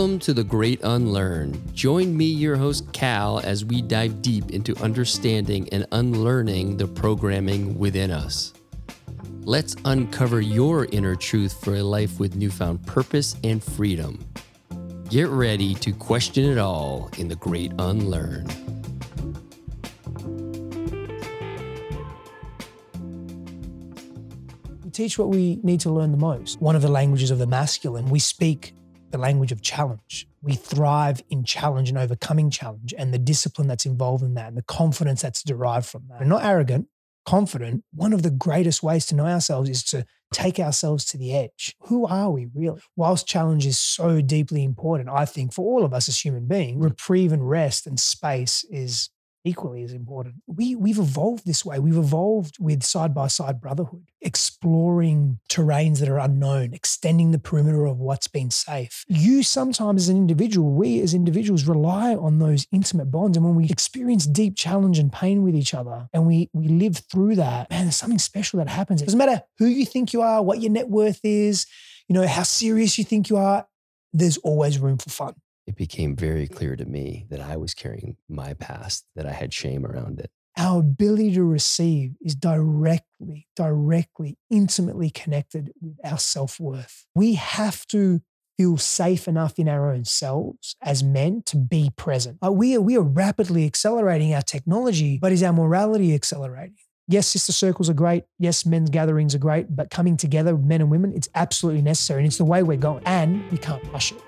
[0.00, 1.62] Welcome to The Great Unlearn.
[1.74, 7.78] Join me, your host, Cal, as we dive deep into understanding and unlearning the programming
[7.78, 8.54] within us.
[9.42, 14.26] Let's uncover your inner truth for a life with newfound purpose and freedom.
[15.10, 18.46] Get ready to question it all in The Great Unlearn.
[24.82, 26.58] We teach what we need to learn the most.
[26.62, 28.72] One of the languages of the masculine, we speak
[29.10, 30.26] the language of challenge.
[30.42, 34.56] We thrive in challenge and overcoming challenge and the discipline that's involved in that and
[34.56, 36.20] the confidence that's derived from that.
[36.20, 36.88] We're not arrogant,
[37.26, 37.84] confident.
[37.92, 41.74] One of the greatest ways to know ourselves is to take ourselves to the edge.
[41.82, 42.80] Who are we really?
[42.96, 46.82] Whilst challenge is so deeply important, I think for all of us as human beings,
[46.82, 49.10] reprieve and rest and space is
[49.44, 50.36] equally as important.
[50.46, 51.78] We we've evolved this way.
[51.78, 57.86] We've evolved with side by side brotherhood, exploring terrains that are unknown, extending the perimeter
[57.86, 59.04] of what's been safe.
[59.08, 63.36] You sometimes as an individual, we as individuals rely on those intimate bonds.
[63.36, 66.98] And when we experience deep challenge and pain with each other and we we live
[67.10, 69.02] through that, man, there's something special that happens.
[69.02, 71.66] It doesn't matter who you think you are, what your net worth is,
[72.08, 73.66] you know, how serious you think you are,
[74.12, 75.34] there's always room for fun
[75.70, 79.54] it became very clear to me that I was carrying my past, that I had
[79.54, 80.28] shame around it.
[80.58, 87.06] Our ability to receive is directly, directly, intimately connected with our self worth.
[87.14, 88.20] We have to
[88.58, 92.38] feel safe enough in our own selves as men to be present.
[92.44, 96.74] Uh, we, are, we are rapidly accelerating our technology, but is our morality accelerating?
[97.06, 98.24] Yes, sister circles are great.
[98.40, 102.20] Yes, men's gatherings are great, but coming together, men and women, it's absolutely necessary.
[102.20, 103.04] And it's the way we're going.
[103.06, 104.20] And we can't rush it.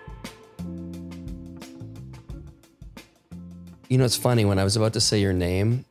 [3.92, 5.84] You know, it's funny when I was about to say your name,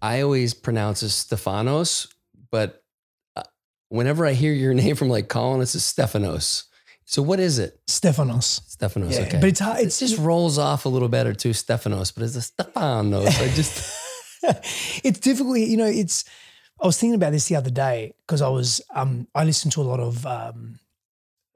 [0.00, 2.10] I always pronounce it Stefanos,
[2.50, 2.82] but
[3.36, 3.42] uh,
[3.90, 6.62] whenever I hear your name from like Colin, it's a Stefanos.
[7.04, 7.78] So what is it?
[7.86, 8.74] Stefanos.
[8.74, 9.12] Stefanos.
[9.12, 9.80] Yeah, okay, but it's hard.
[9.80, 12.14] It just rolls off a little better too, Stefanos.
[12.14, 13.26] But it's a Stefanos.
[13.26, 14.00] I just.
[15.04, 15.58] it's difficult.
[15.58, 16.24] You know, it's.
[16.82, 18.80] I was thinking about this the other day because I was.
[18.94, 20.78] Um, I listened to a lot of um,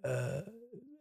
[0.04, 0.42] uh,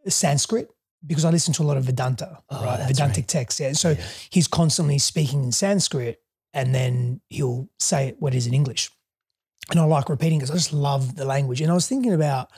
[0.07, 0.69] Sanskrit
[1.05, 2.87] because I listen to a lot of Vedanta, Oh, right?
[2.87, 3.27] Vedantic right.
[3.27, 3.59] texts.
[3.59, 3.73] Yeah.
[3.73, 4.05] So Yeah.
[4.29, 6.21] he's constantly speaking in Sanskrit
[6.53, 8.89] and then he'll say what is in English.
[9.71, 11.61] And I like repeating because I just love the language.
[11.61, 12.49] And I was thinking about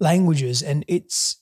[0.00, 1.36] languages and it's,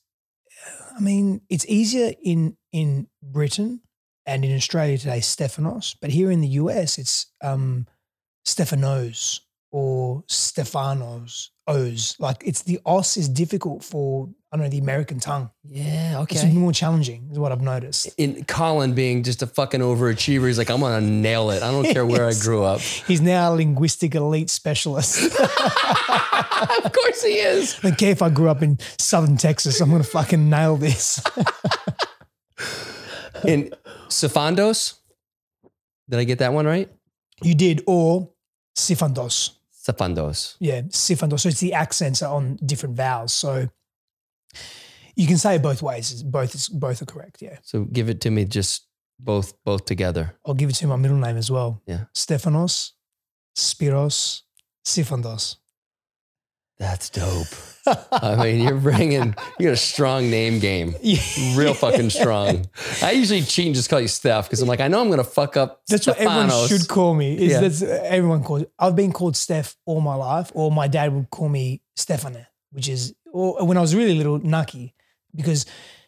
[0.96, 3.80] I mean, it's easier in in Britain
[4.26, 7.86] and in Australia today, Stefanos, but here in the US, it's um,
[8.46, 9.40] Stefanos
[9.70, 12.16] or Stefanos, O's.
[12.18, 15.50] Like it's the os is difficult for I don't know the American tongue.
[15.62, 16.20] Yeah.
[16.20, 16.36] Okay.
[16.36, 18.08] It's more challenging, is what I've noticed.
[18.16, 21.62] In Colin being just a fucking overachiever, he's like, I'm gonna nail it.
[21.62, 22.80] I don't care where I grew up.
[22.80, 25.22] He's now a linguistic elite specialist.
[25.40, 27.78] of course he is.
[27.78, 31.22] I don't care if I grew up in southern Texas, I'm gonna fucking nail this.
[33.44, 33.72] In
[34.08, 34.94] Sifandos,
[36.08, 36.90] did I get that one right?
[37.42, 38.30] you did, or
[38.76, 39.57] Sifandos.
[39.88, 40.56] Sifandos.
[40.60, 41.40] Yeah, Sifandos.
[41.40, 43.32] So it's the accents are on different vowels.
[43.32, 43.68] So
[45.16, 46.22] you can say it both ways.
[46.22, 47.42] Both is both are correct.
[47.42, 47.58] Yeah.
[47.62, 48.86] So give it to me just
[49.18, 50.36] both both together.
[50.46, 51.82] I'll give it to you my middle name as well.
[51.86, 52.04] Yeah.
[52.14, 52.92] Stefanos,
[53.56, 54.42] Spiros,
[54.86, 55.56] Sifandos.
[56.78, 57.46] That's dope.
[58.12, 60.94] I mean, you're bringing you got a strong name game,
[61.56, 62.66] real fucking strong.
[63.02, 65.24] I usually cheat and just call you Steph because I'm like, I know I'm gonna
[65.24, 65.82] fuck up.
[65.88, 67.36] That's what everyone should call me.
[67.36, 67.60] Is Yeah.
[67.60, 68.64] that's everyone calls.
[68.78, 72.88] I've been called Steph all my life, or my dad would call me Stefane, which
[72.88, 74.94] is or when I was really little, Naki,
[75.34, 75.64] because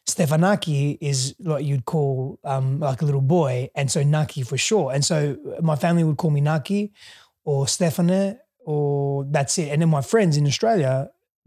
[0.06, 4.92] Stefanaki is what you'd call um, like a little boy, and so Naki for sure.
[4.92, 6.92] And so my family would call me Naki
[7.44, 8.38] or Stefane,
[8.70, 9.68] or that's it.
[9.72, 10.94] And then my friends in Australia,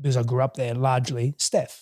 [0.02, 1.76] because I grew up there largely, Steph,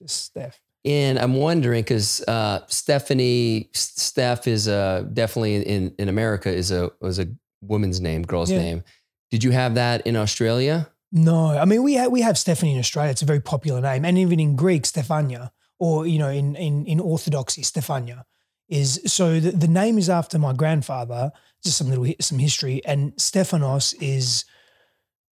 [0.00, 0.56] just Steph.
[0.84, 6.82] And I'm wondering because uh, Stephanie Steph is uh, definitely in in America is a
[7.00, 7.26] was a
[7.60, 8.62] woman's name, girl's Yeah.
[8.66, 8.82] name.
[9.30, 10.76] Did you have that in Australia?
[11.10, 13.10] No, I mean we have we have Stephanie in Australia.
[13.10, 16.86] It's a very popular name, and even in Greek, Stefania, or you know, in in
[16.86, 18.24] in Orthodoxy, Stefania
[18.68, 19.40] is so.
[19.40, 21.32] The, the name is after my grandfather.
[21.64, 24.44] Just some little some history, and Stefanos is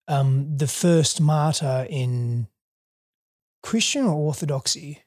[0.08, 2.49] um, the first martyr in
[3.62, 5.03] Christian or Orthodoxy,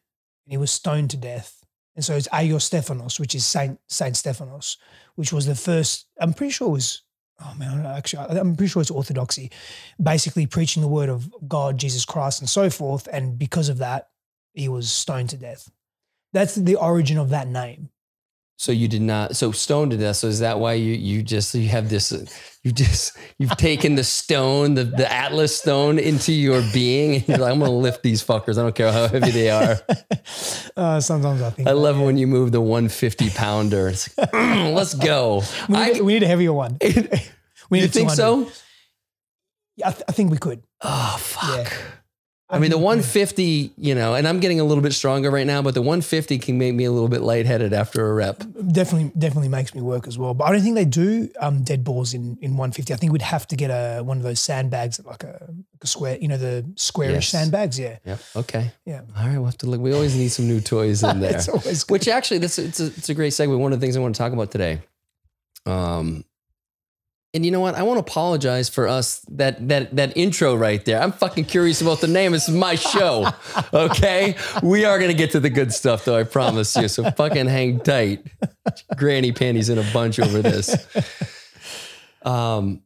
[0.46, 1.64] and he was stoned to death.
[1.96, 4.78] And so it's Aios Stefanos, which is Saint Saint Stefanos,
[5.16, 6.08] which was the first.
[6.20, 7.02] I'm pretty sure it was.
[7.42, 9.50] Oh man, actually, I'm pretty sure it's Orthodoxy
[10.02, 13.08] basically preaching the word of God, Jesus Christ, and so forth.
[13.12, 14.10] And because of that,
[14.54, 15.72] he was stoned to death.
[16.34, 17.90] That's the origin of that name.
[18.62, 19.38] So you did not.
[19.38, 20.18] So stoned to death.
[20.18, 22.12] So is that why you you just you have this?
[22.62, 27.38] You just you've taken the stone, the the Atlas stone, into your being, and you're
[27.38, 28.58] like, I'm gonna lift these fuckers.
[28.58, 29.78] I don't care how heavy they are.
[30.78, 33.90] Uh, sometimes I think I love it when you move the 150 pounder.
[33.90, 35.42] It's like, "Mm, let's go.
[35.68, 36.78] we need, I, we need a heavier one.
[37.70, 38.16] We you need a think 200.
[38.16, 38.52] so?
[39.76, 40.64] Yeah, I, th- I think we could.
[40.82, 41.68] Oh fuck.
[41.68, 41.78] Yeah.
[42.52, 45.62] I mean, the 150, you know, and I'm getting a little bit stronger right now,
[45.62, 48.40] but the 150 can make me a little bit lightheaded after a rep.
[48.72, 50.34] definitely definitely makes me work as well.
[50.34, 52.92] But I don't think they do um, dead balls in, in 150.
[52.92, 55.88] I think we'd have to get a one of those sandbags, like a, like a
[55.88, 57.30] square, you know, the squarish Yes.
[57.30, 57.78] sandbags.
[57.78, 58.18] Yeah, Yeah.
[58.36, 58.72] Okay.
[58.84, 59.02] yeah.
[59.16, 59.36] All right.
[59.38, 59.80] We'll have to look.
[59.80, 61.36] We always need some new toys in there.
[61.36, 61.92] it's always good.
[61.94, 63.56] Which actually, this it's a, it's a great segue.
[63.60, 64.82] One of the things I want to talk about today.
[65.68, 66.24] Um,
[67.34, 67.76] and you know what?
[67.76, 71.00] I want to apologize for us that that that intro right there.
[71.02, 72.32] I'm fucking curious about the name.
[72.32, 73.28] This is my show.
[73.74, 76.18] Okay, we are gonna get to the good stuff though.
[76.18, 76.88] I promise you.
[76.88, 78.26] So fucking hang tight.
[78.98, 80.76] Granny panties in a bunch over this.
[82.24, 82.82] Um,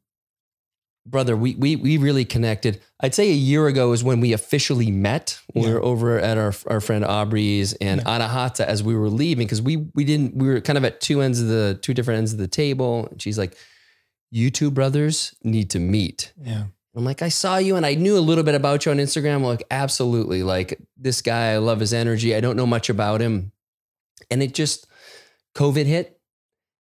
[1.06, 2.82] brother, we we we really connected.
[3.00, 5.40] I'd say a year ago is when we officially met.
[5.54, 5.74] We Yeah.
[5.74, 9.78] were over at our our friend Aubrey's and Anahata as we were leaving because we
[9.96, 12.40] we didn't we were kind of at two ends of the two different ends of
[12.40, 13.08] the table.
[13.12, 13.56] And she's like,
[14.34, 16.64] "You two brothers need to meet." yeah,
[16.96, 19.36] I'm like, I saw you and I knew a little bit about you on Instagram.
[19.36, 20.44] I'm like, absolutely.
[20.44, 22.36] Like this guy, I love his energy.
[22.36, 23.52] I don't know much about him.
[24.30, 24.86] And it just,
[25.56, 26.20] COVID hit.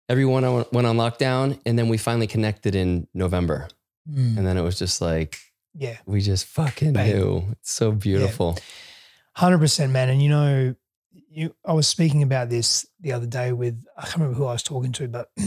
[0.07, 1.59] Everyone went on lockdown.
[1.65, 3.67] And then we finally connected in November.
[4.07, 5.37] Mm, And then it was just like,
[5.73, 7.09] yeah, we just fucking Bang.
[7.09, 7.47] knew.
[7.53, 8.57] It's so beautiful.
[9.33, 10.09] hundred percent, man.
[10.09, 10.75] And you know,
[11.11, 14.53] you I was speaking about this the other day with I can't remember who I
[14.53, 15.31] was talking to, but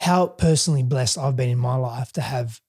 [0.00, 2.60] how personally blessed I've been in my life to have.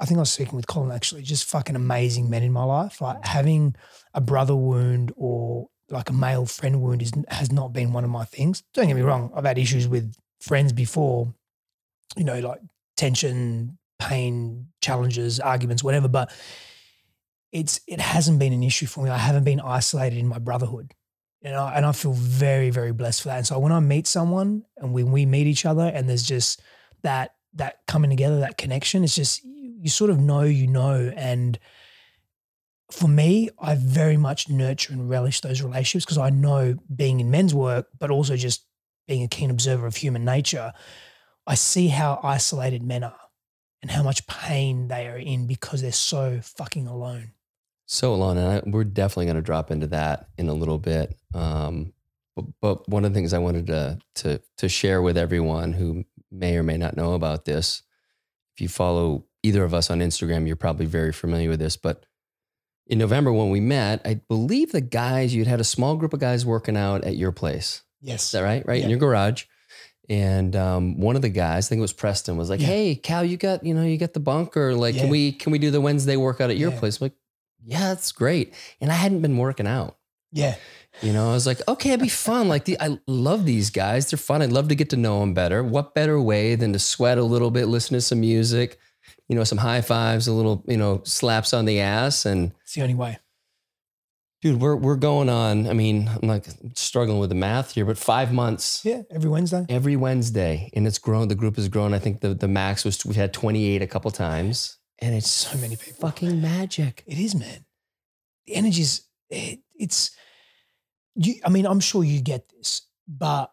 [0.00, 3.00] I think I was speaking with Colin actually, just fucking amazing men in my life.
[3.00, 3.76] Like having
[4.12, 8.10] a brother wound or like a male friend wound is has not been one of
[8.10, 8.62] my things.
[8.72, 11.34] Don't get me wrong, I've had issues with friends before,
[12.16, 12.60] you know, like
[12.96, 16.08] tension, pain, challenges, arguments, whatever.
[16.08, 16.32] But
[17.52, 19.10] it's it hasn't been an issue for me.
[19.10, 20.92] I haven't been isolated in my brotherhood.
[21.40, 23.36] You know, and I feel very, very blessed for that.
[23.36, 26.62] And so when I meet someone and when we meet each other and there's just
[27.04, 31.12] that that coming together, that connection, it's just you, sort of know you know.
[31.16, 31.58] And
[32.90, 37.30] for me, I very much nurture and relish those relationships because I know being in
[37.30, 38.66] men's work, but also just
[39.06, 40.72] being a keen observer of human nature,
[41.46, 43.20] I see how isolated men are
[43.82, 47.32] and how much pain they are in because they're so fucking alone.
[47.86, 51.18] So alone, and I, we're definitely going to drop into that in a little bit.
[51.34, 51.92] Um,
[52.34, 56.04] but, but one of the things I wanted to to to share with everyone who
[56.34, 57.82] may or may not know about this,
[58.54, 61.76] if you follow either of us on Instagram, you're probably very familiar with this.
[61.76, 62.06] But
[62.86, 66.20] in November when we met, I believe the guys you'd had a small group of
[66.20, 67.82] guys working out at your place.
[68.00, 68.26] Yes.
[68.26, 68.66] Is that right?
[68.66, 69.44] Right in your garage.
[70.08, 72.66] And um, one of the guys, I think it was Preston, was like, Yeah.
[72.66, 74.74] "Hey, Cal, you got you know you got the bunker.
[74.74, 77.14] Like, can we can we do the Wednesday workout at your place?" I'm like,
[77.64, 78.52] "Yeah, that's great."
[78.82, 79.96] And I hadn't been working out.
[80.30, 80.56] Yeah.
[81.02, 82.48] You know, I was like, "Okay, it'd be fun.
[82.48, 84.10] Like, the, I love these guys.
[84.10, 84.42] They're fun.
[84.42, 85.62] I'd love to get to know them better.
[85.62, 88.78] What better way than to sweat a little bit, listen to some music,
[89.28, 92.74] you know, some high fives, a little you know slaps on the ass, and It's
[92.74, 93.18] the only way.
[94.40, 95.66] dude, we're we're going on.
[95.66, 99.02] I mean, I'm like struggling with the math here, but five months Yeah.
[99.10, 99.66] Every Wednesday.
[99.68, 101.28] every Wednesday, and it's grown.
[101.28, 101.92] The group has grown.
[101.92, 105.58] I think the the max was we had 28 a couple times, and it's So
[105.58, 106.00] many people.
[106.08, 107.02] fucking magic.
[107.06, 107.64] It is, man.
[108.46, 110.10] The energy's it, it's
[111.14, 113.52] you I mean, I'm sure you get this, but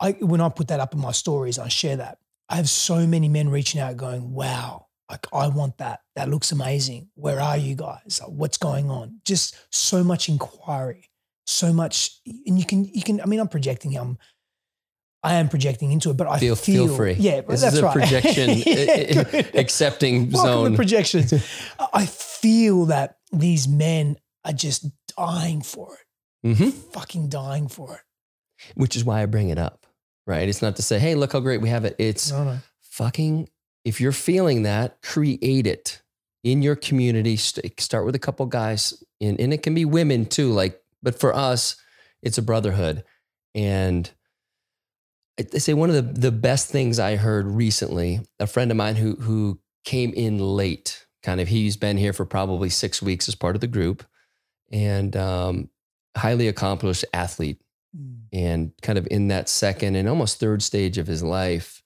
[0.00, 2.18] I when I put that up in my stories, I share that.
[2.48, 6.00] I have so many men reaching out going, Wow, like I want that.
[6.14, 7.08] That looks amazing.
[7.14, 8.20] Where are you guys?
[8.22, 9.20] Like, what's going on?
[9.24, 11.10] Just so much inquiry,
[11.46, 14.18] so much and you can you can I mean, I'm projecting I'm
[15.22, 17.14] I am projecting into it, but I Feel feel, feel free.
[17.14, 17.92] Yeah, this that's is a right.
[17.92, 20.70] projection Yeah, accepting Welcome zone.
[20.72, 21.32] to projections.
[21.92, 24.86] I feel that these men are just
[25.16, 26.05] dying for it,
[26.54, 28.00] hmm fucking dying for it.
[28.74, 29.86] Which is why I bring it up.
[30.26, 30.48] Right?
[30.48, 32.58] It's not to say, "Hey, look how great we have it." It's No, no.
[32.82, 33.48] fucking.
[33.84, 36.02] If you're feeling that, create it
[36.42, 37.36] in your community.
[37.36, 40.50] St- start with a couple guys, and, and it can be women too.
[40.52, 41.76] Like, but for us,
[42.22, 43.04] it's a brotherhood.
[43.54, 44.10] And
[45.38, 48.76] I I say one of the, the best things I heard recently, a friend of
[48.76, 53.28] mine who who came in late, kind of he's been here for probably six weeks
[53.28, 54.04] as part of the group,
[54.72, 55.70] and um,
[56.16, 57.60] highly accomplished athlete
[57.96, 58.24] Mm.
[58.32, 61.82] and kind of in that second and almost third stage of his life.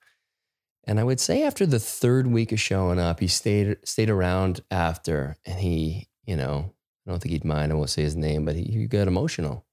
[0.85, 4.61] And I would say after the third week of showing up, he stayed stayed around
[4.71, 6.73] after, and he, you know,
[7.05, 7.71] I don't think he'd mind.
[7.71, 9.65] I won't say his name, but he, he got emotional.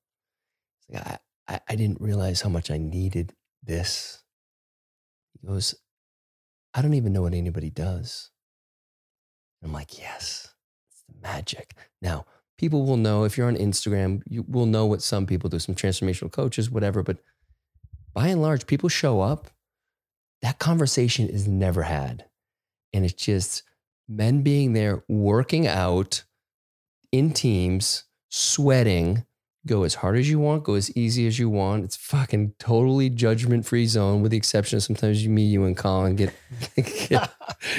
[0.87, 1.19] He's like, I,
[1.55, 3.35] I, I didn't realize how much I needed
[3.65, 4.23] this.
[5.41, 5.75] He goes,
[6.75, 8.31] I don't even know what anybody does.
[9.65, 10.55] I'm like, yes,
[10.93, 11.75] it's the magic.
[12.01, 12.27] Now,
[12.59, 15.75] people will know if you're on Instagram, you will know what some people do, some
[15.75, 17.03] transformational coaches, whatever.
[17.03, 17.19] But
[18.13, 19.49] by and large, people show up.
[20.43, 22.27] That conversation is never had.
[22.93, 23.63] And it's just
[24.09, 26.25] men being there working out
[27.13, 29.25] in teams, sweating,
[29.69, 31.85] go as hard as you want, go as easy as you want.
[31.85, 35.77] It's fucking totally judgment free zone, with the exception of sometimes you, me, you, and
[35.77, 36.35] Colin get,
[36.75, 37.31] get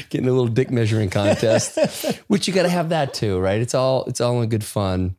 [0.09, 1.77] getting a little dick measuring contest,
[2.27, 3.59] which you got to have that too, right?
[3.59, 5.17] It's all it's all in good fun.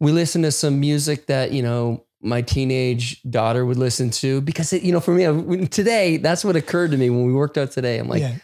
[0.00, 4.72] We listen to some music that you know my teenage daughter would listen to because
[4.72, 7.70] it, you know for me today that's what occurred to me when we worked out
[7.70, 7.98] today.
[7.98, 8.22] I'm like.
[8.22, 8.36] Yeah.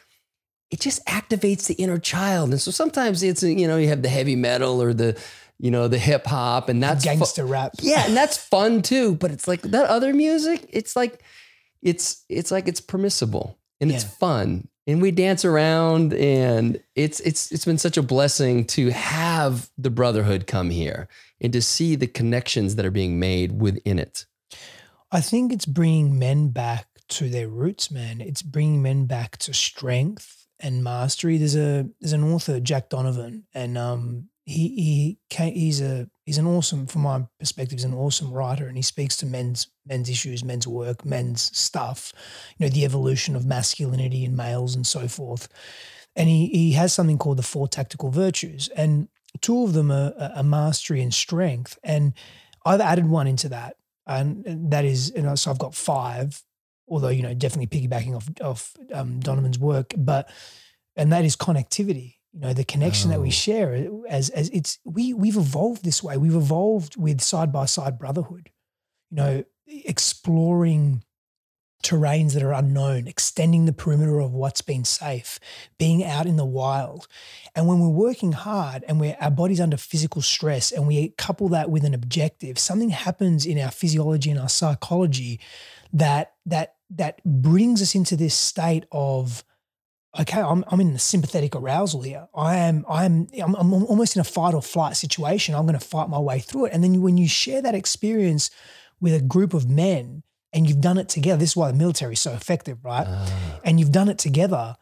[0.72, 4.08] It just activates the inner child, and so sometimes it's you know you have the
[4.08, 5.20] heavy metal or the
[5.60, 7.72] you know, the hip hop and that's gangster fu- rap.
[7.80, 9.14] Yeah, and that's fun too.
[9.14, 11.22] But it's like that other music, it's like
[11.82, 13.96] it's it's like it's permissible and yeah.
[13.96, 14.68] it's fun.
[14.86, 19.90] And we dance around and it's it's it's been such a blessing to have the
[19.90, 21.08] brotherhood come here
[21.40, 24.24] and to see the connections that are being made within it.
[25.12, 28.20] I think it's bringing men back to their roots, man.
[28.20, 31.36] It's bringing men back to strength and mastery.
[31.36, 36.46] There's a there's an author, Jack Donovan, and um, he he he's a he's an
[36.46, 40.44] awesome from my perspective he's an awesome writer and he speaks to men's men's issues
[40.44, 42.12] men's work men's stuff
[42.58, 45.48] you know the evolution of masculinity in males and so forth.
[46.16, 49.08] And he he has something called the four tactical virtues and
[49.40, 51.78] two of them are, are mastery and strength.
[51.84, 52.12] And
[52.66, 53.76] I've added one into that
[54.06, 56.42] and that is you know so I've got five
[56.88, 60.28] although you know definitely piggybacking off off um, Donovan's work but
[60.96, 63.14] and that is connectivity you know the connection oh.
[63.14, 63.32] that we oh.
[63.32, 67.98] share as as it's we we've evolved this way we've evolved with side by side
[67.98, 68.50] brotherhood
[69.10, 71.02] you know exploring
[71.82, 75.40] terrains that are unknown extending the perimeter of what's been safe
[75.78, 77.08] being out in the wild
[77.54, 81.48] and when we're working hard and we're our body's under physical stress and we couple
[81.48, 85.40] that with an objective something happens in our physiology and our psychology
[85.92, 89.42] that that that brings us into this state of
[90.18, 92.28] okay, I'm, I'm in the sympathetic arousal here.
[92.34, 95.54] I am, I'm, I'm, I'm almost in a fight or flight situation.
[95.54, 96.72] I'm going to fight my way through it.
[96.72, 98.50] And then when you share that experience
[99.00, 102.14] with a group of men and you've done it together, this is why the military
[102.14, 103.06] is so effective, right?
[103.06, 103.28] Uh.
[103.64, 104.76] And you've done it together.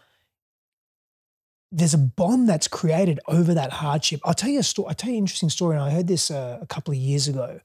[1.70, 4.20] There's a bond that's created over that hardship.
[4.24, 4.88] I'll tell you a story.
[4.88, 5.76] I'll tell you an interesting story.
[5.76, 7.60] And I heard this uh, a couple of years ago.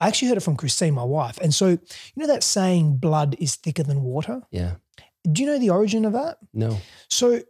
[0.00, 1.38] I actually heard it from Christine, my wife.
[1.40, 1.78] And so, you
[2.16, 4.40] know that saying, blood is thicker than water?
[4.50, 4.76] Yeah.
[5.30, 6.38] Do you know the origin of that?
[6.52, 6.78] No.
[7.08, 7.42] So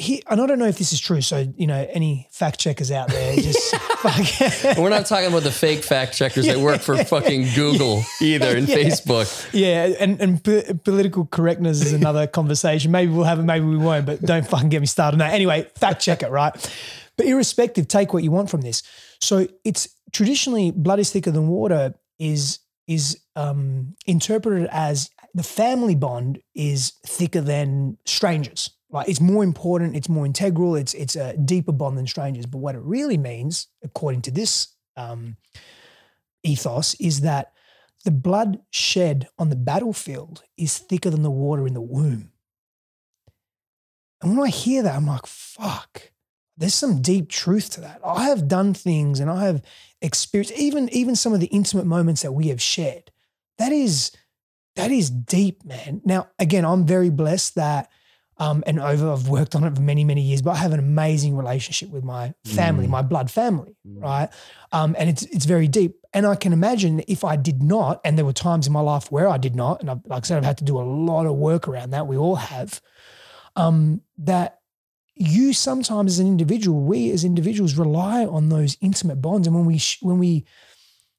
[0.00, 1.20] he, and I don't know if this is true.
[1.20, 3.74] So, you know, any fact checkers out there, just
[4.78, 6.54] We're not talking about the fake fact checkers yeah.
[6.54, 8.76] that work for fucking Google either and yeah.
[8.76, 9.48] Facebook.
[9.52, 9.92] Yeah.
[10.00, 12.90] And, and p- political correctness is another conversation.
[12.90, 15.34] Maybe we'll have it, maybe we won't, but don't fucking get me started on that.
[15.34, 16.54] Anyway, fact check it, right?
[17.16, 18.82] But irrespective, take what you want from this.
[19.20, 25.94] So it's traditionally blood is thicker than water is is um, interpreted as the family
[25.94, 28.70] bond is thicker than strangers.
[28.90, 32.46] Like it's more important, it's more integral, it's it's a deeper bond than strangers.
[32.46, 35.36] But what it really means, according to this um,
[36.42, 37.52] ethos, is that
[38.04, 42.32] the blood shed on the battlefield is thicker than the water in the womb.
[44.22, 46.10] And when I hear that, I'm like, fuck,
[46.56, 48.00] there's some deep truth to that.
[48.04, 49.62] I have done things and I have
[50.02, 53.12] experienced even even some of the intimate moments that we have shared.
[53.58, 54.10] That is
[54.76, 56.00] that is deep, man.
[56.04, 57.90] Now, again, I'm very blessed that,
[58.38, 60.78] um, and over, I've worked on it for many, many years, but I have an
[60.78, 62.90] amazing relationship with my family, mm.
[62.90, 64.02] my blood family, mm.
[64.02, 64.28] right?
[64.72, 65.96] Um, and it's it's very deep.
[66.12, 69.12] And I can imagine if I did not, and there were times in my life
[69.12, 71.26] where I did not, and I, like I said, I've had to do a lot
[71.26, 72.06] of work around that.
[72.06, 72.80] We all have.
[73.56, 74.60] Um, that
[75.20, 79.66] you sometimes as an individual, we as individuals rely on those intimate bonds, and when
[79.66, 80.46] we when we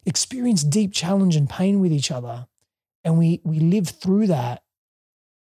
[0.08, 2.48] experience deep challenge and pain with each other,
[3.04, 4.64] and we we live through that,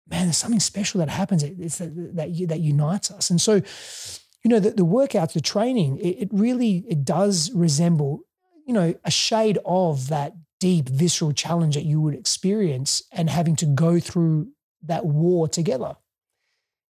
[0.08, 1.44] man, there's something special that happens.
[1.44, 3.30] It's that that, that unites us.
[3.30, 3.56] And so,
[4.44, 8.22] you know, the, the workouts, the training, it, it really it does resemble,
[8.66, 13.56] you know, a shade of that deep visceral challenge that you would experience and having
[13.56, 14.50] to go through
[14.84, 15.96] that war together.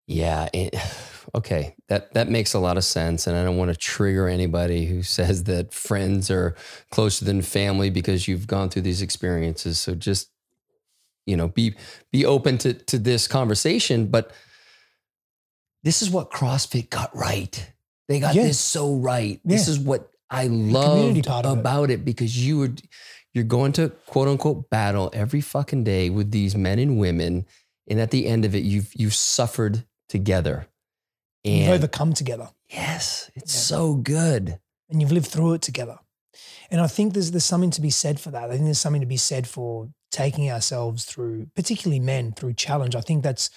[0.08, 0.48] Yeah.
[0.54, 0.76] It,
[1.36, 1.76] okay.
[1.90, 3.28] That that makes a lot of sense.
[3.28, 6.56] And I don't want to trigger anybody who says that friends are
[6.92, 9.80] closer than family because you've gone through these experiences.
[9.80, 10.30] So just
[11.28, 11.76] you know be
[12.12, 14.32] be open to to this conversation but
[15.88, 17.74] this is what CrossFit got right.
[18.10, 18.44] They got yeah.
[18.44, 19.40] this so right.
[19.44, 19.56] Yeah.
[19.56, 21.94] This is what I loved about it.
[21.94, 22.06] it.
[22.06, 22.72] because you were
[23.34, 27.46] you're going to quote unquote battle every fucking day with these men and women.
[27.90, 30.68] And at the end of it, you've you've suffered together.
[31.46, 32.50] And you've overcome together.
[32.68, 33.78] Yes, it's yeah.
[33.78, 34.60] so good.
[34.90, 36.00] And you've lived through it together.
[36.70, 38.50] And I think there's there's something to be said for that.
[38.50, 42.96] I think there's something to be said for taking ourselves through, particularly men, through challenge.
[42.96, 43.50] I think that's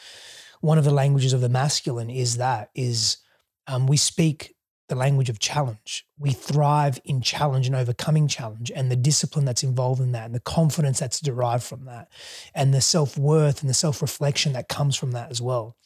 [0.60, 3.18] one of the languages of the masculine is that is
[3.66, 4.54] um, we speak
[4.88, 6.04] the language of challenge.
[6.18, 10.34] We thrive in challenge and overcoming challenge and the discipline that's involved in that and
[10.34, 12.08] the confidence that's derived from that
[12.54, 15.76] and the self worth and the self reflection that comes from that as well.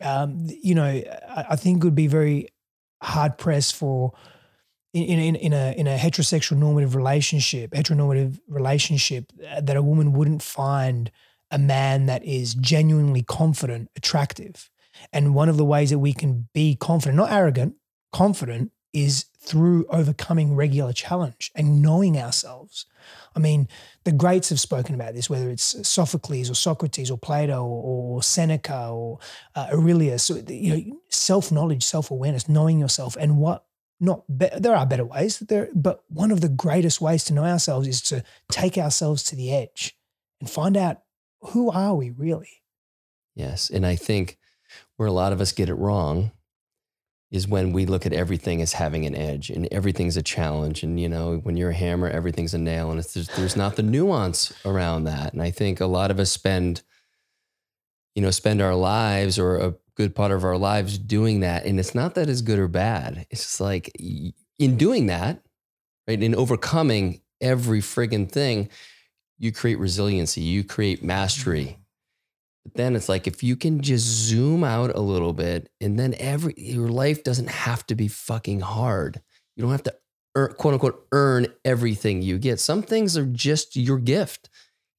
[0.00, 2.48] Um, you know, I, I, think it would be very
[3.02, 4.12] hard pressed for
[4.96, 10.12] in, in, in a in a heterosexual normative relationship, heteronormative relationship, uh, that a woman
[10.12, 11.10] wouldn't find
[11.50, 14.70] a man that is genuinely confident attractive.
[15.12, 17.76] And one of the ways that we can be confident, not arrogant,
[18.12, 22.86] confident, is through overcoming regular challenge and knowing ourselves.
[23.36, 23.68] I mean,
[24.04, 28.88] the greats have spoken about this, whether it's Sophocles or Socrates or Plato or, Seneca
[28.88, 29.18] or
[29.54, 30.24] uh, Aurelius.
[30.24, 33.65] So, you know, self knowledge, self awareness, knowing yourself, and what
[34.00, 37.44] not be- there are better ways there, but one of the greatest ways to know
[37.44, 39.96] ourselves is to take ourselves to the edge
[40.40, 41.02] and find out
[41.40, 42.62] who are we really.
[43.34, 44.38] Yes, and I think
[44.96, 46.32] where a lot of us get it wrong
[47.30, 51.00] is when we look at everything as having an edge and everything's a challenge and
[51.00, 54.52] you know when you're a hammer everything's a nail and there's, there's not the nuance
[54.64, 56.82] around that and i think a lot of us spend
[58.16, 61.78] you know spend our lives or a good part of our lives doing that and
[61.78, 63.92] it's not that it's good or bad it's just like
[64.58, 65.42] in doing that
[66.08, 68.68] right in overcoming every friggin thing
[69.38, 71.80] you create resiliency you create mastery mm-hmm.
[72.64, 76.14] but then it's like if you can just zoom out a little bit and then
[76.18, 79.20] every your life doesn't have to be fucking hard.
[79.56, 79.94] You don't have to
[80.34, 82.60] earn, quote unquote earn everything you get.
[82.60, 84.50] Some things are just your gift.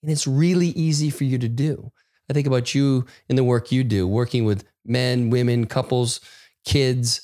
[0.01, 1.91] And it's really easy for you to do.
[2.29, 6.19] I think about you in the work you do, working with men, women, couples,
[6.65, 7.21] kids.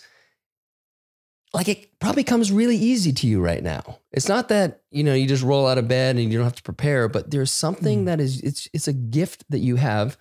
[1.53, 3.99] Like it probably comes really easy to you right now.
[4.11, 6.55] It's not that, you know, you just roll out of bed and you don't have
[6.55, 8.05] to prepare, but there's something mm.
[8.05, 10.17] that is it's it's a gift that you have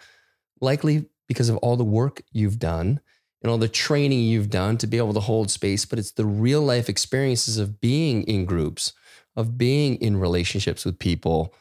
[0.61, 3.01] likely because of all the work you've done
[3.43, 6.27] and all the training you've done to be able to hold space, but it's the
[6.27, 8.93] real life experiences of being in groups,
[9.35, 11.55] of being in relationships with people.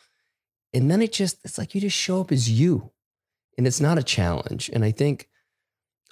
[0.74, 2.92] And then it just, it's like you just show up as you
[3.58, 4.70] and it's not a challenge.
[4.74, 5.30] And I think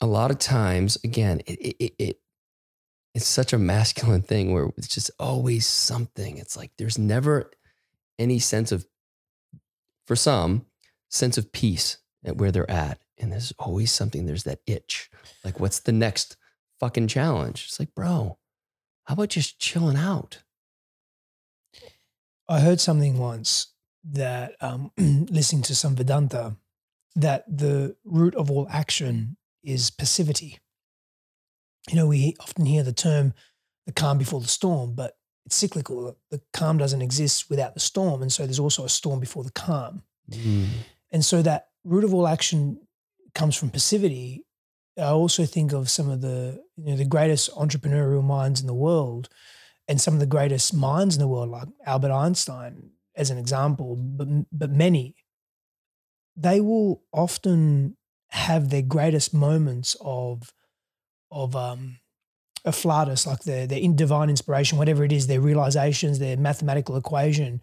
[0.02, 2.20] a lot of times, again, it, it, it
[3.16, 6.38] it's such a masculine thing where it's just always something.
[6.38, 7.52] It's like there's never
[8.18, 8.86] any sense of,
[10.06, 10.66] for some,
[11.10, 13.02] sense of peace at where they're at.
[13.18, 15.10] And there's always something, there's that itch.
[15.44, 16.38] Like, what's the next
[16.80, 17.66] fucking challenge?
[17.68, 18.38] It's like, bro,
[19.06, 20.44] how about just chilling out?
[22.48, 23.74] I heard something once
[24.04, 26.56] that um, listening to some Vedanta,
[27.16, 30.60] that the root of all action is passivity.
[31.90, 33.34] You know, we often hear the term
[33.86, 36.16] the calm before the storm, but it's cyclical.
[36.30, 38.22] The calm doesn't exist without the storm.
[38.22, 40.04] And so there's also a storm before the calm.
[40.30, 40.68] Mm.
[41.12, 42.80] And so that root of all action
[43.34, 44.46] comes from passivity.
[44.98, 48.74] I also think of some of the you know the greatest entrepreneurial minds in the
[48.74, 49.30] world,
[49.88, 53.96] and some of the greatest minds in the world, like Albert Einstein, as an example,
[53.96, 55.16] but but many.
[56.42, 57.98] They will often
[58.30, 60.54] have their greatest moments of
[61.32, 62.00] of um,
[62.66, 67.62] afflatus, like their their divine inspiration, whatever it is, their realizations, their mathematical equation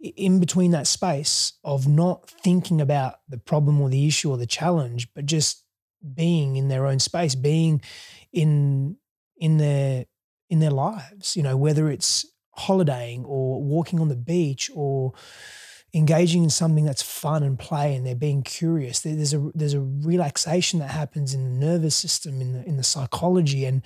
[0.00, 4.46] in between that space of not thinking about the problem or the issue or the
[4.46, 5.64] challenge, but just
[6.14, 7.82] being in their own space, being
[8.32, 8.96] in
[9.36, 10.06] in their
[10.48, 15.12] in their lives, you know, whether it's holidaying or walking on the beach or
[15.92, 19.00] engaging in something that's fun and play and they're being curious.
[19.00, 22.82] There's a there's a relaxation that happens in the nervous system, in the in the
[22.82, 23.82] psychology, and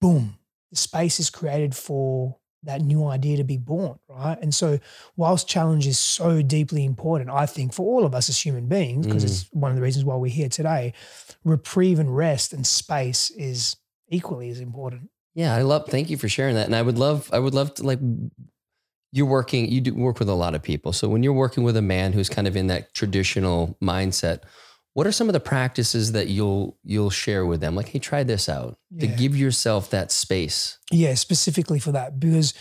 [0.00, 0.38] boom,
[0.70, 4.38] the space is created for that new idea to be born, right?
[4.40, 4.78] And so,
[5.16, 9.06] whilst challenge is so deeply important, I think for all of us as human beings,
[9.06, 9.28] because mm.
[9.28, 10.92] it's one of the reasons why we're here today,
[11.44, 13.76] reprieve and rest and space is
[14.08, 15.08] equally as important.
[15.34, 15.86] Yeah, I love.
[15.86, 17.30] Thank you for sharing that, and I would love.
[17.32, 18.00] I would love to like.
[19.12, 19.68] You're working.
[19.68, 20.92] You do work with a lot of people.
[20.92, 24.40] So when you're working with a man who's kind of in that traditional mindset,
[24.94, 28.22] what are some of the practices that you'll you'll share with them like hey try
[28.24, 29.02] this out yeah.
[29.02, 32.54] to give yourself that space yeah specifically for that because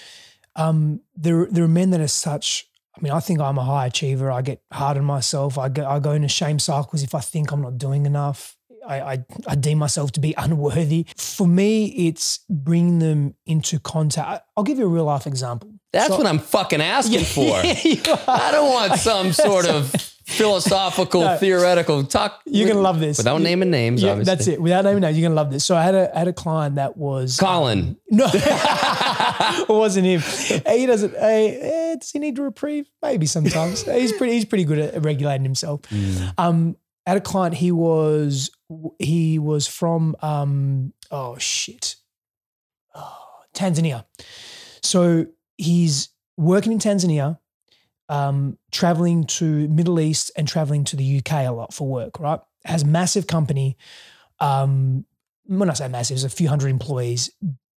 [0.56, 3.86] um, there there are men that are such I mean, I think I'm a high
[3.86, 4.30] achiever.
[4.30, 5.58] I get hard on myself.
[5.58, 8.58] I go, I go into shame cycles if I think I'm not doing enough.
[8.86, 11.06] I, I, I deem myself to be unworthy.
[11.16, 14.44] For me, it's bringing them into contact.
[14.58, 15.79] I'll give you a real life example.
[15.91, 17.56] That's So- what I'm fucking asking for.
[17.56, 19.91] I don't want some sort of
[20.28, 21.38] philosophical, No.
[21.38, 22.41] theoretical talk.
[22.45, 23.17] You're gonna love this.
[23.17, 24.36] Without You- naming names, Yeah, obviously.
[24.36, 24.62] that's it.
[24.62, 25.65] Without naming names, you're gonna love this.
[25.65, 27.97] So I had a I had a client that was Colin.
[28.12, 30.21] No, it wasn't him.
[30.71, 31.13] He doesn't.
[31.15, 32.88] Hey, eh, does he need a reprieve?
[33.02, 33.84] Maybe sometimes.
[33.84, 34.34] he's pretty.
[34.34, 35.82] He's pretty good at regulating himself.
[35.89, 36.34] Mm.
[36.38, 36.75] Um,
[37.08, 37.56] I had a client.
[37.56, 38.52] He was
[38.99, 41.95] he was from um oh shit,
[42.93, 43.17] oh,
[43.56, 44.06] Tanzania.
[44.84, 45.25] So
[45.60, 47.38] he's working in Tanzania,
[48.08, 52.19] um, traveling to Middle East and traveling to the UK a lot for work.
[52.19, 53.78] Right, has massive company.
[54.39, 55.06] Um,
[55.45, 57.30] when I say massive, it's a few hundred employees,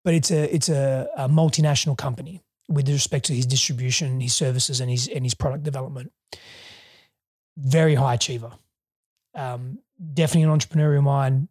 [0.03, 4.79] but it's a it's a, a multinational company with respect to his distribution, his services,
[4.79, 6.11] and his and his product development.
[7.57, 8.51] Very high achiever,
[9.35, 9.79] um,
[10.13, 11.49] definitely an entrepreneurial mind,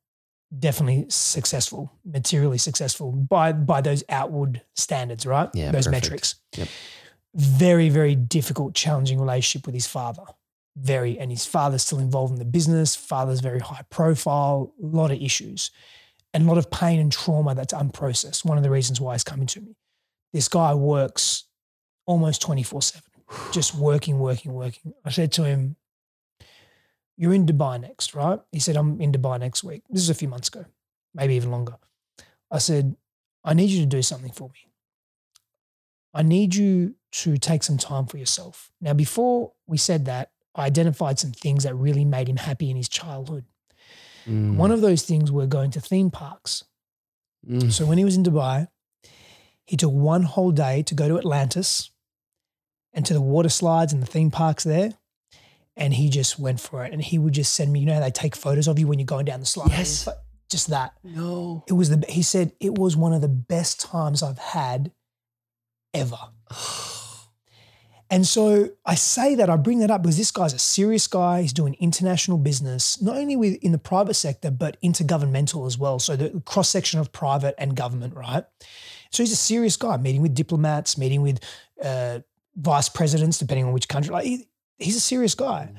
[0.59, 5.49] definitely successful, materially successful by by those outward standards, right?
[5.55, 6.05] Yeah, those perfect.
[6.05, 6.35] metrics.
[6.57, 6.69] Yep.
[7.35, 10.25] Very very difficult, challenging relationship with his father.
[10.75, 12.97] Very, and his father's still involved in the business.
[12.97, 15.71] Father's very high profile, a lot of issues
[16.35, 18.45] and a lot of pain and trauma that's unprocessed.
[18.45, 19.77] One of the reasons why he's coming to me.
[20.33, 21.45] This guy works
[22.07, 23.03] almost 24 7,
[23.53, 24.95] just working, working, working.
[25.05, 25.77] I said to him,
[27.23, 28.41] You're in Dubai next, right?
[28.51, 29.85] He said, I'm in Dubai next week.
[29.89, 30.65] This is a few months ago,
[31.15, 31.77] maybe even longer.
[32.51, 32.97] I said,
[33.45, 34.67] I need you to do something for me.
[36.13, 38.73] I need you to take some time for yourself.
[38.81, 42.77] Now, before we said that, I identified some things that really made him happy in
[42.77, 43.45] his childhood.
[44.29, 44.57] Mm.
[44.57, 46.65] One of those things were going to theme parks.
[47.49, 47.71] Mm.
[47.71, 48.67] So when he was in Dubai,
[49.65, 51.93] he took one whole day to go to Atlantis
[52.93, 54.95] and to the water slides and the theme parks there.
[55.77, 56.93] And he just went for it.
[56.93, 58.99] And he would just send me, you know how they take photos of you when
[58.99, 59.71] you're going down the slide?
[59.71, 60.07] Yes.
[60.51, 60.93] Just that.
[61.03, 61.65] No.
[61.67, 64.93] It was the he said it was one of the best times I've had
[65.95, 66.19] ever.
[68.11, 71.41] And so I say that, I bring that up because this guy's a serious guy.
[71.41, 75.99] He's doing international business, not only with in the private sector, but intergovernmental as well.
[75.99, 78.45] So the cross section of private and government, right?
[79.13, 81.41] So he's a serious guy, meeting with diplomats, meeting with
[81.83, 82.19] uh,
[82.55, 84.13] vice presidents, depending on which country.
[84.13, 84.47] Like
[84.83, 85.73] he's a serious guy.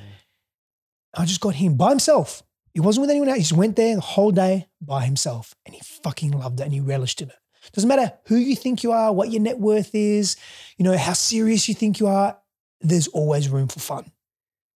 [1.16, 2.44] I just got him by himself.
[2.74, 3.38] He wasn't with anyone else.
[3.38, 6.74] He just went there the whole day by himself and he fucking loved it and
[6.74, 7.36] he relished in it.
[7.72, 10.36] Doesn't matter who you think you are, what your net worth is,
[10.78, 12.38] you know, how serious you think you are,
[12.82, 14.12] there's always room for fun.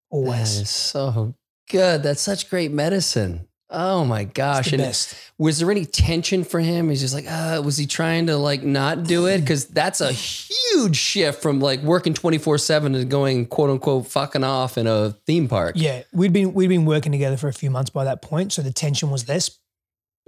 [0.10, 0.70] Always.
[0.70, 1.34] so
[1.70, 2.04] good.
[2.04, 3.48] That's such great medicine.
[3.70, 4.68] Oh my gosh.
[4.68, 5.16] It's the And best.
[5.38, 6.90] was there any tension for him?
[6.90, 9.40] He's just like, uh, was he trying to like not do it?
[9.42, 14.44] Because that's a huge shift from like working 24 7 to going quote unquote fucking
[14.46, 15.74] off in a theme park.
[15.78, 18.62] Yeah, we'd been we'd been working together for a few months by that point, so
[18.62, 19.60] the tension was less.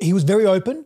[0.01, 0.85] He was very open,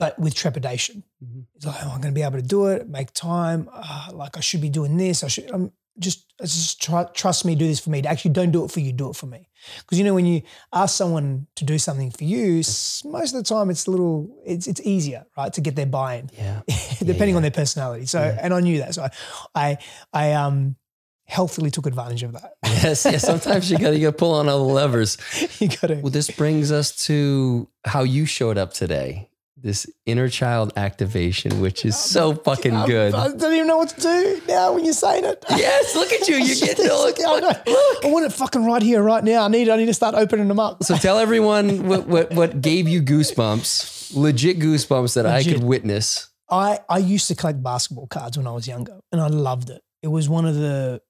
[0.00, 1.04] but with trepidation.
[1.24, 1.44] Mhm.
[1.54, 2.88] He's like, oh, "I'm going to be able to do it.
[2.88, 3.68] Make time.
[3.72, 5.22] Uh, like I should be doing this.
[5.22, 5.48] I should.
[5.52, 7.54] I'm just just try, trust me.
[7.54, 8.02] Do this for me.
[8.02, 8.92] Actually, don't do it for you.
[8.92, 9.48] Do it for me.
[9.78, 13.42] Because you know when you ask someone to do something for you, most of the
[13.42, 16.60] time it's a little it's it's easier, right, to get their buy-in Yeah.
[16.98, 17.36] depending yeah.
[17.36, 18.06] on their personality.
[18.06, 18.38] So, Yeah.
[18.40, 18.94] and I knew that.
[18.94, 19.08] So,
[19.54, 19.78] I,
[20.12, 20.76] I, um,
[21.24, 22.52] healthily took advantage of that.
[22.82, 23.04] Yes.
[23.06, 23.18] Yeah.
[23.18, 25.16] Sometimes you got to pull on all the levers.
[25.60, 25.94] you got to.
[25.96, 29.30] Well, this brings us to how you showed up today.
[29.58, 33.14] This inner child activation, which is so fucking good.
[33.14, 35.42] I don't even know what to do now when you're saying it.
[35.48, 36.36] yes, look at you.
[36.36, 38.04] You're getting look, I, look.
[38.04, 39.44] I want it fucking right here, right now.
[39.44, 39.70] I need.
[39.70, 40.84] I need to start opening them up.
[40.84, 46.28] So tell everyone what, what what gave you goosebumps, legit goosebumps that I could witness.
[46.50, 49.82] I I used to collect basketball cards when I was younger, and I loved it.
[50.02, 51.00] It was one of the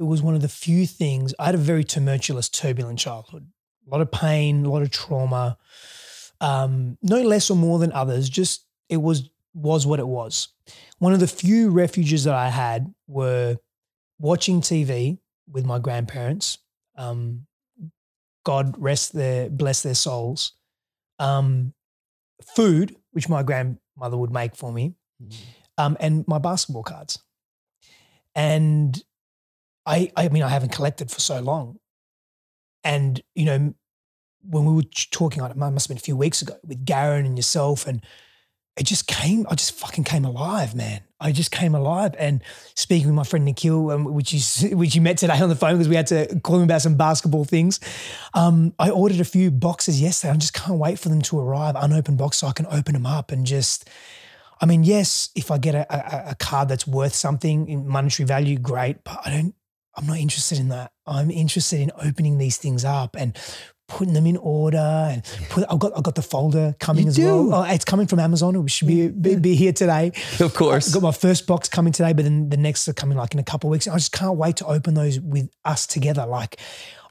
[0.00, 1.34] it was one of the few things.
[1.38, 3.48] I had a very tumultuous, turbulent childhood.
[3.86, 5.58] A lot of pain, a lot of trauma.
[6.42, 8.28] Um, no less or more than others.
[8.28, 10.48] Just it was was what it was.
[10.98, 13.56] One of the few refuges that I had were
[14.18, 15.18] watching TV
[15.50, 16.58] with my grandparents.
[16.96, 17.46] Um,
[18.44, 20.52] God rest their bless their souls.
[21.18, 21.72] Um,
[22.56, 24.94] food, which my grandmother would make for me,
[25.78, 27.18] um, and my basketball cards.
[28.34, 29.00] And
[29.86, 31.78] I, I mean, I haven't collected for so long.
[32.84, 33.74] And, you know,
[34.42, 37.26] when we were talking on it, must have been a few weeks ago with Garen
[37.26, 38.02] and yourself, and
[38.76, 41.02] it just came, I just fucking came alive, man.
[41.20, 42.14] I just came alive.
[42.18, 42.42] And
[42.74, 45.74] speaking with my friend Nikhil, um, which, you, which you met today on the phone
[45.74, 47.80] because we had to call him about some basketball things.
[48.32, 50.32] Um, I ordered a few boxes yesterday.
[50.32, 53.06] I just can't wait for them to arrive, unopened box, so I can open them
[53.06, 53.90] up and just,
[54.60, 58.26] I mean, yes, if I get a, a, a card that's worth something in monetary
[58.26, 59.04] value, great.
[59.04, 59.54] But I don't.
[59.94, 60.92] I'm not interested in that.
[61.06, 63.36] I'm interested in opening these things up and
[63.92, 67.16] putting them in order and put, I've got I've got the folder coming You as
[67.16, 67.24] do?
[67.48, 67.60] well.
[67.60, 68.56] Oh, it's coming from Amazon.
[68.56, 70.12] It should be, be, be here today.
[70.40, 70.88] Of course.
[70.88, 73.40] I've got my first box coming today, but then the next are coming like in
[73.40, 73.86] a couple of weeks.
[73.86, 76.24] I just can't wait to open those with us together.
[76.26, 76.58] Like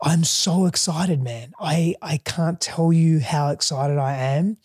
[0.01, 1.53] I'm so excited, man.
[1.59, 4.57] I I can't tell you how excited I am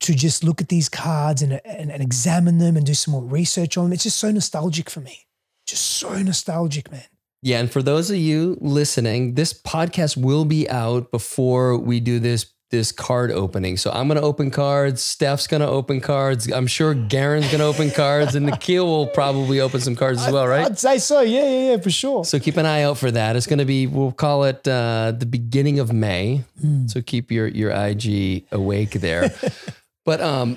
[0.00, 3.24] to just look at these cards and, and, and examine them and do some more
[3.24, 3.92] research on them.
[3.94, 5.26] It's just so nostalgic for me.
[5.66, 7.04] Just so nostalgic, man.
[7.44, 12.18] Yeah, and for those of you listening, this podcast will be out before we do
[12.18, 13.76] this this card opening.
[13.76, 15.02] So I'm going to open cards.
[15.02, 16.50] Steph's going to open cards.
[16.50, 20.32] I'm sure Garen's going to open cards, and Nikhil will probably open some cards as
[20.32, 20.64] well, right?
[20.64, 21.20] I'd say so.
[21.20, 22.24] Yeah, yeah, yeah, for sure.
[22.24, 23.36] So keep an eye out for that.
[23.36, 26.44] It's going to be we'll call it uh, the beginning of May.
[26.86, 29.34] So keep your your IG awake there.
[30.06, 30.56] but um,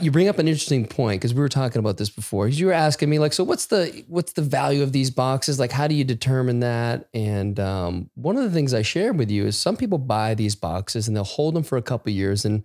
[0.00, 2.48] you bring up an interesting point because we were talking about this before.
[2.48, 5.60] You were asking me like, so what's the what's the value of these boxes?
[5.60, 7.08] Like, how do you determine that?
[7.14, 10.56] And um, one of the things I shared with you is some people buy these
[10.56, 12.64] boxes and they'll hold them for a couple of years and.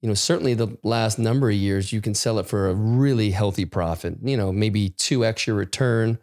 [0.00, 3.30] You know, certainly the last number of years, you can sell it for a really
[3.30, 4.16] healthy profit.
[4.20, 6.18] You know, maybe two extra return,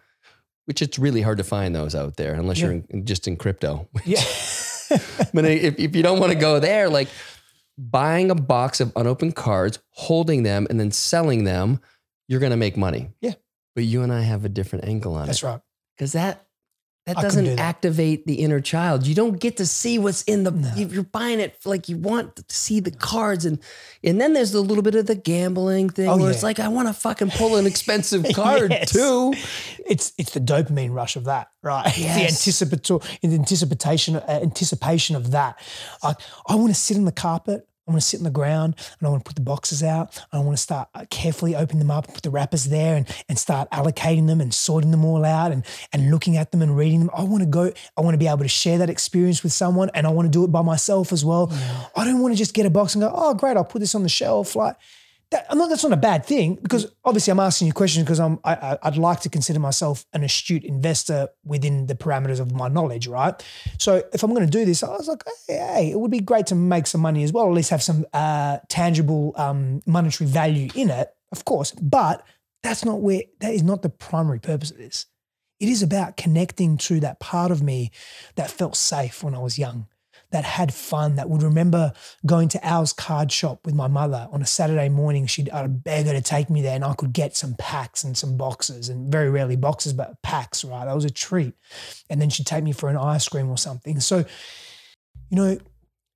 [0.65, 3.87] which it's really hard to find those out there unless you're in, just in crypto.
[4.03, 4.19] Yeah.
[5.33, 7.07] but if, if you don't want to go there, like
[7.79, 11.79] buying a box of unopened cards, holding them, and then selling them,
[12.27, 13.09] you're going to make money.
[13.21, 13.33] Yeah.
[13.75, 15.61] But you and I have a different angle on That's it That's right.
[15.95, 16.45] because that
[17.05, 17.59] that I doesn't do that.
[17.59, 19.07] activate the inner child.
[19.07, 20.51] You don't get to see what's in the.
[20.51, 20.71] No.
[20.75, 23.57] You're buying it like you want to see the cards, and
[24.03, 26.67] and then there's a little bit of the gambling thing Oh, where it's like I
[26.67, 28.91] want to fucking pull an expensive card Yes.
[28.91, 29.33] too.
[29.87, 31.85] It's it's the dopamine rush of that, right?
[31.97, 32.17] Yes.
[32.17, 35.57] the anticipatory, the anticipation, uh, anticipation of that.
[36.03, 36.13] I,
[36.47, 37.65] I want to sit on the carpet.
[37.89, 40.21] I want to sit on the ground and I want to put the boxes out.
[40.32, 43.08] I want to start uh, carefully open them up and put the wrappers there and,
[43.28, 46.78] and start allocating them and sorting them all out and, and looking at them and
[46.78, 47.10] reading them.
[47.17, 49.89] I want to go, I want to be able to share that experience with someone
[49.95, 51.52] and I want to do it by myself as well.
[51.95, 53.95] I don't want to just get a box and go, oh, great, I'll put this
[53.95, 54.56] on the shelf.
[54.56, 54.75] Like,
[55.31, 58.19] that, I'm not, that's not a bad thing because obviously I'm asking you questions because
[58.19, 62.67] I'm I, I'd like to consider myself an astute investor within the parameters of my
[62.67, 63.35] knowledge, right?
[63.77, 66.19] So if I'm going to do this, I was like, hey, hey, it would be
[66.19, 70.27] great to make some money as well, at least have some uh, tangible um, monetary
[70.27, 71.71] value in it, of course.
[71.71, 72.25] But
[72.63, 75.05] that's not where that is not the primary purpose of this.
[75.59, 77.91] It is about connecting to that part of me
[78.35, 79.87] that felt safe when I was young,
[80.31, 81.91] that had fun, that would remember
[82.25, 85.25] going to Al's card shop with my mother on a Saturday morning.
[85.25, 88.15] She'd I'd beg her to take me there and I could get some packs and
[88.17, 90.85] some boxes and very rarely boxes, but packs, right?
[90.85, 91.55] That was a treat.
[92.09, 93.99] And then she'd take me for an ice cream or something.
[93.99, 94.19] So,
[95.29, 95.57] you know,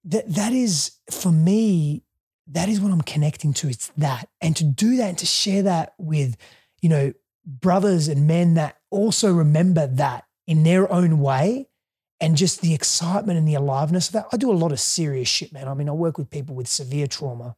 [0.05, 2.03] that that is for me,
[2.47, 3.69] that is what I'm connecting to.
[3.69, 4.29] It's that.
[4.41, 6.37] And to do that and to share that with,
[6.81, 7.13] you know,
[7.45, 11.67] brothers and men that also remember that in their own way
[12.23, 14.25] and just the excitement and the aliveness of that.
[14.31, 15.67] I do a lot of serious shit, man.
[15.67, 17.55] I mean, I work with people with severe trauma.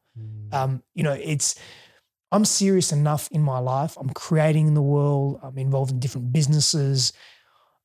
[0.52, 1.56] Um, you know, it's
[2.32, 3.96] I'm serious enough in my life.
[3.98, 5.40] I'm creating in the world.
[5.44, 7.14] I'm involved in different businesses.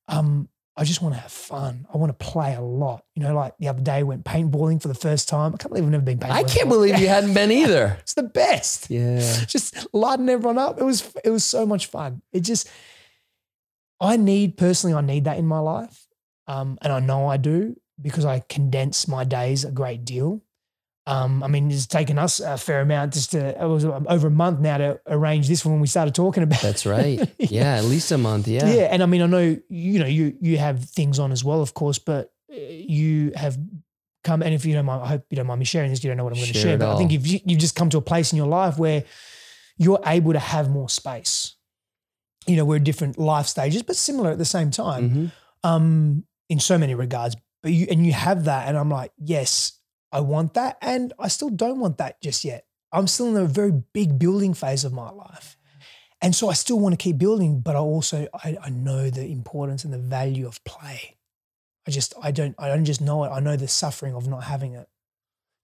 [0.07, 1.85] Um, I just want to have fun.
[1.93, 3.03] I want to play a lot.
[3.13, 5.53] You know, like the other day, I went paintballing for the first time.
[5.53, 6.31] I can't believe I've never been paintballing.
[6.31, 6.85] I can't before.
[6.87, 7.97] believe you hadn't been either.
[8.01, 9.19] It's the best Yeah.
[9.47, 10.79] just lighting everyone up.
[10.81, 12.21] It was it was so much fun.
[12.33, 12.67] It just
[13.99, 16.07] I need personally, I need that in my life,
[16.47, 20.41] um, and I know I do because I condense my days a great deal.
[21.07, 24.31] Um, I mean, it's taken us a fair amount just to it was over a
[24.31, 26.61] month now to arrange this when we started talking about.
[26.61, 27.19] That's right.
[27.39, 28.47] Yeah, at least a month.
[28.47, 28.71] Yeah.
[28.71, 31.61] Yeah, and I mean, I know you know you you have things on as well,
[31.61, 33.57] of course, but uh, you have
[34.23, 34.43] come.
[34.43, 36.03] And if you don't mind, I hope you don't mind me sharing this.
[36.03, 37.75] You don't know what I'm going to Share but I think if you've you've just
[37.75, 39.03] come to a place in your life where
[39.77, 41.55] you're able to have more space.
[42.45, 45.31] You know, we're different life stages, but similar at the same time, Mhm.
[45.67, 47.35] um, in so many regards.
[47.63, 49.79] But you and you have that, and I'm like, yes,
[50.11, 52.65] I want that, and I still don't want that just yet.
[52.91, 55.55] I'm still in a very big building phase of my life.
[56.21, 59.25] And so I still want to keep building, but I also I, I know the
[59.25, 61.17] importance and the value of play.
[61.87, 63.29] I just I don't I don't just know it.
[63.29, 64.87] I know the suffering of not having it.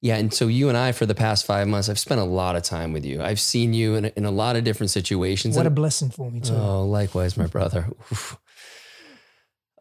[0.01, 0.17] Yeah.
[0.17, 2.63] And so you and I, for the past five months, I've spent a lot of
[2.63, 3.21] time with you.
[3.21, 5.57] I've seen you in, in a lot of different situations.
[5.57, 6.53] What a blessing for me too.
[6.53, 7.87] Oh, likewise, my brother.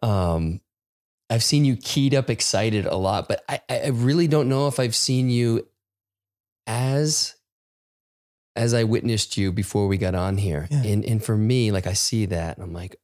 [0.02, 0.60] Um,
[1.28, 4.78] I've seen you keyed up, excited a lot, but I, I really don't know if
[4.78, 5.66] I've seen you
[6.66, 7.34] as
[8.54, 10.66] as I witnessed you before we got on here.
[10.70, 10.82] Yeah.
[10.82, 12.96] And and for me, like I see that, and I'm like,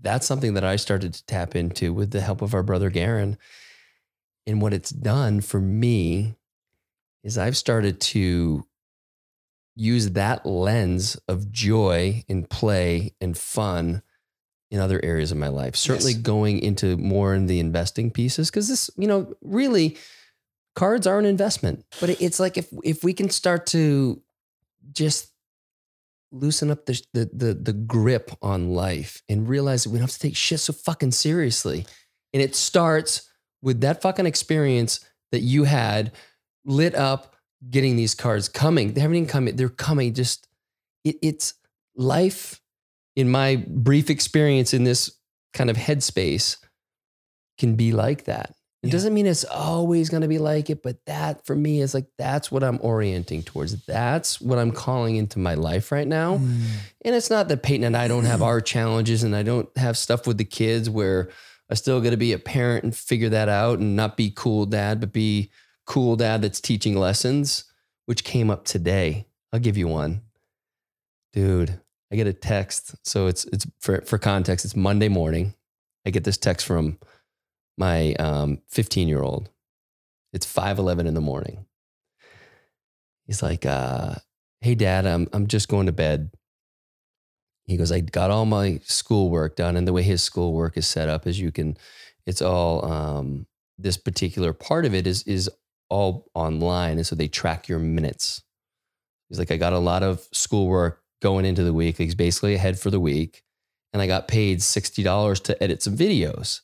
[0.00, 3.38] that's something that I started to tap into with the help of our brother Garen.
[4.46, 6.36] And what it's done for me
[7.22, 8.66] is I've started to
[9.76, 14.02] use that lens of joy and play and fun
[14.70, 15.76] in other areas of my life.
[15.76, 16.20] Certainly Yes.
[16.20, 19.96] going into more in the investing pieces because this, you know, really
[20.76, 21.84] cards are an investment.
[22.00, 24.20] But it's like if if we can start to
[24.92, 25.32] just
[26.30, 30.12] loosen up the the the, the grip on life and realize that we don't have
[30.12, 31.86] to take shit so fucking seriously.
[32.34, 33.28] And it starts
[33.62, 35.00] with that fucking experience
[35.32, 36.12] that you had
[36.64, 37.34] lit up
[37.70, 38.92] getting these cards coming.
[38.92, 39.46] They haven't even come.
[39.46, 40.12] They're coming.
[40.12, 40.46] Just
[41.04, 41.54] it, it's
[41.96, 42.60] life.
[43.18, 45.10] In my brief experience in this
[45.52, 46.56] kind of headspace,
[47.58, 48.54] can be like that.
[48.84, 48.92] It Yeah.
[48.92, 52.06] doesn't mean it's always going to be like it, but that for me is like
[52.16, 53.84] that's what I'm orienting towards.
[53.86, 56.38] That's what I'm calling into my life right now.
[56.38, 56.62] Mm.
[57.04, 59.98] And it's not that Peyton and I don't have our challenges and I don't have
[59.98, 61.28] stuff with the kids where
[61.68, 64.64] I still got to be a parent and figure that out and not be cool
[64.64, 65.50] dad, but be
[65.84, 67.64] cool dad that's teaching lessons,
[68.06, 69.26] which came up today.
[69.52, 70.22] I'll give you one.
[71.32, 71.80] Dude,
[72.12, 72.94] I get a text.
[73.06, 75.54] So it's it's for for context, it's Monday morning.
[76.06, 76.98] I get this text from
[77.76, 79.50] my um 15 year old.
[80.32, 81.66] It's 5:11 in the morning.
[83.26, 84.14] He's like, uh,
[84.60, 86.30] hey dad, I'm I'm just going to bed.
[87.66, 89.76] He goes, I got all my schoolwork done.
[89.76, 91.76] And the way his schoolwork is set up is you can,
[92.26, 95.50] it's all um this particular part of it is is
[95.90, 96.96] all online.
[96.96, 98.42] And so they track your minutes.
[99.28, 101.98] He's like, I got a lot of schoolwork going into the week.
[101.98, 103.42] He's basically ahead for the week.
[103.92, 106.60] And I got paid $60 to edit some videos.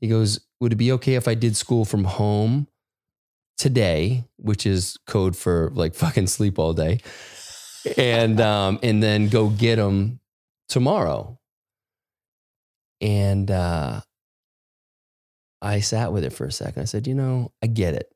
[0.00, 2.68] He goes, Would it be okay if I did school from home
[3.56, 7.00] today, which is code for like fucking sleep all day,
[7.96, 10.20] and um, and then go get them
[10.68, 11.38] tomorrow?
[13.00, 14.00] And uh,
[15.62, 16.82] I sat with it for a second.
[16.82, 18.12] I said, You know, I get it.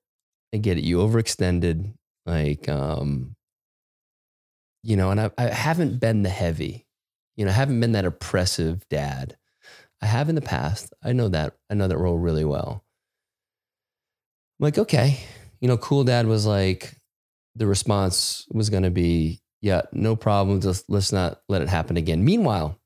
[0.54, 0.84] I get it.
[0.84, 1.94] You overextended.
[2.24, 3.34] Like, um,
[4.82, 6.86] you know, and I, I haven't been the heavy,
[7.36, 9.36] you know, I haven't been that oppressive dad.
[10.00, 10.92] I have in the past.
[11.02, 11.54] I know that.
[11.70, 12.84] I know that role really well.
[14.58, 15.20] I'm like, okay,
[15.60, 16.96] you know, cool dad was like,
[17.54, 20.60] the response was going to be, yeah, no problem.
[20.60, 22.24] Just let's not let it happen again.
[22.24, 22.78] Meanwhile,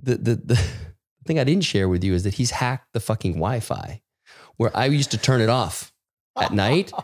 [0.00, 0.64] the, the, the
[1.26, 4.02] thing I didn't share with you is that he's hacked the fucking Wi Fi
[4.58, 5.92] where I used to turn it off
[6.38, 6.92] at night.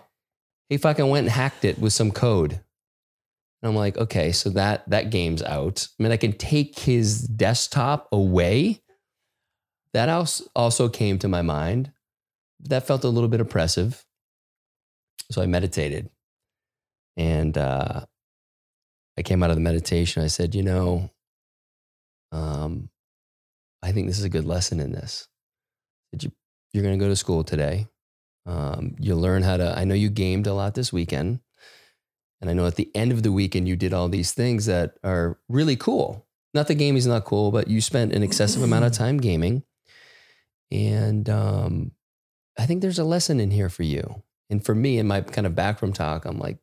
[0.70, 2.58] He fucking went and hacked it with some code.
[3.64, 5.88] And I'm like, okay, so that that game's out.
[5.98, 8.82] I mean, I can take his desktop away.
[9.94, 10.10] That
[10.54, 11.90] also came to my mind.
[12.60, 14.04] That felt a little bit oppressive.
[15.30, 16.10] So I meditated.
[17.16, 18.04] And uh,
[19.16, 20.22] I came out of the meditation.
[20.22, 21.10] I said, you know,
[22.32, 22.90] um,
[23.82, 25.26] I think this is a good lesson in this.
[26.20, 26.30] You,
[26.74, 27.86] you're going to go to school today.
[28.44, 31.40] Um, you'll learn how to, I know you gamed a lot this weekend.
[32.44, 34.98] And I know at the end of the weekend, you did all these things that
[35.02, 36.26] are really cool.
[36.52, 39.62] Not the that gaming's not cool, but you spent an excessive amount of time gaming.
[40.70, 41.92] And um,
[42.58, 44.22] I think there's a lesson in here for you.
[44.50, 46.58] And for me, in my kind of backroom talk, I'm like,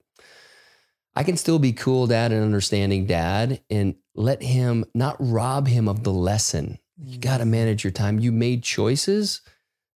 [1.16, 5.90] I can still be cool dad and understanding dad and let him not rob him
[5.90, 6.78] of the lesson.
[7.04, 8.20] You got to manage your time.
[8.20, 9.42] You made choices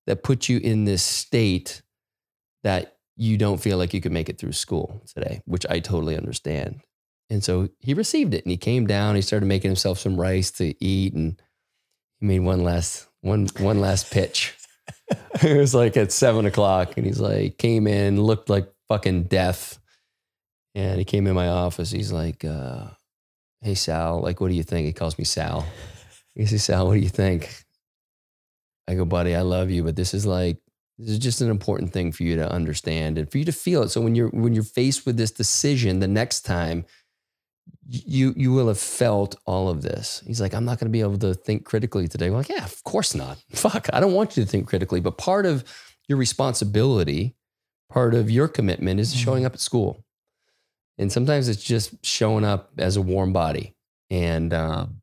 [0.07, 1.83] that put you in this state
[2.63, 6.17] that you don't feel like you could make it through school today, which I totally
[6.17, 6.81] understand.
[7.29, 10.51] And so he received it and he came down, he started making himself some rice
[10.51, 11.41] to eat and
[12.19, 14.55] he made one last one one last pitch.
[15.41, 19.79] it was like at seven o'clock and he's like came in, looked like fucking death.
[20.75, 21.89] And he came in my office.
[21.89, 22.87] He's like, uh,
[23.61, 24.85] hey Sal, like what do you think?
[24.85, 25.65] He calls me Sal.
[26.35, 27.63] He says, Sal, what do you think?
[28.87, 30.57] I go, buddy, I love you, but this is like
[30.97, 33.83] this is just an important thing for you to understand and for you to feel
[33.83, 33.89] it.
[33.89, 36.85] So when you're when you're faced with this decision the next time,
[37.87, 40.23] you you will have felt all of this.
[40.25, 42.29] He's like, I'm not going to be able to think critically today.
[42.29, 43.37] We're like, yeah, of course not.
[43.51, 45.01] Fuck, I don't want you to think critically.
[45.01, 45.63] But part of
[46.07, 47.35] your responsibility,
[47.91, 50.03] part of your commitment is showing up at school.
[50.97, 53.75] And sometimes it's just showing up as a warm body.
[54.09, 55.01] And um,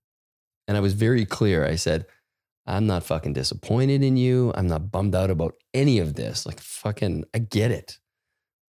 [0.66, 1.66] and I was very clear.
[1.66, 2.07] I said,
[2.66, 4.52] I'm not fucking disappointed in you.
[4.54, 6.46] I'm not bummed out about any of this.
[6.46, 7.98] Like, fucking, I get it.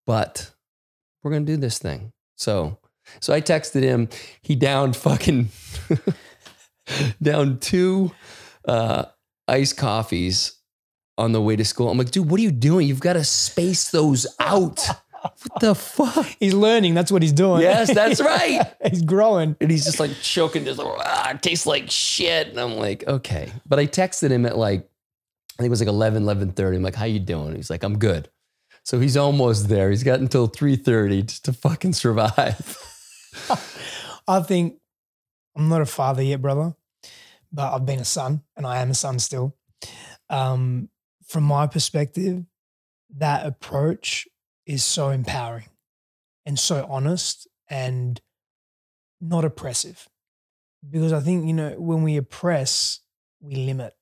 [0.06, 0.50] But
[1.22, 2.12] we're going to do this thing.
[2.36, 2.78] So,
[3.20, 4.08] so I texted him.
[4.42, 5.48] He downed fucking,
[7.22, 8.12] down two
[8.66, 9.06] uh,
[9.46, 10.58] iced coffees
[11.16, 11.90] on the way to school.
[11.90, 12.86] I'm like, dude, what are you doing?
[12.86, 14.86] You've got to space those out.
[15.48, 16.26] What the fuck?
[16.40, 16.94] He's learning.
[16.94, 17.62] That's what he's doing.
[17.62, 18.62] Yes, that's right.
[18.90, 19.56] he's growing.
[19.60, 22.48] And he's just like choking, just like, ah, it tastes like shit.
[22.48, 23.52] And I'm like, okay.
[23.66, 24.88] But I texted him at like,
[25.58, 26.76] I think it was like 11, 11.30.
[26.76, 27.56] I'm like, how you doing?
[27.56, 28.30] He's like, I'm good.
[28.84, 29.90] So he's almost there.
[29.90, 32.78] He's got until 3.30 just to fucking survive.
[34.28, 34.78] I think
[35.56, 36.74] I'm not a father yet, brother,
[37.52, 39.56] but I've been a son and I am a son still.
[40.30, 40.88] Um,
[41.26, 42.44] from my perspective,
[43.16, 44.28] that approach
[44.68, 45.70] is so empowering
[46.46, 48.20] and so honest and
[49.20, 50.08] not oppressive.
[50.88, 53.00] Because I think, you know, when we oppress,
[53.40, 53.94] we limit.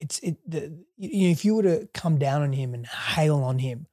[0.00, 3.38] It's it the, you know, if you were to come down on him and hail
[3.38, 3.86] on him,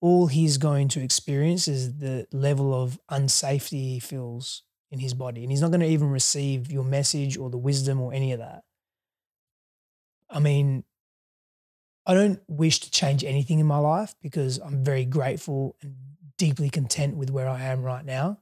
[0.00, 5.42] all he's going to experience is the level of unsafety he feels in his body.
[5.42, 8.40] And he's not going to even receive your message or the wisdom or any of
[8.40, 8.64] that.
[10.28, 10.84] I mean,
[12.06, 15.94] I don't wish to change anything in my life because I'm very grateful and
[16.36, 18.40] deeply content with where I am right now.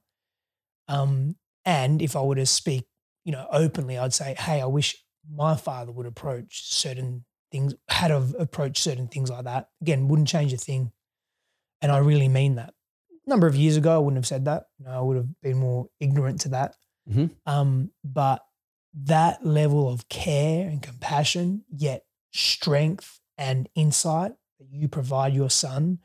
[0.88, 2.86] Um, and if I were to speak,
[3.24, 4.96] you know, openly, I'd say, hey, I wish
[5.30, 9.68] my father would approach certain things, had have approached certain things like that.
[9.82, 10.92] Again, wouldn't change a thing.
[11.82, 12.72] And I really mean that.
[13.26, 14.64] A number of years ago, I wouldn't have said that.
[14.78, 16.76] You know, I would have been more ignorant to that.
[17.08, 17.26] Mm-hmm.
[17.46, 18.42] Um, but
[18.94, 25.98] that level of care and compassion, yet strength and insight that you provide your son,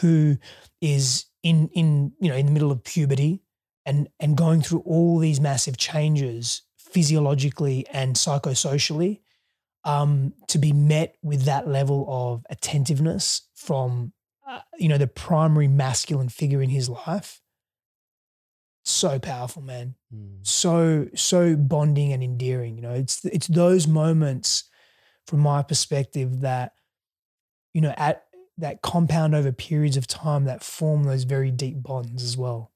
[0.00, 0.36] who
[0.82, 3.40] is in in you know in the middle of puberty
[3.86, 9.20] and and going through all these massive changes physiologically and psychosocially,
[9.84, 14.12] um, to be met with that level of attentiveness from
[14.46, 17.40] uh, you know the primary masculine figure in his life.
[18.84, 19.94] So powerful man.
[20.12, 20.44] Mm.
[20.44, 22.94] so so bonding and endearing you know?
[22.94, 24.64] It's it's those moments
[25.26, 26.72] from my perspective that
[27.74, 28.24] you know at
[28.58, 32.70] that compound over periods of time that form those very deep bonds as well.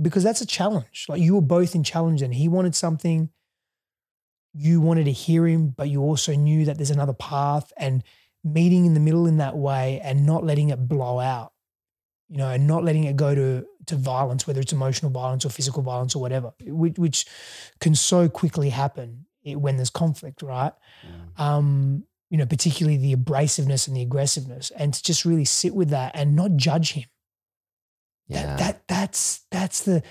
[0.00, 1.06] Because that's a challenge.
[1.08, 3.30] Like you were both in challenge and he wanted something
[4.52, 8.02] you wanted to hear him but you also knew that there's another path and
[8.42, 11.52] meeting in the middle in that way and not letting it blow out
[12.28, 15.50] you know and not letting it go to to violence whether it's emotional violence or
[15.50, 17.26] physical violence or whatever which, which
[17.80, 20.72] can so quickly happen when there's conflict right?
[21.06, 21.40] Mm.
[21.40, 25.90] um you know particularly the abrasiveness and the aggressiveness and to just really sit with
[25.90, 27.04] that and not judge him
[28.28, 28.42] Yeah.
[28.42, 30.02] that, that that's that's the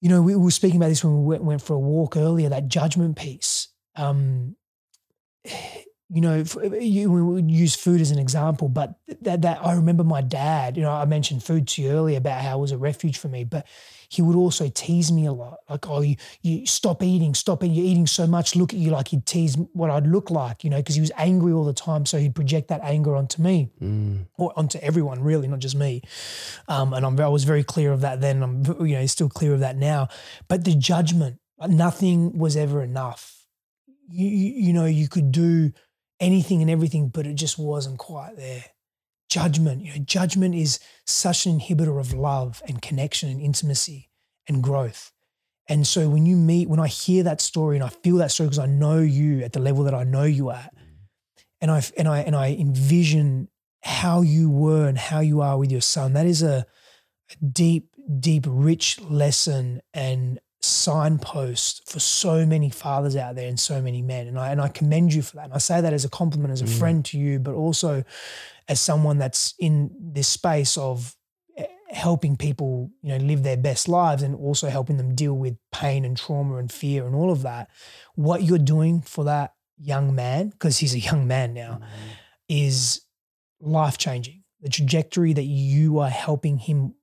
[0.00, 2.16] you know we, we were speaking about this when we went, went for a walk
[2.16, 4.54] earlier that judgment piece um
[6.10, 6.42] you know
[6.80, 10.76] you we would use food as an example but that that I remember my dad
[10.76, 13.28] you know I mentioned food to you earlier about how it was a refuge for
[13.28, 13.66] me but
[14.08, 17.76] he would also tease me a lot like oh you you stop eating stop eating
[17.76, 20.70] you're eating so much look at you like he'd tease what I'd look like you
[20.70, 23.70] know because he was angry all the time so he'd project that anger onto me
[23.80, 24.26] Mm.
[24.38, 26.02] or onto everyone really, not just me.
[26.68, 28.42] Um, and I'm, I was very clear of that then.
[28.42, 30.08] I'm you know still clear of that now.
[30.48, 33.46] But the judgment, nothing was ever enough.
[34.08, 35.72] You, you you know you could do
[36.20, 38.64] anything and everything, but it just wasn't quite there.
[39.28, 44.08] Judgment, you know, judgment is such an inhibitor of love and connection and intimacy
[44.48, 45.12] and growth.
[45.68, 48.46] And so when you meet, when I hear that story and I feel that story
[48.48, 50.72] because I know you at the level that I know you at,
[51.60, 53.48] and I and I and I envision
[53.82, 56.14] how you were and how you are with your son.
[56.14, 56.64] That is a,
[57.30, 63.80] a deep, deep, rich lesson and signpost for so many fathers out there and so
[63.82, 64.26] many men.
[64.26, 65.44] And I and I commend you for that.
[65.46, 66.78] And I say that as a compliment, as a Mm.
[66.78, 68.04] friend to you, but also
[68.68, 71.16] as someone that's in this space of
[71.56, 75.56] eh, helping people, you know, live their best lives and also helping them deal with
[75.72, 77.70] pain and trauma and fear and all of that.
[78.14, 81.80] What you're doing for that young man, because he's a young man now,
[82.48, 83.02] is
[83.60, 84.42] life changing.
[84.60, 86.94] The trajectory that you are helping him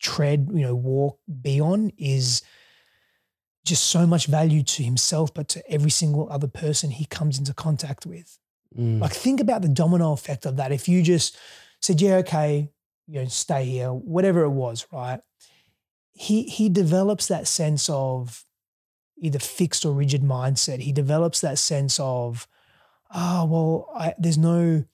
[0.00, 2.42] tread, you know, walk, be on is
[3.64, 7.52] just so much value to himself, but to every single other person he comes into
[7.52, 8.38] contact with.
[8.76, 9.00] Mm.
[9.00, 10.72] Like, think about the domino effect of that.
[10.72, 11.36] If you just
[11.80, 12.70] said, "Yeah, okay,
[13.06, 15.20] you know, stay here," whatever it was, right?
[16.12, 18.44] He he develops that sense of
[19.20, 20.80] either fixed or rigid mindset.
[20.80, 22.46] He develops that sense of,
[23.14, 24.84] oh well, I, there's no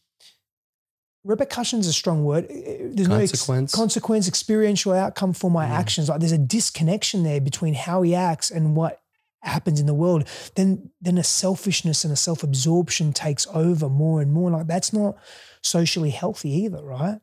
[1.25, 2.47] repercussions a strong word.
[2.49, 3.75] There's no ex- Consequence.
[3.75, 5.71] consequence, experiential outcome for my Mm.
[5.71, 6.09] actions.
[6.09, 9.01] Like there's a disconnection there between how he acts and what
[9.47, 10.27] happens in the world.
[10.55, 14.51] Then then a selfishness and a self-absorption takes over more and more.
[14.51, 15.17] Like that's not
[15.63, 17.21] socially healthy either, right?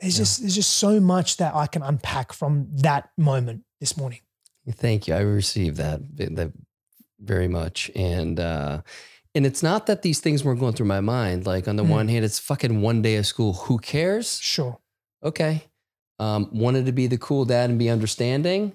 [0.00, 0.22] There's Yeah.
[0.22, 4.20] just there's just so much that I can unpack from that moment this morning.
[4.70, 5.14] Thank you.
[5.14, 6.52] I received that, that
[7.20, 7.90] very much.
[7.94, 8.82] And uh
[9.34, 11.46] and it's not that these things weren't going through my mind.
[11.46, 11.88] Like on the Mm.
[11.90, 13.52] one hand, it's fucking one day of school.
[13.52, 14.38] Who cares?
[14.38, 14.78] Sure.
[15.22, 15.64] Okay.
[16.18, 18.72] Um, wanted to be the cool dad and be understanding.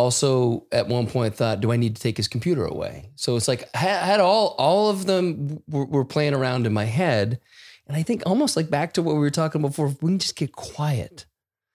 [0.00, 3.10] Also, at one point, thought, do I need to take his computer away?
[3.16, 6.84] So it's like I had all all of them were, were playing around in my
[6.84, 7.40] head,
[7.86, 9.88] and I think almost like back to what we were talking about before.
[9.88, 11.26] if We can just get quiet.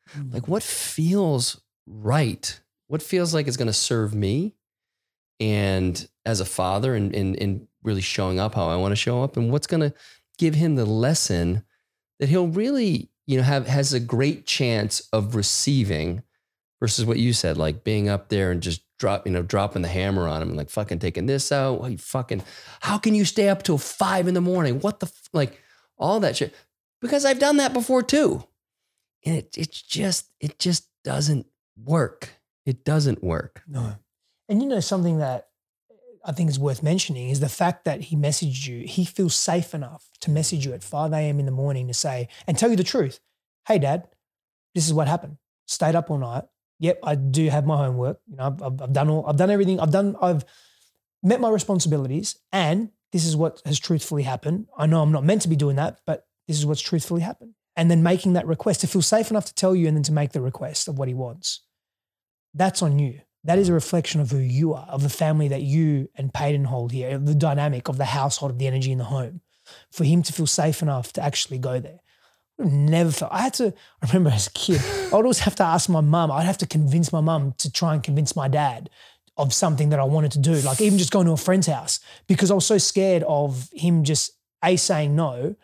[0.10, 0.32] Hmm.
[0.32, 2.60] Like what feels right?
[2.88, 4.56] What feels like it's going to serve me?
[5.40, 9.24] and as a father and, and, and really showing up how I want to show
[9.24, 9.94] up and what's going to
[10.38, 11.64] give him the lesson
[12.20, 16.24] that he'll really, you know, have has a great chance of receiving
[16.80, 19.88] versus what you said, like being up there and just drop, you know, dropping the
[19.88, 21.82] hammer on him and like fucking taking this out.
[21.82, 22.44] What you fucking,
[22.82, 24.80] how can you stay up till five in the morning?
[24.80, 25.30] What the, f-?
[25.34, 25.62] like
[25.98, 26.54] all that shit.
[27.02, 28.44] Because I've done that before too.
[29.26, 31.48] And it, it's just, it just doesn't
[31.78, 32.30] work.
[32.66, 33.64] It doesn't work.
[33.68, 33.96] No.
[34.48, 35.48] And you know, something that
[36.24, 38.86] I think is worth mentioning is the fact that he messaged you.
[38.88, 41.40] He feels safe enough to message you at 5 a.m.
[41.40, 43.20] in the morning to say, and tell you the truth.
[43.68, 44.08] Hey, dad,
[44.74, 45.38] this is what happened.
[45.68, 46.46] Stayed up all night.
[46.80, 48.20] Yep, I do have my homework.
[48.28, 49.80] You know, I've, I've, I've done all, I've done everything.
[49.80, 50.46] I've done, I've
[51.24, 54.68] met my responsibilities, and this is what has truthfully happened.
[54.78, 57.54] I know I'm not meant to be doing that, but this is what's truthfully happened.
[57.78, 60.12] And then making that request to feel safe enough to tell you, and then to
[60.12, 61.62] make the request of what he wants.
[62.54, 65.62] That's on you that is a reflection of who you are, of the family that
[65.62, 69.06] you and Payton hold here, the dynamic of the household, of the energy in the
[69.06, 69.42] home.
[69.92, 72.00] For him to feel safe enough to actually go there.
[72.58, 74.82] Never felt I had to I remember as a kid,
[75.12, 77.72] I would always have to ask my mum, I'd have to convince my mum to
[77.72, 78.90] try and convince my dad
[79.38, 80.54] of something that I wanted to do.
[80.62, 84.06] Like even just going to a friend's house because I was so scared of him
[84.06, 84.32] just
[84.64, 85.56] A saying no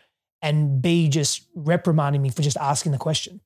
[0.42, 3.40] and B just reprimanding me for just asking the question.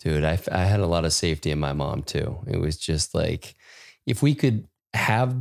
[0.00, 2.38] Dude, I, I had a lot of safety in my mom too.
[2.46, 3.54] It was just like,
[4.06, 5.36] if we could have,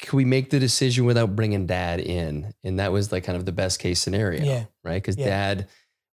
[0.00, 2.54] could we make the decision without bringing dad in?
[2.64, 4.44] And that was like kind of the best case scenario.
[4.44, 4.64] Yeah.
[4.82, 4.94] Right.
[4.94, 5.26] Because Yeah.
[5.26, 5.68] dad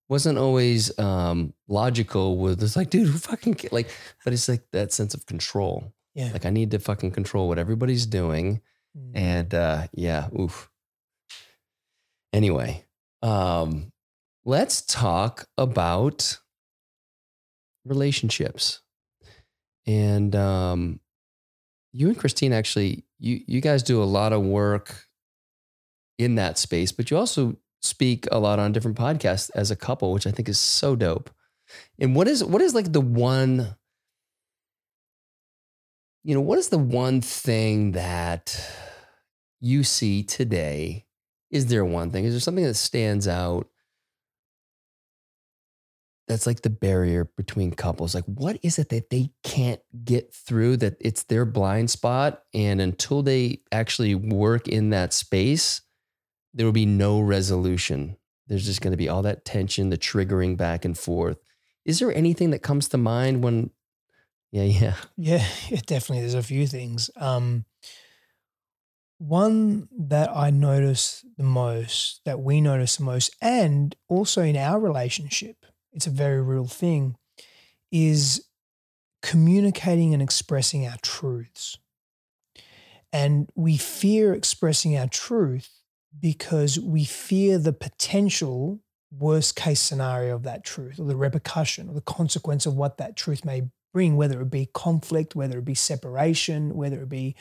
[0.08, 3.90] wasn't always um, logical with it's like, dude, who fucking, ca-" like,
[4.24, 5.94] but it's like that sense of control.
[6.14, 6.32] Yeah.
[6.32, 8.62] Like, I need to fucking control what everybody's doing.
[8.98, 9.12] Mm.
[9.14, 10.70] And uh, yeah, oof.
[12.32, 12.86] Anyway,
[13.22, 13.92] um,
[14.44, 16.40] let's talk about
[17.86, 18.82] relationships.
[19.88, 21.00] And um,
[21.94, 25.06] you and Christine actually, you you guys do a lot of work
[26.18, 30.12] in that space, but you also speak a lot on different podcasts as a couple,
[30.12, 31.30] which I think is so dope.
[32.00, 33.76] And what is what is like the one,
[36.24, 38.60] you know, what is the one thing that
[39.60, 41.06] you see today?
[41.52, 42.26] Is there one thing?
[42.26, 43.68] Is there something that stands out
[46.28, 48.16] that's like the barrier between couples?
[48.16, 52.44] Like, what is it that they can't get through that it's their blind spot?
[52.54, 55.82] And until they actually work in that space,
[56.56, 58.16] there will be no resolution.
[58.48, 61.38] There's just going to be all that tension, the triggering back and forth.
[61.84, 63.72] Is there anything that comes to mind when,
[64.52, 66.22] yeah, yeah, Yeah, yeah, definitely.
[66.22, 67.12] There's a few things.
[67.18, 67.66] Um,
[69.18, 74.80] one that I notice the most, that we notice the most, and also in our
[74.80, 77.18] relationship, it's a very real thing,
[77.92, 78.46] is
[79.22, 81.78] communicating and expressing our truths.
[83.12, 85.70] And we fear expressing our truth
[86.20, 88.80] because we fear the potential
[89.12, 93.16] worst case scenario of that truth or the repercussion or the consequence of what that
[93.16, 93.64] truth may
[93.94, 97.34] bring, whether it be conflict, whether it be separation, whether it be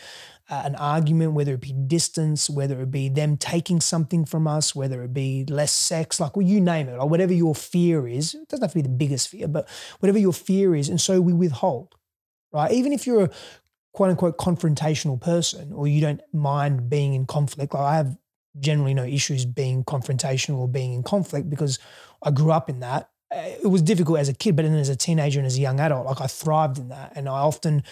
[0.49, 4.73] uh, an argument, whether it be distance, whether it be them taking something from us,
[4.73, 8.35] whether it be less sex, like well, you name it, or whatever your fear is.
[8.35, 9.69] It doesn't have to be the biggest fear, but
[9.99, 10.89] whatever your fear is.
[10.89, 11.97] And so we withhold,
[12.53, 12.71] right?
[12.71, 13.31] Even if you're a
[13.93, 18.17] quote unquote confrontational person or you don't mind being in conflict, like I have
[18.61, 21.79] generally no issues being confrontational or being in conflict because
[22.23, 23.11] I grew up in that.
[23.33, 25.81] It was difficult as a kid, but then as a teenager and as a young
[25.81, 27.13] adult, like I thrived in that.
[27.17, 27.83] And I often,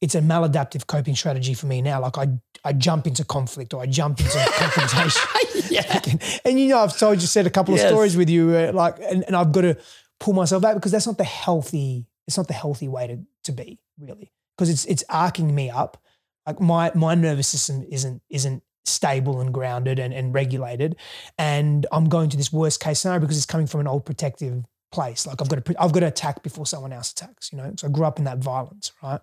[0.00, 2.00] it's a maladaptive coping strategy for me now.
[2.00, 2.28] Like I,
[2.64, 5.22] I jump into conflict or I jump into confrontation.
[5.68, 6.00] yeah.
[6.44, 7.84] and you know, I've told you, said a couple Yes.
[7.84, 9.76] of stories with you, uh, like, and, and I've got to
[10.20, 13.52] pull myself back because that's not the healthy, it's not the healthy way to, to
[13.52, 16.00] be really, because it's, it's arcing me up.
[16.46, 20.96] Like my, my nervous system isn't, isn't stable and grounded and, and regulated.
[21.38, 24.64] And I'm going to this worst case scenario because it's coming from an old protective
[24.92, 25.26] place.
[25.26, 27.72] Like I've got to, I've got to attack before someone else attacks, you know?
[27.76, 29.20] So I grew up in that violence, right?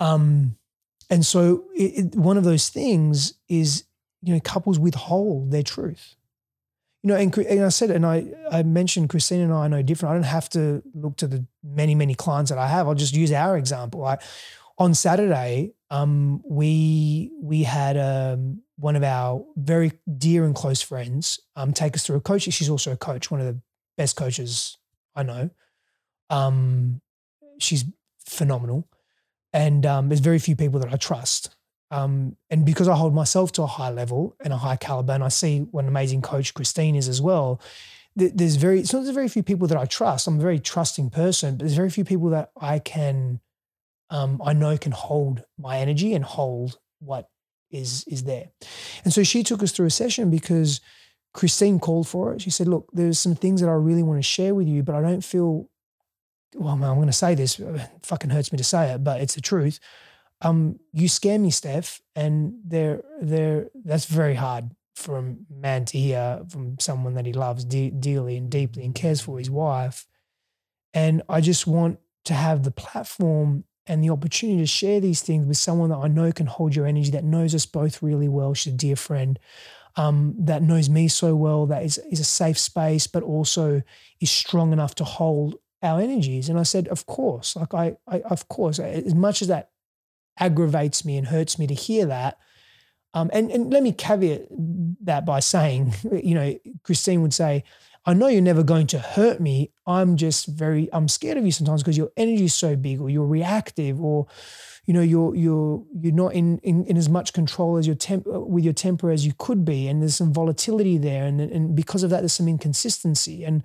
[0.00, 0.56] Um,
[1.10, 3.84] and so it, it- one of those things is,
[4.22, 6.16] you know, couples withhold their truth.
[7.02, 10.12] You know, and, and I said, and I, I mentioned Christine and I no different.
[10.12, 12.86] I don't have to look to the many, many clients that I have.
[12.86, 14.04] I'll just use our example.
[14.04, 14.18] I,
[14.78, 21.38] on Saturday, um, we we had um, one of our very dear and close friends
[21.56, 22.42] um, take us through a coach.
[22.42, 23.60] She's also a coach, one of the
[23.96, 24.78] best coaches
[25.14, 25.50] I know.
[26.30, 27.00] Um,
[27.58, 27.84] she's
[28.24, 28.88] phenomenal,
[29.52, 31.54] and um, there's very few people that I trust.
[31.90, 35.22] Um, and because I hold myself to a high level and a high caliber, and
[35.22, 37.60] I see what an amazing coach Christine is as well.
[38.18, 40.26] th- There's very not there's very few people that I trust.
[40.26, 43.40] I'm a very trusting person, but there's very few people that I can
[44.12, 47.28] um, I know can hold my energy and hold what
[47.70, 48.50] is is there.
[49.04, 50.80] And so she took us through a session because
[51.32, 52.42] Christine called for it.
[52.42, 54.94] She said, "Look, there's some things that I really want to share with you, but
[54.94, 55.70] I don't feel
[56.54, 57.58] well, I'm going to say this.
[57.58, 59.80] It fucking hurts me to say it, but it's the truth.
[60.42, 65.98] Um, you scare me, Stef, and they're they're that's very hard for a man to
[65.98, 70.06] hear from someone that he loves de- dearly and deeply and cares for his wife.
[70.92, 75.46] And I just want to have the platform and the opportunity to share these things
[75.46, 78.54] with someone that I know can hold your energy, that knows us both really well.
[78.54, 79.38] She's a dear friend
[79.96, 83.82] um, that knows me so well, that is, is a safe space, but also
[84.20, 86.48] is strong enough to hold our energies.
[86.48, 89.70] And I said, of course, like I, I of course, as much as that
[90.38, 92.38] aggravates me and hurts me to hear that.
[93.14, 94.46] Um, and, and let me caveat
[95.02, 97.64] that by saying, you know, Christine would say,
[98.04, 99.70] I know you're never going to hurt me.
[99.86, 103.08] I'm just very, I'm scared of you sometimes because your energy is so big or
[103.08, 104.26] you're reactive or,
[104.86, 108.26] you know, you're, you're, you're not in, in, in as much control as your temp
[108.26, 109.86] with your temper as you could be.
[109.86, 111.24] And there's some volatility there.
[111.26, 113.44] And, and because of that, there's some inconsistency.
[113.44, 113.62] And,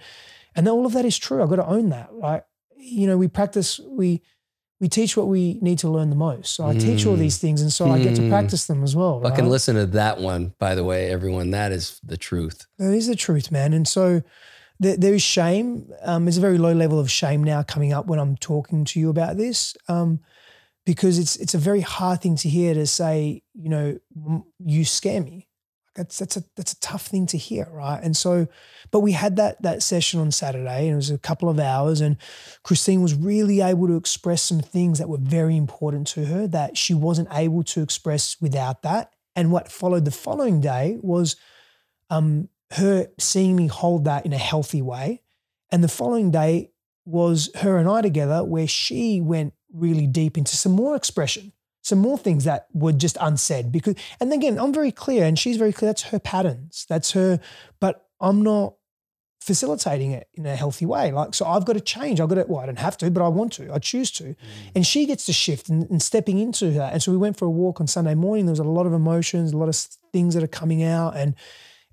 [0.55, 1.41] and all of that is true.
[1.41, 2.09] I've got to own that.
[2.11, 2.43] Right.
[2.75, 4.21] You know, we practice, we,
[4.79, 6.53] we teach what we need to learn the most.
[6.55, 6.81] So I mm.
[6.81, 7.19] teach all mm.
[7.19, 7.91] these things, and so mm.
[7.91, 8.29] I get to mm.
[8.29, 9.25] practice them as well.
[9.25, 11.51] I can listen to that one, by the way, everyone.
[11.51, 12.67] That is the truth.
[12.77, 13.73] That is the truth, man.
[13.73, 14.21] And so
[14.79, 15.89] there, there is shame.
[16.03, 18.99] Um, there's a very low level of shame now coming up when I'm talking to
[18.99, 20.19] you about this, um,
[20.85, 23.41] because it's it's a very hard thing to hear to say.
[23.55, 23.99] You know,
[24.59, 25.46] you scare me.
[25.97, 27.99] That's that's a that's a tough thing to hear, right?
[28.01, 28.47] And so,
[28.91, 31.99] but we had that that session on Saturday, and it was a couple of hours,
[31.99, 32.17] and
[32.63, 36.77] Christine was really able to express some things that were very important to her that
[36.77, 39.11] she wasn't able to express without that.
[39.35, 41.35] And what followed the following day was
[42.09, 45.23] um, her seeing me hold that in a healthy way,
[45.71, 46.71] and the following day
[47.05, 51.53] was her and I together, where she went really deep into some more expression
[51.87, 55.57] some more things that were just unsaid because and again i'm very clear and she's
[55.57, 57.39] very clear that's her patterns that's her
[57.79, 58.73] but i'm not
[59.47, 61.09] facilitating it in a healthy way.
[61.09, 62.19] Like so i've got to change.
[62.19, 63.73] I've got to well i don't have to but i want to.
[63.73, 64.23] I choose to.
[64.23, 64.35] Mm.
[64.75, 67.45] and she gets to shift and, and stepping into that and so we went for
[67.45, 68.45] a walk on sunday morning.
[68.45, 69.75] There was a lot of emotions a lot of
[70.11, 71.33] things that are coming out and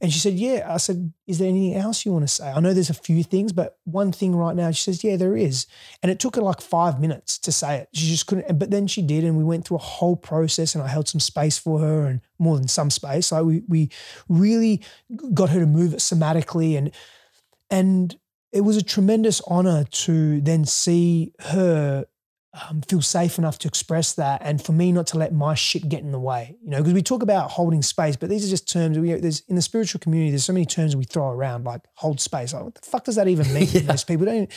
[0.04, 0.66] and she said, Yeah.
[0.68, 2.50] I said, Is there anything else you want to say?
[2.50, 5.34] I know there's a few things, but one thing right now, she says, Yeah, there
[5.34, 5.66] is.
[6.02, 7.88] And it took her like five minutes to say it.
[7.94, 9.24] She just couldn't, but then she did.
[9.24, 12.20] And we went through a whole process and I held some space for her and
[12.38, 13.28] more than some space.
[13.28, 13.88] So we, we
[14.28, 14.82] really
[15.32, 16.76] got her to move it somatically.
[16.76, 16.90] And,
[17.70, 18.14] and
[18.52, 22.04] it was a tremendous honor to then see her
[22.68, 25.88] um, feel safe enough to express that, and for me not to let my shit
[25.88, 26.56] get in the way.
[26.62, 28.98] You know, because we talk about holding space, but these are just terms.
[28.98, 30.30] We there's in the spiritual community.
[30.30, 32.52] There's so many terms we throw around, like hold space.
[32.52, 33.68] Like, what the fuck does that even mean?
[33.72, 33.82] yeah.
[33.82, 34.50] Most people don't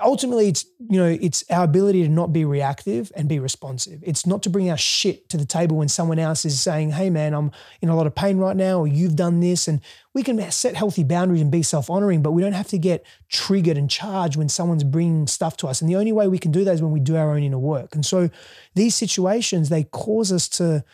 [0.00, 4.02] ultimately it's you know it's our ability to not be reactive and be responsive.
[4.02, 7.10] It's not to bring our shit to the table when someone else is saying hey
[7.10, 9.80] man i'm in a lot of pain right now or you've done this and
[10.14, 13.76] we can set healthy boundaries and be self-honoring but we don't have to get triggered
[13.76, 15.80] and charged when someone's bringing stuff to us.
[15.80, 17.58] And the only way we can do that is when we do our own inner
[17.58, 17.94] work.
[17.94, 18.30] And so
[18.74, 20.84] these situations they cause us to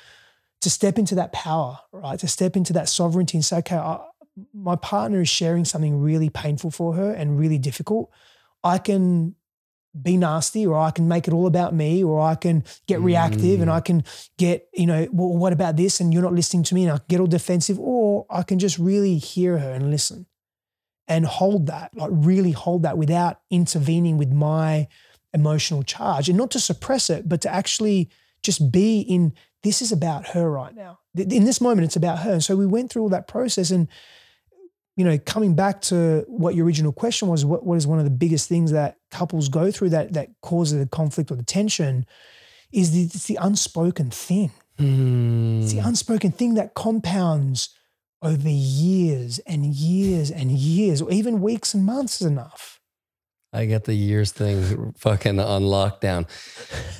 [0.61, 2.19] to step into that power right?
[2.19, 4.01] To step into that sovereignty and say okay I,
[4.55, 8.11] my partner is sharing something really painful for her and really difficult
[8.69, 9.35] I can
[10.01, 13.59] be nasty or I can make it all about me or I can get reactive
[13.59, 13.63] mm.
[13.63, 14.05] and I can
[14.37, 16.01] get, you know, well, what about this?
[16.01, 18.79] And you're not listening to me and I get all defensive or I can just
[18.79, 20.27] really hear her and listen
[21.09, 24.89] and hold that, like really hold that without intervening with my
[25.33, 28.11] emotional charge and not to suppress it, but to actually
[28.43, 31.01] just be in this is about her right now.
[31.17, 32.35] In this moment, it's about her.
[32.35, 33.89] And so we went through all that process and
[34.99, 38.05] you know, coming back to what your original question was, what, what is one of
[38.05, 42.05] the biggest things that couples go through that that causes the conflict or the tension
[42.73, 44.51] is the, it's the unspoken thing.
[44.77, 45.63] Mm.
[45.63, 45.87] It's the hmm.
[45.87, 47.69] unspoken thing that compounds
[48.23, 52.81] over years and years and years, or even weeks and months is enough.
[53.53, 56.29] I get the years thing fucking on lockdown.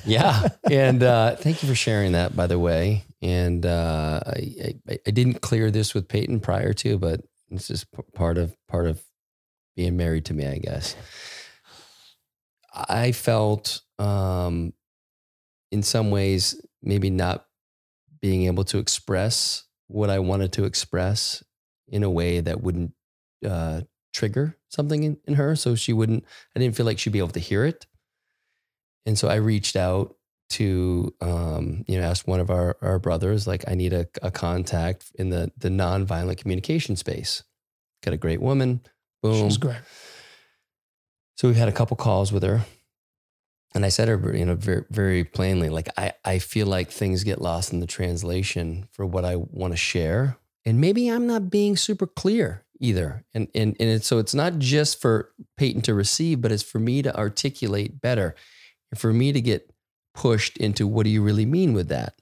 [0.05, 0.47] Yeah.
[0.71, 3.03] and uh, thank you for sharing that, by the way.
[3.21, 7.21] And uh, I, I, I, didn't clear this with Peyton prior to, but
[7.51, 9.01] it's just part of part of
[9.75, 10.95] being married to me, I guess.
[12.73, 14.73] I felt um,
[15.71, 17.45] in some ways maybe not
[18.21, 21.43] being able to express what I wanted to express
[21.87, 22.93] in a way that wouldn't
[23.47, 23.81] uh,
[24.13, 25.55] trigger something in, in her.
[25.55, 26.23] So she wouldn't,
[26.55, 27.87] I didn't feel like she'd be able to hear it.
[29.05, 30.15] And so I reached out
[30.49, 34.31] to um, you know ask one of our, our brothers like i need a, a
[34.31, 37.43] contact in the the nonviolent communication space.
[38.03, 38.81] Got a great woman.
[39.21, 39.49] Boom.
[39.49, 39.81] She's great.
[41.35, 42.65] So we've had a couple calls with her
[43.75, 47.23] and I said her, you know, very, very plainly, like I, I feel like things
[47.23, 51.49] get lost in the translation for what I want to share, and maybe I'm not
[51.49, 53.25] being super clear either.
[53.33, 56.79] And and and it's, so it's not just for Peyton to receive, but it's for
[56.79, 58.35] me to articulate better,
[58.91, 59.71] and for me to get
[60.13, 62.13] pushed into what do you really mean with that.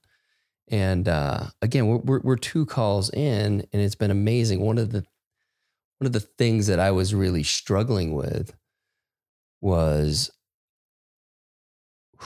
[0.69, 4.59] And uh, again, we're, we're we're two calls in, and it's been amazing.
[4.59, 5.05] One of the
[5.99, 8.53] one of the things that I was really struggling with
[9.61, 10.29] was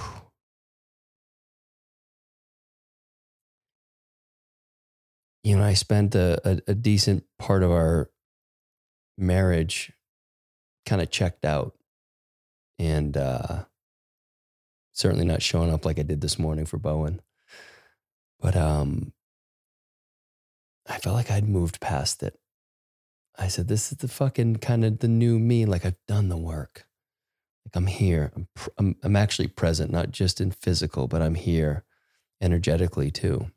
[5.44, 8.10] you know, I spent a, a, a decent part of our
[9.18, 9.92] marriage
[10.86, 11.76] kind of checked out
[12.80, 13.66] and uh,
[14.94, 17.22] certainly not showing up like I did this morning for Bowen.
[18.40, 19.14] But um,
[20.88, 22.40] I felt like I'd moved past it.
[23.38, 25.66] I said, this is the fucking kind of the new me.
[25.66, 26.86] Like I've done the work.
[27.66, 28.32] Like I'm here.
[28.36, 31.86] I'm, pr- I'm, I'm actually present, not just in physical, but I'm here
[32.42, 33.52] energetically too.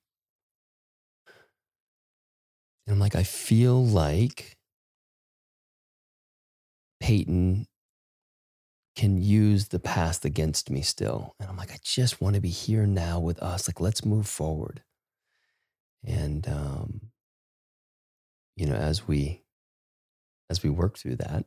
[2.87, 4.59] And I'm like, I feel like
[7.01, 7.67] Peyton
[8.95, 11.35] can use the past against me still.
[11.41, 13.69] And I'm like, I just want to be here now with us.
[13.69, 14.83] Like, let's move forward.
[16.05, 17.01] And, um,
[18.57, 19.43] you know, as we,
[20.49, 21.45] as we work through that,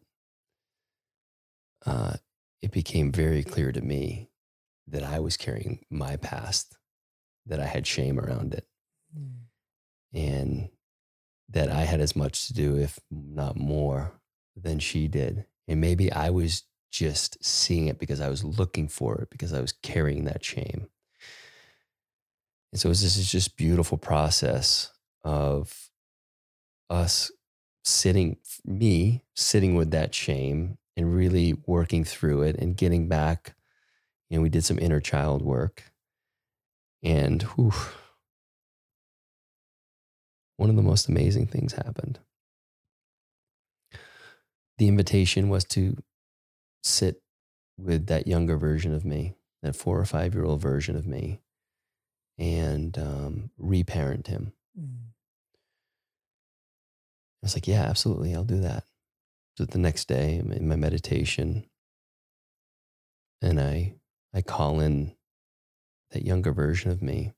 [1.86, 2.14] uh,
[2.62, 4.30] it became very clear to me
[4.88, 6.78] that I was carrying my past,
[7.46, 8.68] that I had shame around it.
[9.18, 9.32] Mm.
[10.14, 10.70] And
[11.50, 14.20] that I had as much to do, if not more,
[14.56, 15.46] than she did.
[15.68, 19.62] And maybe I was just seeing it because I was looking for it, because I
[19.62, 20.88] was carrying that shame.
[22.72, 24.92] And so this is just beautiful process
[25.24, 25.90] of
[26.90, 27.32] us
[27.84, 33.56] sitting, me sitting with that shame and really working through it and getting back.
[34.30, 35.92] You know, we did some inner child work
[37.04, 37.74] and whew,
[40.58, 42.20] one of the most amazing things happened.
[44.78, 45.98] The invitation was to
[46.88, 47.22] sit
[47.78, 51.42] with that younger version of me, that four or five year old version of me,
[52.38, 54.54] and um, reparent him.
[54.80, 55.08] Mm.
[57.42, 58.84] I was like, yeah, absolutely, I'll do that.
[59.58, 61.66] So the next day, I'm in my meditation,
[63.42, 63.96] and I
[64.34, 65.16] I call in
[66.12, 67.34] that younger version of me,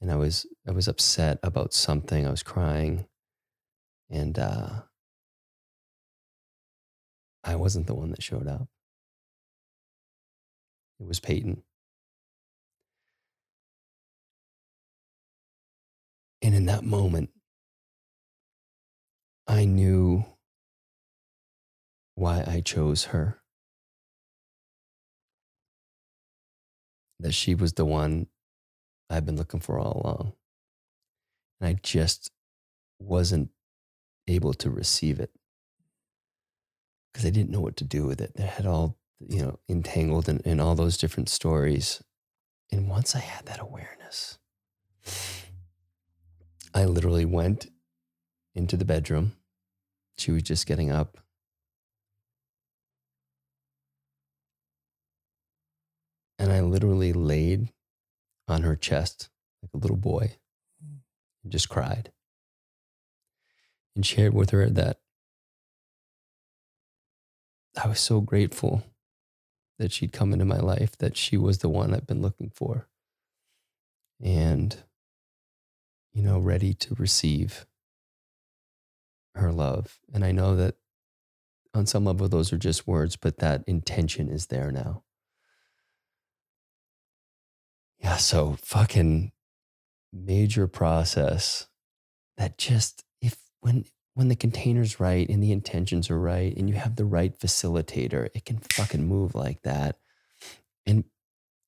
[0.00, 2.26] and I was I was upset about something.
[2.26, 3.06] I was crying,
[4.10, 4.82] and uh,
[7.44, 8.68] I wasn't the one that showed up.
[10.98, 11.62] It was Peyton.
[16.40, 17.30] And in that moment,
[19.46, 20.24] I knew
[22.14, 23.40] why I chose her.
[27.20, 28.28] That she was the one
[29.10, 30.32] I've been looking for all along.
[31.60, 32.30] And I just
[32.98, 33.50] wasn't
[34.26, 35.30] able to receive it
[37.14, 38.34] because I didn't know what to do with it.
[38.34, 42.02] They had all, you know, entangled in, in all those different stories.
[42.72, 44.38] And once I had that awareness,
[46.74, 47.70] I literally went
[48.56, 49.36] into the bedroom.
[50.18, 51.18] She was just getting up.
[56.36, 57.68] And I literally laid
[58.48, 59.30] on her chest
[59.62, 60.32] like a little boy
[61.44, 62.10] and just cried
[63.94, 64.98] and shared with her that
[67.76, 68.84] I was so grateful
[69.78, 72.88] that she'd come into my life, that she was the one I've been looking for.
[74.22, 74.76] And,
[76.12, 77.66] you know, ready to receive
[79.34, 79.98] her love.
[80.12, 80.76] And I know that
[81.74, 85.02] on some level, those are just words, but that intention is there now.
[87.98, 89.32] Yeah, so fucking
[90.12, 91.66] major process
[92.36, 93.84] that just if when
[94.14, 98.28] when the container's right and the intentions are right and you have the right facilitator,
[98.34, 99.98] it can fucking move like that.
[100.86, 101.04] And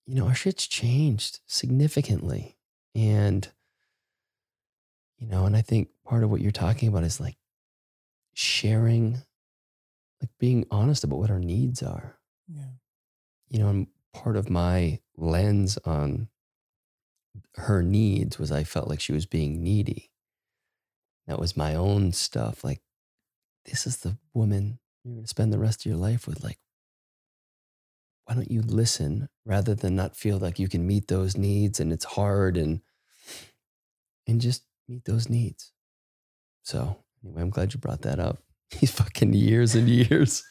[0.06, 2.56] you know, our shit's changed significantly.
[2.94, 3.48] And
[5.18, 7.36] you know, and I think part of what you're talking about is like
[8.34, 9.22] sharing
[10.20, 12.18] like being honest about what our needs are.
[12.48, 12.70] Yeah.
[13.48, 16.28] You know, and part of my lens on
[17.56, 20.10] her needs was I felt like she was being needy.
[21.26, 22.62] That was my own stuff.
[22.62, 22.80] Like,
[23.64, 26.42] this is the woman you're going to spend the rest of your life with.
[26.42, 26.58] Like,
[28.24, 31.92] why don't you listen rather than not feel like you can meet those needs and
[31.92, 32.80] it's hard and
[34.26, 35.72] and just meet those needs.
[36.64, 38.38] So anyway, I'm glad you brought that up.
[38.80, 40.42] These fucking years and years.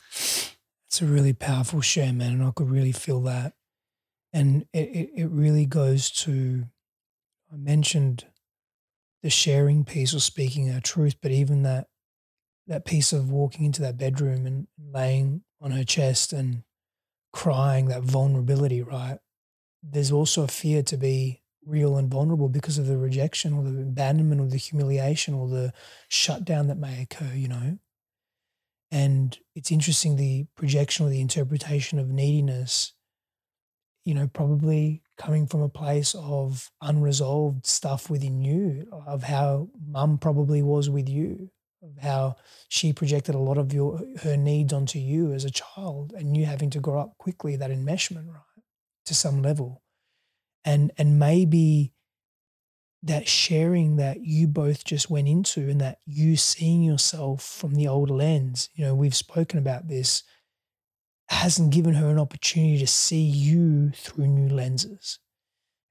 [0.88, 3.54] It's a really powerful share, man, and I could really feel that.
[4.32, 6.66] And it, it, it really goes to,
[7.52, 8.26] I mentioned
[9.26, 11.88] the sharing piece or speaking our truth, but even that
[12.68, 16.62] that piece of walking into that bedroom and laying on her chest and
[17.34, 19.18] crying, that vulnerability, right?
[19.82, 23.82] There's also a fear to be real and vulnerable because of the rejection or the
[23.82, 25.74] abandonment or the humiliation or the
[26.08, 27.80] shutdown that may occur, you know?
[28.92, 32.94] And it's interesting the projection or the interpretation of neediness,
[34.04, 40.18] you know, probably coming from a place of unresolved stuff within you, of how mum
[40.18, 41.50] probably was with you,
[41.82, 42.36] of how
[42.70, 46.46] she projected a lot of your her needs onto you as a child, and you
[46.46, 48.64] having to grow up quickly, that enmeshment, right,
[49.06, 49.82] to some level.
[50.64, 51.94] And and maybe
[53.04, 57.88] that sharing that you both just went into and that you seeing yourself from the
[57.88, 60.24] old lens, you know, we've spoken about this,
[61.30, 65.20] hasn't given her an opportunity to see you through new lenses.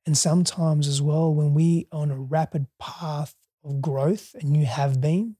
[0.06, 4.66] And sometimes as well, when we are on a rapid path of growth and you
[4.66, 5.36] have been,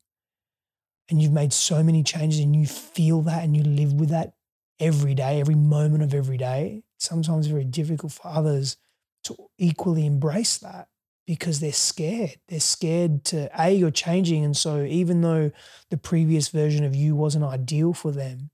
[1.11, 4.33] and you've made so many changes and you feel that and you live with that
[4.81, 8.77] every day, every moment of every day, sometimes very difficult for others
[9.25, 10.89] to equally embrace that
[11.27, 12.37] because they're scared.
[12.49, 14.45] They're scared to, A, you're changing.
[14.45, 15.51] And so even though
[15.91, 18.51] the previous version of you wasn't ideal for them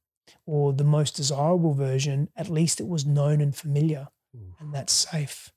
[0.51, 4.09] or the most desirable version, at least it was known and familiar.
[4.59, 5.53] And that's safe.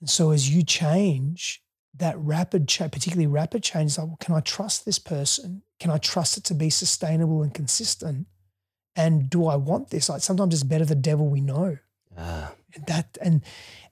[0.00, 1.60] And so as you change,
[1.96, 5.62] that rapid change, particularly rapid change, like, well, can I trust this person?
[5.80, 8.28] Can I trust it to be sustainable and consistent?
[8.94, 10.08] And do I want this?
[10.08, 11.78] Like sometimes it's better the devil we know.
[12.16, 12.52] Ah.
[12.76, 13.42] And that and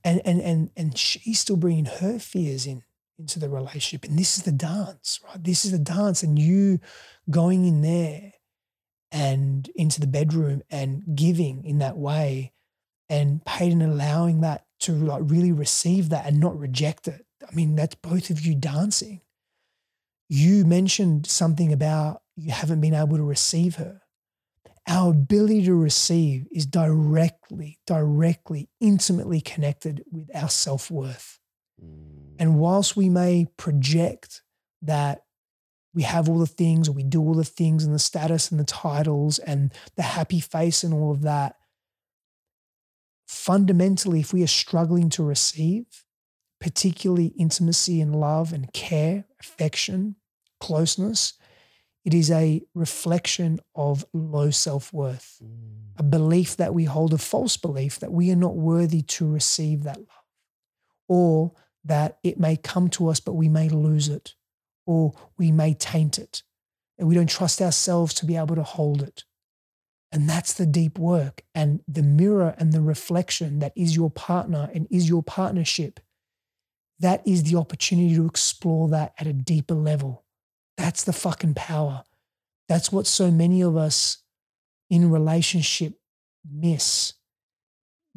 [0.05, 2.85] and and and and she's still bringing her fears in
[3.19, 5.43] into the relationship, and this is the dance, right?
[5.43, 6.79] This is the dance, and you
[7.29, 8.35] going in there
[9.11, 12.53] and into the bedroom and giving in that way,
[13.09, 17.25] and Peyton allowing that to like really receive that and not reject it.
[17.43, 19.23] I mean, that's both of you dancing.
[20.29, 24.03] You mentioned something about you haven't been able to receive her
[24.89, 31.39] our ability to receive is directly, directly, intimately connected with our self worth.
[31.83, 32.37] Mm.
[32.39, 34.43] And whilst we may project
[34.83, 35.25] that
[35.95, 38.61] we have all the things or we do all the things and the status and
[38.61, 41.57] the titles and the happy face and all of that,
[43.27, 46.05] fundamentally, if we are struggling to receive,
[46.61, 50.17] particularly intimacy and love and care, affection,
[50.61, 51.35] closeness,
[52.05, 55.91] it is a reflection of low self worth, mm.
[55.99, 59.83] a belief that we hold, a false belief that we are not worthy to receive
[59.83, 60.25] that love,
[61.07, 61.53] or
[61.85, 64.35] that it may come to us, but we may lose it,
[64.89, 66.43] or we may taint it,
[66.99, 69.25] and we don't trust ourselves to be able to hold it.
[70.11, 71.43] And that's the deep work.
[71.55, 76.01] And the mirror and the reflection that is your partner and is your partnership,
[76.99, 80.25] that is the opportunity to explore that at a deeper level
[80.79, 82.05] that's the fucking power.
[82.69, 84.19] That's what so many of us
[84.89, 85.95] in relationship
[86.51, 87.15] miss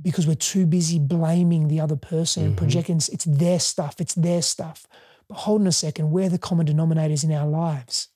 [0.01, 2.63] because we're too busy blaming the other person and mm-hmm.
[2.63, 4.85] projecting it's their stuff, it's their stuff.
[5.31, 8.09] Hold on a second, we're the common denominators in our lives.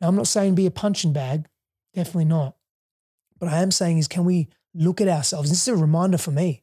[0.00, 1.46] Now, I'm not saying be a punching bag,
[1.94, 2.56] definitely not.
[3.38, 5.50] But I am saying is, can we look at ourselves?
[5.50, 6.62] This is a reminder for me.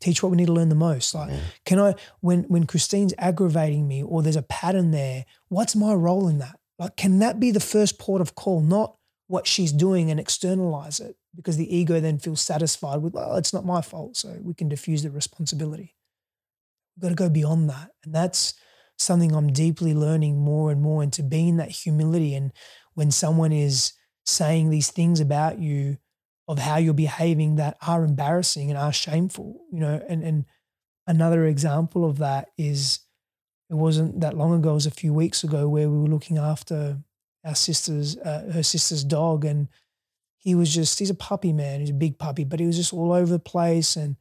[0.00, 1.14] Teach what we need to learn the most.
[1.14, 1.40] Like, yeah.
[1.64, 6.28] can I, when when Christine's aggravating me or there's a pattern there, what's my role
[6.28, 6.58] in that?
[6.78, 8.96] Like, can that be the first port of call, not
[9.28, 11.16] what she's doing and externalize it?
[11.34, 14.16] Because the ego then feels satisfied with, well, it's not my fault.
[14.16, 15.94] So we can diffuse the responsibility.
[16.96, 17.90] We've got to go beyond that.
[18.04, 18.54] And that's
[18.98, 22.34] something I'm deeply learning more and more into being that humility.
[22.34, 22.52] And
[22.94, 23.92] when someone is
[24.24, 25.98] saying these things about you,
[26.46, 30.44] of how you're behaving that are embarrassing and are shameful, you know, and and
[31.06, 33.00] another example of that is
[33.70, 36.38] it wasn't that long ago, it was a few weeks ago where we were looking
[36.38, 36.98] after
[37.44, 39.44] our sister's, uh, her sister's dog.
[39.44, 39.68] And
[40.38, 42.92] he was just, he's a puppy man, he's a big puppy, but he was just
[42.92, 43.96] all over the place.
[43.96, 44.16] And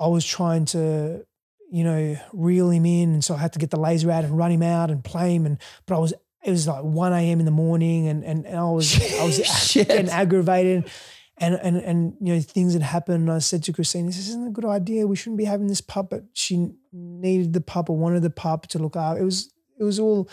[0.00, 1.24] I was trying to,
[1.72, 3.14] you know, reel him in.
[3.14, 5.34] And so I had to get the laser out and run him out and play
[5.34, 5.46] him.
[5.46, 6.12] And, but I was,
[6.44, 7.40] it was like 1 a.m.
[7.40, 10.90] in the morning and, and, and I was, I was getting aggravated
[11.38, 13.28] and and and you know things had happened.
[13.28, 15.06] And I said to Christine, "This isn't a good idea.
[15.06, 18.66] We shouldn't be having this pup." But she needed the pup or wanted the pup
[18.68, 19.18] to look out.
[19.18, 20.28] It was it was all.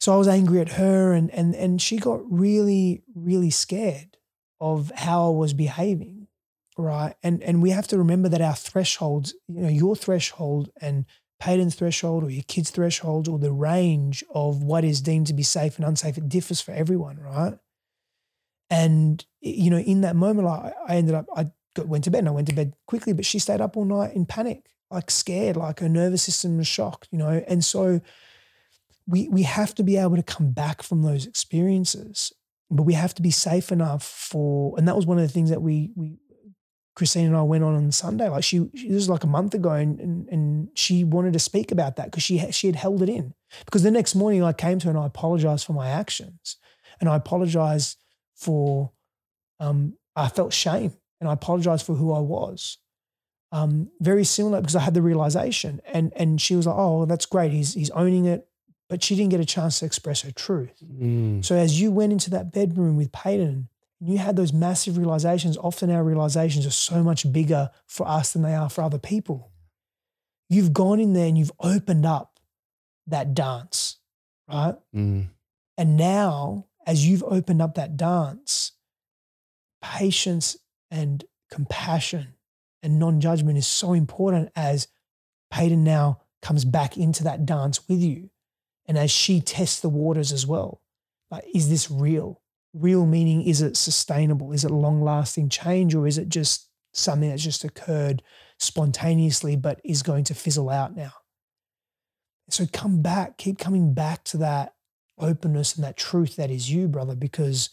[0.00, 4.16] So I was angry at her, and and and she got really really scared
[4.60, 6.17] of how I was behaving,
[6.78, 7.14] right?
[7.22, 11.04] And and we have to remember that our thresholds, you know, your threshold and
[11.40, 15.42] Payton's threshold or your kid's threshold or the range of what is deemed to be
[15.42, 17.54] safe and unsafe, it differs for everyone, right?
[18.70, 22.20] And you know, in that moment, I, I ended up I got, went to bed
[22.20, 25.10] and I went to bed quickly, but she stayed up all night in panic, like
[25.10, 27.42] scared, like her nervous system was shocked, you know.
[27.46, 28.00] And so
[29.06, 32.32] we we have to be able to come back from those experiences,
[32.70, 34.76] but we have to be safe enough for.
[34.76, 36.18] And that was one of the things that we we
[36.98, 38.28] Christine and I went on on Sunday.
[38.28, 41.38] Like she, she this was like a month ago, and and, and she wanted to
[41.38, 43.34] speak about that because she she had held it in.
[43.64, 46.56] Because the next morning I came to her and I apologized for my actions,
[46.98, 47.98] and I apologized
[48.34, 48.90] for,
[49.60, 52.78] um, I felt shame and I apologized for who I was.
[53.50, 57.26] Um, very similar because I had the realization, and and she was like, "Oh, that's
[57.26, 57.52] great.
[57.52, 58.48] He's he's owning it,"
[58.88, 60.82] but she didn't get a chance to express her truth.
[60.84, 61.44] Mm.
[61.44, 63.68] So as you went into that bedroom with Peyton,
[64.00, 65.56] and you had those massive realizations.
[65.56, 69.50] Often our realizations are so much bigger for us than they are for other people.
[70.48, 72.38] You've gone in there and you've opened up
[73.06, 73.98] that dance,
[74.48, 74.76] right?
[74.94, 75.28] Mm.
[75.76, 78.72] And now, as you've opened up that dance,
[79.82, 80.56] patience
[80.90, 82.34] and compassion
[82.82, 84.88] and non judgment is so important as
[85.50, 88.30] Peyton now comes back into that dance with you.
[88.86, 90.80] And as she tests the waters as well,
[91.30, 92.40] like, is this real?
[92.74, 94.52] Real meaning, is it sustainable?
[94.52, 98.22] Is it long lasting change or is it just something that's just occurred
[98.58, 101.12] spontaneously but is going to fizzle out now?
[102.50, 104.74] So come back, keep coming back to that
[105.18, 107.70] openness and that truth that is you, brother, because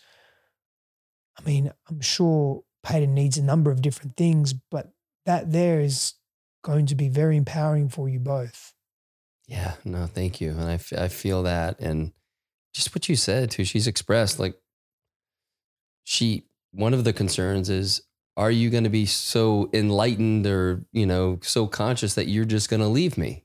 [1.37, 4.91] I mean, I'm sure Peyton needs a number of different things, but
[5.25, 6.13] that there is
[6.63, 8.73] going to be very empowering for you both.
[9.47, 10.51] Yeah, no, thank you.
[10.51, 11.79] And I, f- I feel that.
[11.79, 12.13] And
[12.73, 14.55] just what you said too, she's expressed like
[16.05, 18.01] she, one of the concerns is,
[18.37, 22.69] are you going to be so enlightened or, you know, so conscious that you're just
[22.69, 23.43] going to leave me?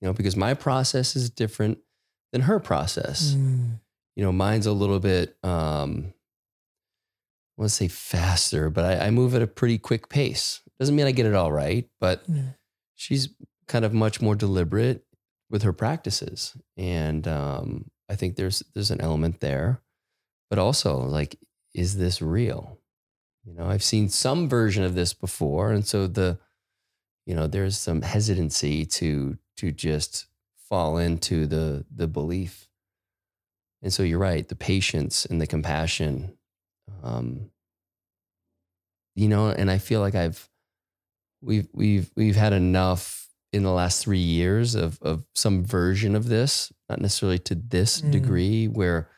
[0.00, 1.78] You know, because my process is different
[2.32, 3.34] than her process.
[3.34, 3.80] Mm.
[4.16, 6.12] You know, mine's a little bit, um,
[7.56, 10.60] I want to say faster, but I, I, move at a pretty quick pace.
[10.78, 12.54] Doesn't mean I get it all right, but mm.
[12.96, 13.28] she's
[13.68, 15.04] kind of much more deliberate
[15.50, 19.82] with her practices, and um, I think there's there's an element there,
[20.50, 21.38] but also like,
[21.74, 22.78] is this real?
[23.44, 26.38] You know, I've seen some version of this before, and so the,
[27.26, 30.26] you know, there's some hesitancy to to just
[30.68, 32.68] fall into the the belief.
[33.82, 36.38] And so you're right, the patience and the compassion
[37.02, 37.50] um,
[39.14, 40.48] you know, and I feel like I've
[41.40, 46.28] we've we've we've had enough in the last three years of of some version of
[46.28, 48.10] this, not necessarily to this mm.
[48.10, 49.10] degree, where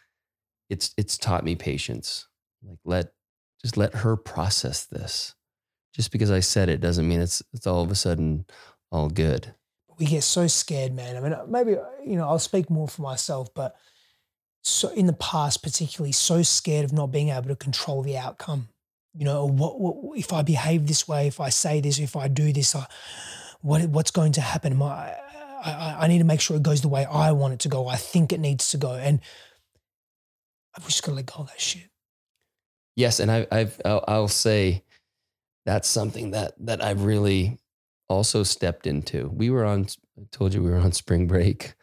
[0.69, 2.27] it's it's taught me patience.
[2.67, 3.13] Like let
[3.63, 5.35] just let her process this.
[5.95, 8.47] Just because I said it doesn't mean it's it's all of a sudden
[8.91, 9.55] all good.
[9.99, 11.17] We get so scared, man.
[11.17, 13.77] I mean, maybe you know, I'll speak more for myself, but
[14.63, 18.69] so in the past, particularly, so scared of not being able to control the outcome.
[19.13, 21.29] You know, what, what if I behave this way?
[21.29, 22.87] If I say this, if I do this, I,
[23.61, 24.77] what what's going to happen?
[24.77, 25.15] My,
[25.65, 27.87] I, I need to make sure it goes the way I want it to go.
[27.87, 29.21] I think it needs to go, and
[30.77, 31.91] I've just got to let go of that shit.
[32.97, 34.85] Yes, and I, I've I'll, I'll say
[35.67, 37.59] that's something that that I've really
[38.09, 39.29] also stepped into.
[39.29, 39.87] We were on.
[40.19, 41.75] I told you we were on spring break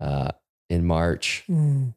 [0.00, 0.30] uh,
[0.70, 1.44] in March.
[1.50, 1.94] Mm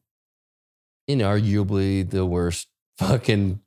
[1.09, 3.59] inarguably the worst fucking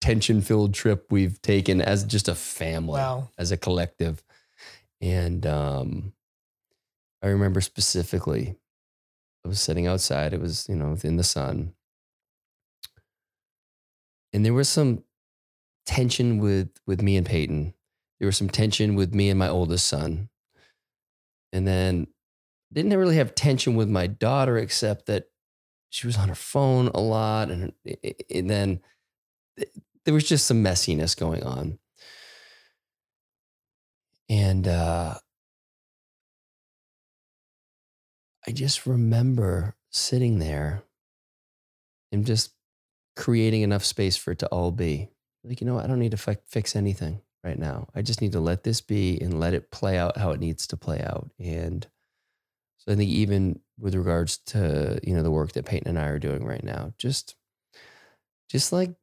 [0.00, 3.30] tension filled trip we've taken as just a family, wow.
[3.38, 4.22] as a collective.
[5.00, 6.12] And um,
[7.22, 8.56] I remember specifically,
[9.44, 10.34] I was sitting outside.
[10.34, 11.72] It was, you know, in the sun.
[14.32, 15.04] And there was some
[15.86, 17.74] tension with with me and Peyton.
[18.20, 20.28] There was some tension with me and my oldest son.
[21.52, 22.08] And then
[22.72, 25.26] didn't really have tension with my daughter, except that
[25.90, 27.50] she was on her phone a lot.
[27.50, 28.80] And, eh, eh, eh, and then
[30.04, 31.78] there was just some messiness going on.
[34.28, 35.14] And uh,
[38.46, 40.82] I just remember sitting there
[42.12, 42.52] and just
[43.18, 45.10] creating enough space for it to all be
[45.42, 47.88] like, you know, I don't need to fi- fix anything right now.
[47.92, 50.68] I just need to let this be and let it play out how it needs
[50.68, 51.28] to play out.
[51.36, 51.84] And
[52.76, 56.06] so I think even with regards to, you know, the work that Peyton and I
[56.06, 57.34] are doing right now, just
[58.48, 58.94] just like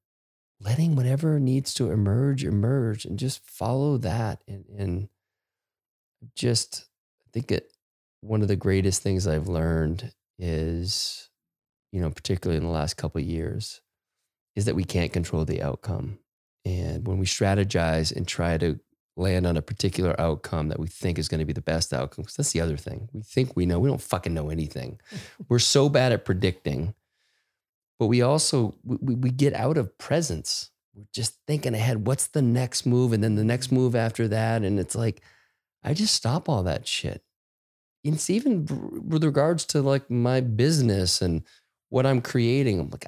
[0.61, 5.09] letting whatever needs to emerge emerge and just follow that and and
[6.36, 6.88] just
[7.28, 7.74] I think it
[8.22, 11.30] one of the greatest things I've learned is,
[11.91, 13.82] you know, particularly in the last couple years,
[14.56, 16.20] is that we can't control the outcome.
[16.64, 18.80] And when we strategize and try to
[19.18, 22.24] land on a particular outcome that we think is going to be the best outcome.
[22.24, 23.10] Because that's the other thing.
[23.14, 23.80] We think we know.
[23.80, 24.99] We don't fucking know anything.
[25.49, 26.93] We're so bad at predicting
[27.99, 30.72] but we also we, we get out of presence.
[30.93, 32.08] We're just thinking ahead.
[32.08, 33.78] What's the next move, and then the next mm-hmm.
[33.78, 35.22] move after that, and it's like
[35.84, 37.24] I just stop all that shit.
[38.03, 38.66] It's even
[39.08, 41.43] with regards to like my business and
[41.89, 42.80] what I'm creating.
[42.80, 43.08] I'm like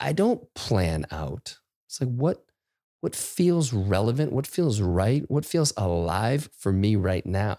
[0.00, 1.58] I, don't plan out.
[1.86, 2.44] It's like what
[3.00, 7.58] what feels relevant, what feels right, what feels alive for me right now.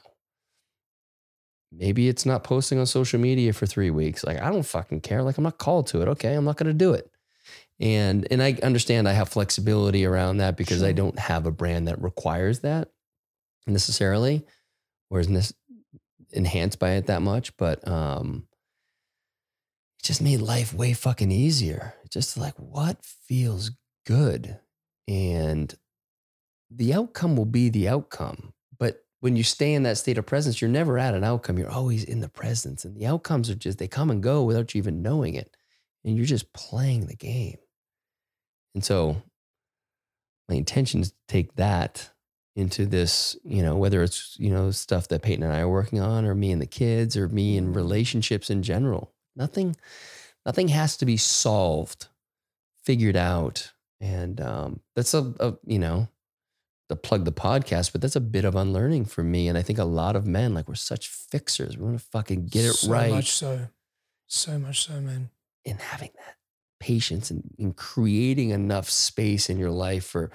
[1.71, 4.23] Maybe it's not posting on social media for three weeks.
[4.23, 5.23] Like, I don't fucking care.
[5.23, 6.07] Like, I'm not called to it.
[6.09, 6.33] Okay.
[6.33, 7.09] I'm not going to do it.
[7.79, 10.87] And, and I understand I have flexibility around that because sure.
[10.87, 12.89] I don't have a brand that requires that
[13.65, 14.45] necessarily
[15.09, 15.53] or is
[16.31, 17.55] enhanced by it that much.
[17.57, 18.45] But, um,
[20.01, 21.93] it just made life way fucking easier.
[22.09, 23.71] Just like what feels
[24.05, 24.59] good.
[25.07, 25.73] And
[26.69, 30.59] the outcome will be the outcome But when you stay in that state of presence,
[30.59, 31.59] you're never at an outcome.
[31.59, 32.83] You're always in the presence.
[32.83, 35.55] And the outcomes are just, they come and go without you even knowing it.
[36.03, 37.59] And you're just playing the game.
[38.73, 39.21] And so
[40.49, 42.09] my intention is to take that
[42.55, 45.99] into this, you know, whether it's, you know, stuff that Peyton and I are working
[45.99, 49.13] on or me and the kids or me in relationships in general.
[49.35, 49.75] Nothing,
[50.45, 52.07] nothing has to be solved,
[52.83, 53.71] figured out.
[53.99, 56.07] And um, that's a, a, you know,
[56.89, 59.47] to plug the podcast, but that's a bit of unlearning for me.
[59.47, 61.77] And I think a lot of men, like we're such fixers.
[61.77, 63.09] We want to fucking get it so right.
[63.09, 63.67] So much so.
[64.27, 65.29] So much so, man.
[65.65, 66.35] And having that
[66.79, 70.31] patience and, and creating enough space in your life for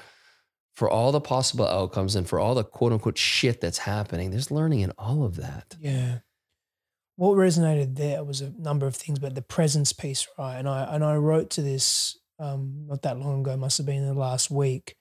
[0.74, 4.30] for all the possible outcomes and for all the quote unquote shit that's happening.
[4.30, 5.74] There's learning in all of that.
[5.80, 6.18] Yeah.
[7.16, 10.56] What resonated there was a number of things, but the presence piece, right?
[10.56, 13.96] And I and I wrote to this um, not that long ago, must have been
[13.96, 14.96] in the last week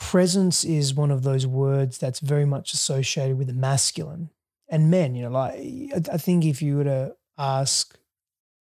[0.00, 4.30] presence is one of those words that's very much associated with the masculine
[4.68, 5.14] and men.
[5.14, 7.96] You know, like I think if you were to ask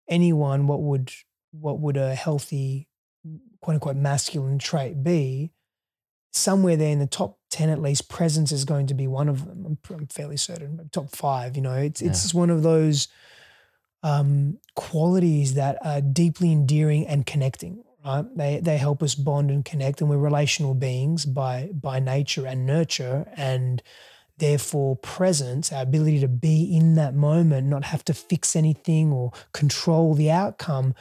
[0.09, 1.11] anyone what would
[1.51, 2.87] what would a healthy
[3.61, 5.51] quote unquote masculine trait be,
[6.31, 9.45] somewhere there in the top 10 at least presence is going to be one of
[9.45, 12.09] them i'm, I'm fairly certain top five you know it's yeah.
[12.09, 13.07] it's one of those
[14.03, 18.25] um, qualities that are deeply endearing and connecting Right?
[18.37, 22.65] They they help us bond and connect, and we're relational beings by by nature and
[22.65, 23.83] nurture, and
[24.37, 29.33] therefore presence, our ability to be in that moment, not have to fix anything or
[29.51, 30.95] control the outcome,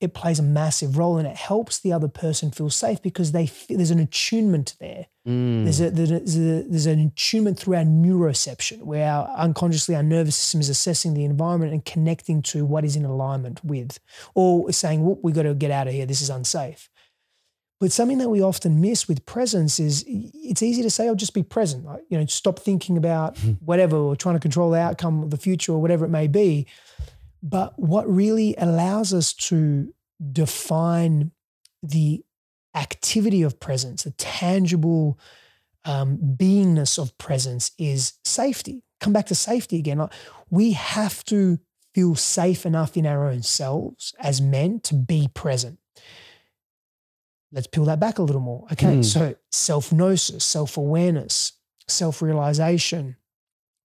[0.00, 3.50] it plays a massive role and it helps the other person feel safe because they
[3.68, 5.06] there's an attunement there.
[5.26, 5.64] Mm.
[5.64, 10.36] There's, a, there's, a, there's an attunement through our neuroception where our, unconsciously our nervous
[10.36, 13.98] system is assessing the environment and connecting to what is in alignment with,
[14.34, 16.06] or saying, "Whoop, we got to get out of here.
[16.06, 16.88] This is unsafe."
[17.80, 21.16] But something that we often miss with presence is it's easy to say, "I'll oh,
[21.16, 24.78] just be present." Like, you know, stop thinking about whatever or trying to control the
[24.78, 26.66] outcome of the future or whatever it may be.
[27.42, 29.92] But what really allows us to
[30.32, 31.30] define
[31.82, 32.24] the
[32.74, 35.18] activity of presence, the tangible
[35.84, 38.82] um, beingness of presence is safety.
[39.00, 40.08] Come back to safety again.
[40.50, 41.58] We have to
[41.94, 45.78] feel safe enough in our own selves as men to be present.
[47.50, 48.66] Let's peel that back a little more.
[48.72, 49.04] Okay, mm.
[49.04, 51.52] so self gnosis, self awareness,
[51.86, 53.16] self realization,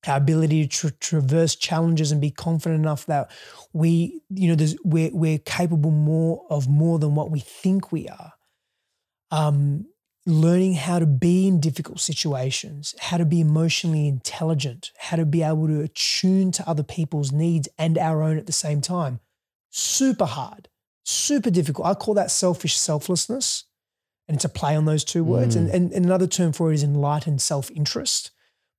[0.07, 3.31] our ability to tra- traverse challenges and be confident enough that
[3.71, 8.07] we, you know, there's, we're, we're capable more of more than what we think we
[8.07, 8.33] are.
[9.31, 9.87] Um,
[10.25, 15.43] learning how to be in difficult situations, how to be emotionally intelligent, how to be
[15.43, 19.19] able to attune to other people's needs and our own at the same time.
[19.69, 20.69] Super hard,
[21.03, 21.87] super difficult.
[21.87, 23.65] I call that selfish selflessness.
[24.25, 25.55] And it's a play on those two words.
[25.55, 25.59] Mm.
[25.59, 28.31] And, and, and another term for it is enlightened self interest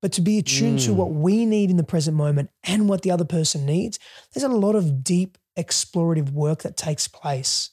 [0.05, 0.85] but to be attuned mm.
[0.85, 3.99] to what we need in the present moment and what the other person needs,
[4.35, 7.71] there's a lot of deep explorative work that takes place.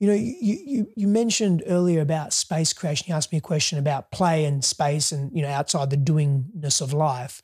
[0.00, 3.06] You know, you, you, you mentioned earlier about space creation.
[3.06, 6.80] You asked me a question about play and space and, you know, outside the doingness
[6.80, 7.40] of life.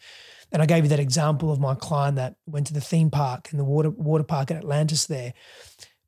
[0.50, 3.52] And I gave you that example of my client that went to the theme park
[3.52, 5.32] and the water, water park at Atlantis there.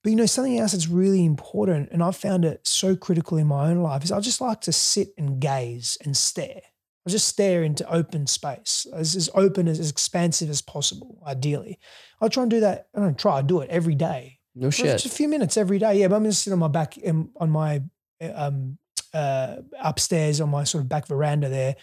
[0.02, 3.46] But you know, something else that's really important, and I've found it so critical in
[3.46, 6.62] my own life, is I just like to sit and gaze and stare.
[7.10, 11.80] I just stare into open space, as, as open as, as expansive as possible, ideally.
[12.20, 12.86] I try and do that.
[12.94, 14.38] I don't try, I do it every day.
[14.54, 14.86] No shit.
[14.86, 15.98] Just a few minutes every day.
[15.98, 17.82] Yeah, but I'm just sitting on my back, um, on my
[18.20, 18.78] um,
[19.12, 21.76] uh, upstairs on my sort of back veranda there,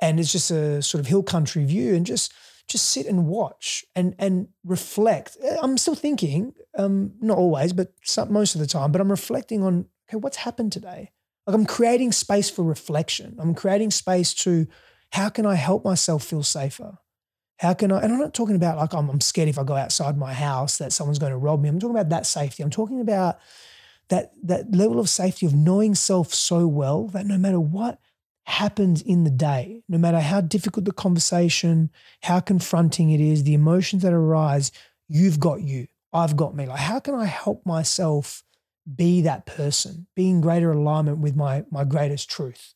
[0.00, 2.32] and it's just a sort of hill country view, and just
[2.68, 5.36] just sit and watch and and reflect.
[5.62, 8.92] I'm still thinking, um, not always, but some, most of the time.
[8.92, 11.12] But I'm reflecting on okay, what's happened today.
[11.46, 13.36] Like I'm creating space for reflection.
[13.38, 14.66] I'm creating space to
[15.12, 16.98] how can I help myself feel safer?
[17.58, 18.00] How can I?
[18.00, 20.78] And I'm not talking about like I'm, I'm scared if I go outside my house
[20.78, 21.68] that someone's going to rob me.
[21.68, 22.62] I'm talking about that safety.
[22.62, 23.38] I'm talking about
[24.08, 27.98] that that level of safety of knowing self so well that no matter what
[28.46, 31.90] happens in the day, no matter how difficult the conversation,
[32.22, 34.70] how confronting it is, the emotions that arise,
[35.08, 35.86] you've got you.
[36.12, 36.66] I've got me.
[36.66, 38.43] Like, how can I help myself
[38.92, 42.74] be that person, be in greater alignment with my my greatest truth?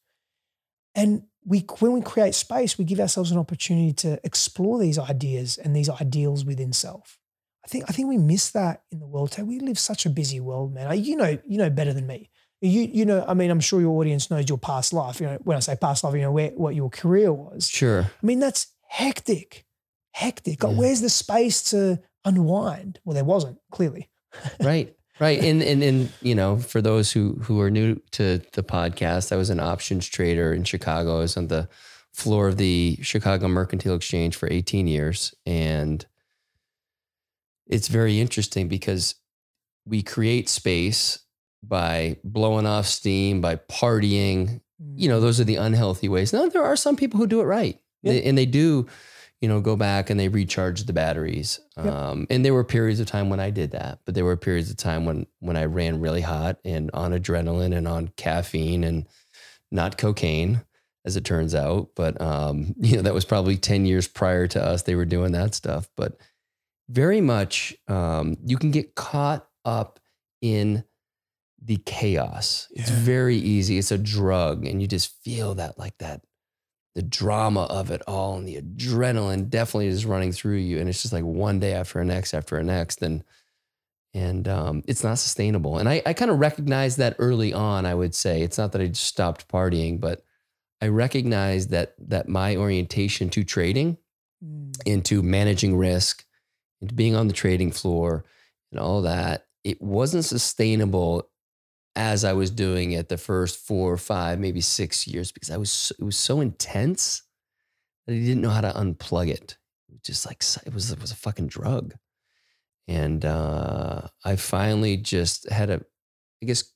[0.94, 5.58] And we when we create space, we give ourselves an opportunity to explore these ideas
[5.58, 7.18] and these ideals within self.
[7.64, 9.42] I think I think we miss that in the world today.
[9.44, 11.02] We live such a busy world, man.
[11.02, 12.30] You know, you know better than me.
[12.60, 15.20] You you know, I mean, I'm sure your audience knows your past life.
[15.20, 17.68] You know, when I say past life, you know where what your career was.
[17.68, 18.02] Sure.
[18.02, 19.64] I mean, that's hectic,
[20.12, 20.62] hectic.
[20.62, 23.00] Like, where's the space to unwind?
[23.04, 24.08] Well, there wasn't clearly.
[24.60, 24.94] right.
[25.20, 25.42] Right.
[25.42, 29.36] And, and, and, you know, for those who, who are new to the podcast, I
[29.36, 31.16] was an options trader in Chicago.
[31.16, 31.68] I was on the
[32.12, 35.34] floor of the Chicago Mercantile Exchange for 18 years.
[35.44, 36.04] And
[37.66, 39.16] it's very interesting because
[39.84, 41.18] we create space
[41.62, 44.60] by blowing off steam, by partying.
[44.94, 45.24] You know, mm-hmm.
[45.24, 46.32] those are the unhealthy ways.
[46.32, 47.78] Now, there are some people who do it right.
[48.02, 48.12] Yeah.
[48.12, 48.86] They- and they do,
[49.40, 51.60] you know, go back and they recharge the batteries.
[51.76, 51.86] Yep.
[51.86, 54.70] Um, and there were periods of time when I did that, but there were periods
[54.70, 59.06] of time when when I ran really hot and on adrenaline and on caffeine and
[59.70, 60.62] not cocaine,
[61.04, 61.90] as it turns out.
[61.94, 64.82] But um, you know, that was probably 10 years prior to us.
[64.82, 65.88] They were doing that stuff.
[65.96, 66.16] But
[66.88, 70.00] very much um, you can get caught up
[70.40, 70.84] in
[71.62, 72.68] the chaos.
[72.70, 73.78] It's very easy.
[73.78, 76.22] It's a drug, and you just feel that like that
[76.98, 81.00] the drama of it all and the adrenaline definitely is running through you and it's
[81.00, 83.22] just like one day after a next after a next and
[84.14, 87.94] and um, it's not sustainable and i, I kind of recognized that early on i
[87.94, 90.24] would say it's not that i just stopped partying but
[90.82, 93.96] i recognized that that my orientation to trading
[94.44, 94.70] Mm.
[94.86, 96.24] into managing risk
[96.80, 98.24] into being on the trading floor
[98.70, 101.28] and all that it wasn't sustainable
[101.98, 105.56] as I was doing it the first four or five, maybe six years, because I
[105.56, 107.22] was it was so intense
[108.06, 109.58] that I didn't know how to unplug it.
[109.88, 111.94] It was just like it was it was a fucking drug,
[112.86, 115.80] and uh, I finally just had a,
[116.42, 116.72] I guess,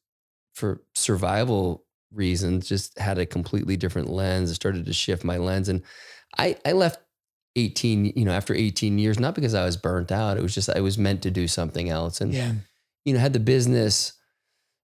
[0.55, 4.51] for survival reasons, just had a completely different lens.
[4.51, 5.83] I started to shift my lens, and
[6.37, 6.99] I I left
[7.55, 10.37] 18, you know, after 18 years, not because I was burnt out.
[10.37, 12.55] It was just I was meant to do something else, and Yeah.
[13.05, 14.15] you know, had the business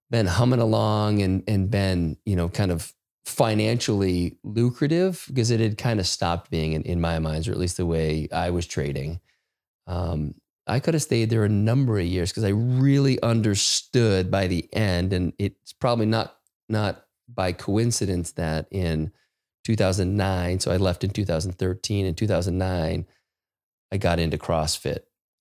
[0.09, 2.93] been humming along and and been, you know, kind of
[3.25, 7.57] financially lucrative because it had kind of stopped being in, in my minds, or at
[7.57, 9.19] least the way I was trading.
[9.87, 10.35] Um,
[10.67, 14.67] I could have stayed there a number of years because I really understood by the
[14.73, 16.35] end, and it's probably not
[16.67, 19.11] not by coincidence that in
[19.63, 22.05] 2009, so I left in 2013.
[22.05, 23.05] In 2009,
[23.91, 24.99] I got into CrossFit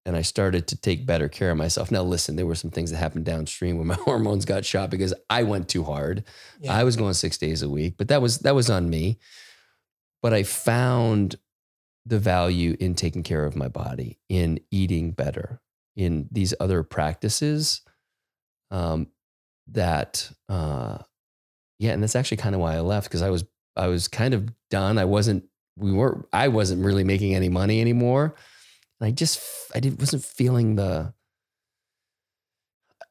[0.08, 1.90] and I started to take better care of myself.
[1.90, 5.12] Now, listen, there were some things that happened downstream when my hormones got shot because
[5.28, 6.24] I went too hard.
[6.60, 6.72] Yeah.
[6.72, 9.18] I was going six days a week, but that was that was on me.
[10.22, 11.36] But I found
[12.06, 15.60] the value in taking care of my body, in eating better,
[15.94, 17.82] in these other practices.
[18.70, 19.08] Um,
[19.72, 20.98] that, uh,
[21.78, 23.44] yeah, and that's actually kind of why I left because I was
[23.76, 24.96] I was kind of done.
[24.96, 25.44] I wasn't
[25.76, 28.36] we weren't I wasn't really making any money anymore.
[29.00, 29.40] And I just
[29.74, 31.14] I didn't wasn't feeling the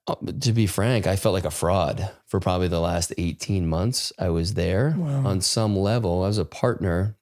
[0.07, 4.13] uh, to be frank, I felt like a fraud for probably the last 18 months
[4.17, 5.25] I was there Wow.
[5.27, 6.23] on some level.
[6.23, 7.17] I was a partner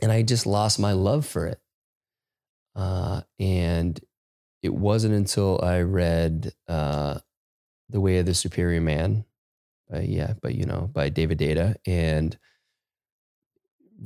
[0.00, 1.60] and I just lost my love for it.
[2.74, 4.00] Uh, and
[4.62, 7.18] it wasn't until I read uh,
[7.88, 9.24] The Way of the Superior Man
[9.88, 11.76] by, yeah, but you know, by David Deida.
[11.86, 12.36] And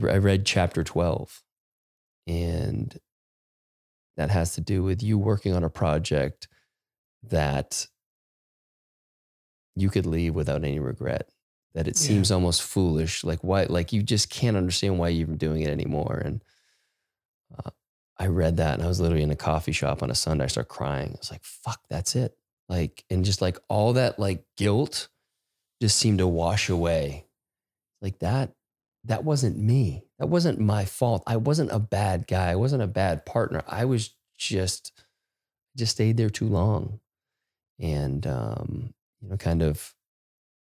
[0.03, 1.43] I read chapter 12.
[2.27, 2.99] And
[4.17, 6.49] that has to do with you working on a project
[7.25, 7.87] that
[9.75, 11.29] you could leave without any regret.
[11.75, 12.07] That it Yeah.
[12.09, 13.25] seems almost foolish.
[13.25, 13.65] Like why?
[13.65, 16.21] Like you just can't understand why you're even doing it anymore.
[16.25, 16.45] And
[17.57, 17.71] uh,
[18.19, 20.45] I read that, and I was literally in a coffee shop on a Sunday.
[20.45, 21.13] I started crying.
[21.15, 22.37] I was like, "Fuck, that's it."
[22.69, 25.09] Like, and just like all that like guilt
[25.81, 27.27] just seemed to wash away.
[28.03, 28.53] Like that.
[29.05, 30.05] That wasn't me.
[30.19, 31.23] That wasn't my fault.
[31.27, 32.51] I wasn't a bad guy.
[32.51, 33.63] I wasn't a bad partner.
[33.67, 34.93] I was just
[35.77, 37.01] just stayed there too long
[37.79, 39.95] and um, you know kind of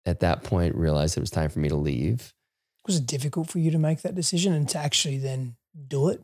[0.06, 2.34] at that point realized it was time for me to leave
[2.88, 5.56] Was it difficult for you to make that decision and to actually then
[5.88, 6.22] do it?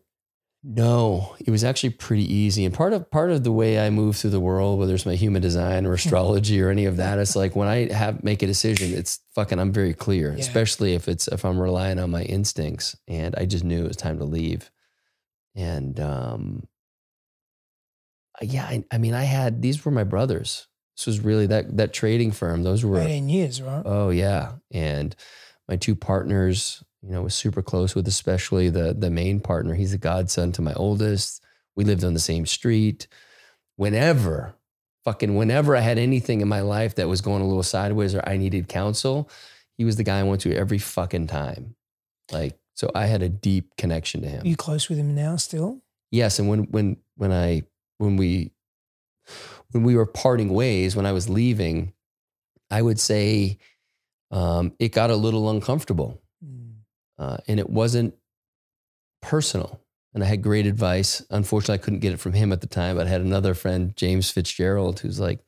[0.68, 4.16] No it was actually pretty easy and part of part of the way i move
[4.16, 7.36] through the world whether it's my human design or astrology or any of that it's
[7.36, 10.40] like when i have make a decision it's fucking i'm very clear Yeah.
[10.40, 13.98] especially if it's if i'm relying on my instincts and i just knew it was
[13.98, 14.72] time to leave
[15.56, 16.68] and um,
[18.42, 20.68] yeah, I, I mean, I had these were my brothers.
[20.98, 22.64] This was really that that trading firm.
[22.64, 23.82] Those were 18 years, right?
[23.86, 25.16] Oh yeah, and
[25.70, 29.76] my two partners, you know, was super close with, especially the the main partner.
[29.76, 31.44] He's a godson to my oldest.
[31.76, 33.08] We lived on the same street.
[33.76, 34.56] Whenever,
[35.04, 38.24] fucking, whenever I had anything in my life that was going a little sideways or
[38.26, 39.30] I needed counsel,
[39.78, 41.76] he was the guy I went to every fucking time.
[42.32, 44.44] Like, so I had a deep connection to him.
[44.44, 45.82] Are you close with him now still?
[46.12, 47.64] Yes, and when when when I
[47.98, 48.52] when we
[49.72, 51.94] when we were parting ways, when I was leaving,
[52.72, 53.58] I would say
[54.32, 56.22] um, it got a little uncomfortable.
[57.18, 58.16] Uh, and it wasn't
[59.22, 59.82] personal.
[60.14, 61.26] And I had great advice.
[61.30, 63.96] Unfortunately, I couldn't get it from him at the time, but I had another friend,
[63.98, 65.40] James Fitzgerald, who's like,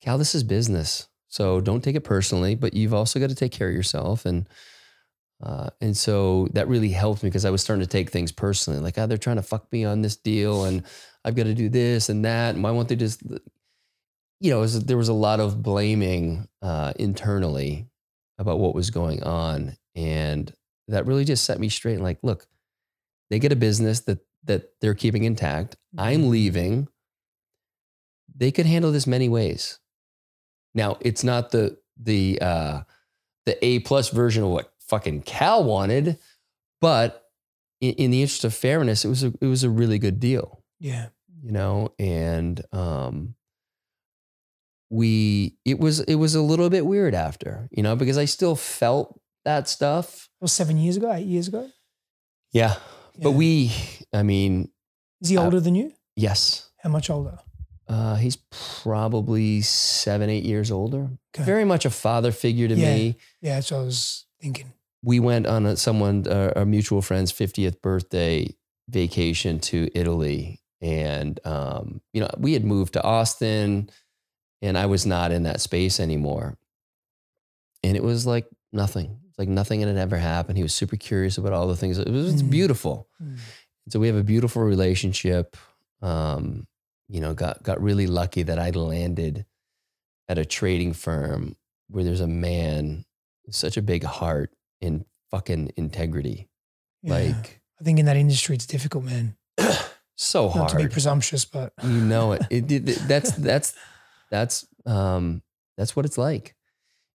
[0.00, 3.52] "Cal, this is business, so don't take it personally, but you've also got to take
[3.52, 4.48] care of yourself." And
[5.42, 8.80] uh, and so that really helped me because I was starting to take things personally,
[8.80, 10.82] like, "Oh, they're trying to fuck me on this deal, and
[11.24, 13.22] I've got to do this and that, and why won't they just?"
[14.40, 17.88] You know, was, there was a lot of blaming uh, internally
[18.38, 20.52] about what was going on, and
[20.88, 22.00] that really just set me straight.
[22.00, 22.46] Like, look,
[23.30, 25.76] they get a business that that they're keeping intact.
[25.98, 26.88] I'm leaving.
[28.34, 29.78] They could handle this many ways.
[30.74, 32.80] Now, it's not the the uh,
[33.46, 36.18] the A plus version of what fucking Cal wanted,
[36.80, 37.24] but
[37.80, 40.62] in, in the interest of fairness, it was a it was a really good deal,
[40.78, 41.08] Yeah.
[41.42, 41.92] you know.
[41.98, 43.34] And um,
[44.90, 48.54] we it was it was a little bit weird after, you know, because I still
[48.54, 50.28] felt that stuff.
[50.40, 51.70] It was seven years ago, eight years ago.
[52.52, 52.74] Yeah,
[53.22, 53.72] but we,
[54.12, 54.68] I mean,
[55.22, 55.92] Is he uh, older than you?
[56.16, 57.38] yes, How much older?
[57.88, 58.36] Uh, he's
[58.82, 61.08] probably seven, eight years older.
[61.34, 61.44] Okay.
[61.44, 62.94] Very much a father figure to Yeah.
[62.94, 63.16] me.
[63.40, 64.72] Yeah, that's what I was thinking.
[65.04, 68.48] We went on a, someone, uh, a mutual friend's 50th birthday
[68.88, 70.60] vacation to Italy.
[70.80, 73.88] And, um, you know, we had moved to Austin
[74.62, 76.58] and I was not in that space anymore.
[77.84, 79.20] And it was like nothing.
[79.36, 80.56] It's like nothing had ever happened.
[80.56, 81.98] He was super curious about all the things.
[81.98, 82.50] It was Mm.
[82.50, 83.08] beautiful.
[83.22, 83.36] Mm.
[83.90, 85.56] So we have a beautiful relationship.
[86.00, 86.66] Um,
[87.08, 89.44] you know, got got really lucky that I landed
[90.28, 91.56] at a trading firm
[91.88, 93.04] where there's a man
[93.44, 96.48] with such a big heart and fucking integrity.
[97.02, 97.12] Yeah.
[97.14, 99.36] Like I think in that industry, it's difficult, man.
[100.16, 100.62] so hard.
[100.62, 102.42] Not to be presumptuous, but You know it.
[102.50, 103.74] It, it- it- that's that's
[104.30, 105.42] that's um
[105.76, 106.54] that's what it's like.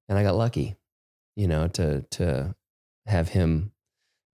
[0.08, 0.76] And I got lucky,
[1.36, 2.56] you know, to to
[3.06, 3.72] have him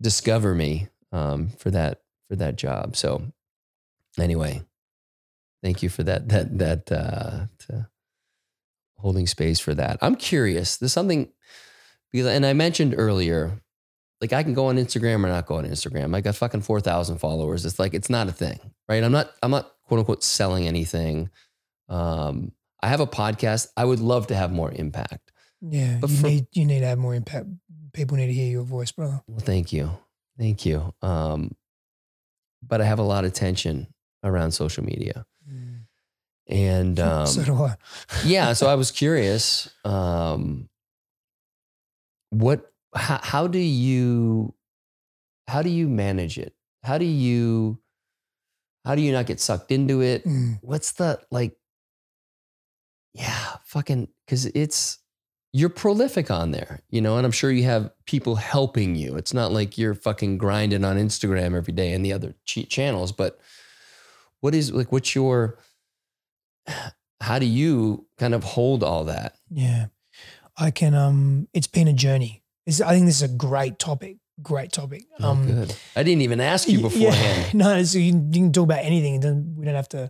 [0.01, 2.95] discover me um for that for that job.
[2.95, 3.31] So
[4.19, 4.61] anyway,
[5.63, 7.45] thank you for that that that uh
[8.97, 9.97] holding space for that.
[10.01, 10.77] I'm curious.
[10.77, 11.29] There's something
[12.11, 13.61] because and I mentioned earlier
[14.21, 16.15] like I can go on Instagram or not go on Instagram.
[16.15, 17.65] I got fucking 4,000 followers.
[17.65, 18.59] It's like it's not a thing,
[18.89, 19.03] right?
[19.03, 21.29] I'm not I'm not quote unquote selling anything.
[21.89, 22.51] Um
[22.81, 23.67] I have a podcast.
[23.75, 25.31] I would love to have more impact.
[25.61, 27.47] Yeah, But you for- need you need to have more impact.
[27.93, 29.21] People need to hear your voice, brother.
[29.27, 29.91] Well, thank you.
[30.37, 30.93] Thank you.
[31.01, 31.55] Um
[32.63, 33.87] but I have a lot of tension
[34.23, 35.25] around social media.
[36.47, 37.75] And um so do I.
[38.25, 40.69] yeah, so I was curious um
[42.29, 44.53] what how, how do you
[45.47, 46.53] how do you manage it?
[46.83, 47.79] How do you
[48.85, 50.23] how do you not get sucked into it?
[50.25, 50.59] Mm.
[50.61, 51.57] what's the like
[53.13, 54.99] yeah fucking because it's
[55.57, 59.33] you're prolific on there you know and i'm sure you have people helping you it's
[59.33, 63.39] not like you're fucking grinding on instagram every day and the other ch- channels but
[64.41, 65.57] what is like what's your
[67.21, 69.87] how do you kind of hold all that Yeah,
[70.57, 70.93] I can.
[70.93, 72.43] Um, it's been a journey.
[72.65, 74.17] It's, I think this is a great topic.
[74.41, 75.05] Great topic.
[75.19, 77.51] oh, Um, good i didn't even ask you beforehand Yeah.
[77.77, 79.55] No, so you, can, you can talk about anything.
[79.57, 80.09] We don't have to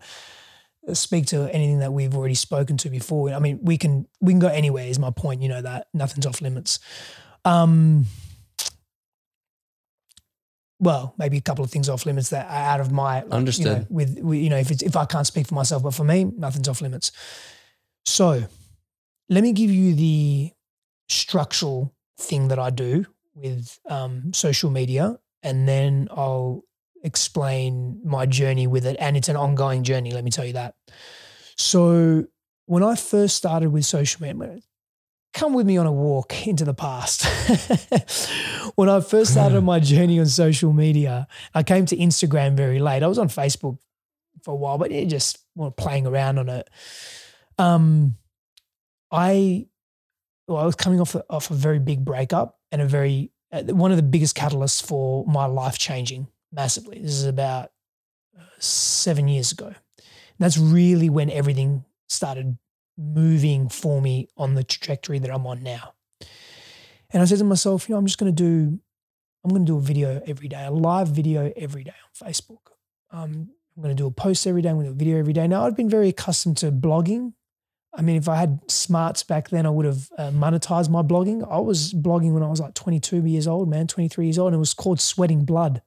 [0.93, 3.31] speak to anything that we've already spoken to before.
[3.31, 4.85] I mean, we can we can go anywhere.
[4.85, 5.41] Is my point.
[5.41, 6.79] You know that nothing's off limits.
[7.45, 8.05] Um,
[10.79, 13.65] well, maybe a couple of things off limits that are out of my like, You
[13.65, 16.03] know, with, with you know, if it's if I can't speak for myself, but for
[16.03, 17.11] me, nothing's off limits.
[18.05, 18.43] So,
[19.29, 20.51] let me give you the
[21.09, 26.63] structural thing that I do with um, social media, and then I'll
[27.03, 28.97] explain my journey with it.
[28.99, 30.75] And it's an ongoing journey, let me tell you that.
[31.55, 32.25] So,
[32.65, 34.59] when I first started with social media,
[35.33, 37.25] come with me on a walk into the past.
[38.75, 43.03] when I first started my journey on social media, I came to Instagram very late.
[43.03, 43.77] I was on Facebook
[44.43, 46.69] for a while, but yeah, just well, playing around on it.
[47.57, 48.15] Um,
[49.11, 49.67] I
[50.47, 53.91] well, I was coming off off a very big breakup and a very uh, one
[53.91, 56.99] of the biggest catalysts for my life changing massively.
[56.99, 57.71] This is about
[58.37, 59.67] uh, seven years ago.
[59.67, 59.75] And
[60.39, 62.57] that's really when everything started
[62.97, 65.93] moving for me on the trajectory that I'm on now.
[67.11, 68.79] And I said to myself, you know, I'm just going to do,
[69.43, 72.71] I'm going to do a video every day, a live video every day on Facebook.
[73.11, 74.69] Um, I'm going to do a post every day.
[74.69, 75.47] I'm going to do a video every day.
[75.47, 77.33] Now, I've been very accustomed to blogging.
[77.93, 81.49] I mean, if I had smarts back then, I would have uh, monetized my blogging.
[81.49, 84.55] I was blogging when I was like 22 years old, man, 23 years old, and
[84.55, 85.81] it was called Sweating Blood.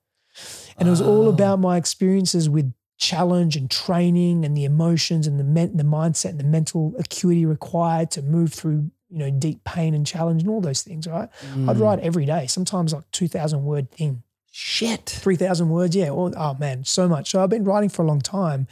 [0.79, 1.31] And it was all Oh.
[1.31, 6.31] about my experiences with challenge and training and the emotions and the men- the mindset
[6.31, 10.51] and the mental acuity required to move through, you know, deep pain and challenge and
[10.51, 11.29] all those things, right?
[11.43, 11.81] I'd Mm.
[11.81, 14.23] write every day, sometimes like 2,000 word thing.
[14.53, 15.07] Shit.
[15.07, 15.95] 3,000 words.
[15.97, 16.11] Yeah.
[16.11, 17.31] Or, oh man, so much.
[17.31, 18.67] So I've been writing for a long time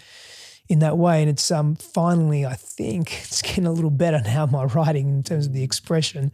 [0.68, 1.22] in that way.
[1.22, 5.22] And it's um finally, I think it's getting a little better now, my writing in
[5.22, 6.32] terms of the expression,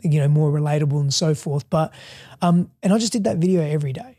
[0.00, 1.68] you know, more relatable and so forth.
[1.68, 1.92] But,
[2.40, 4.15] um, and I just did that video every day.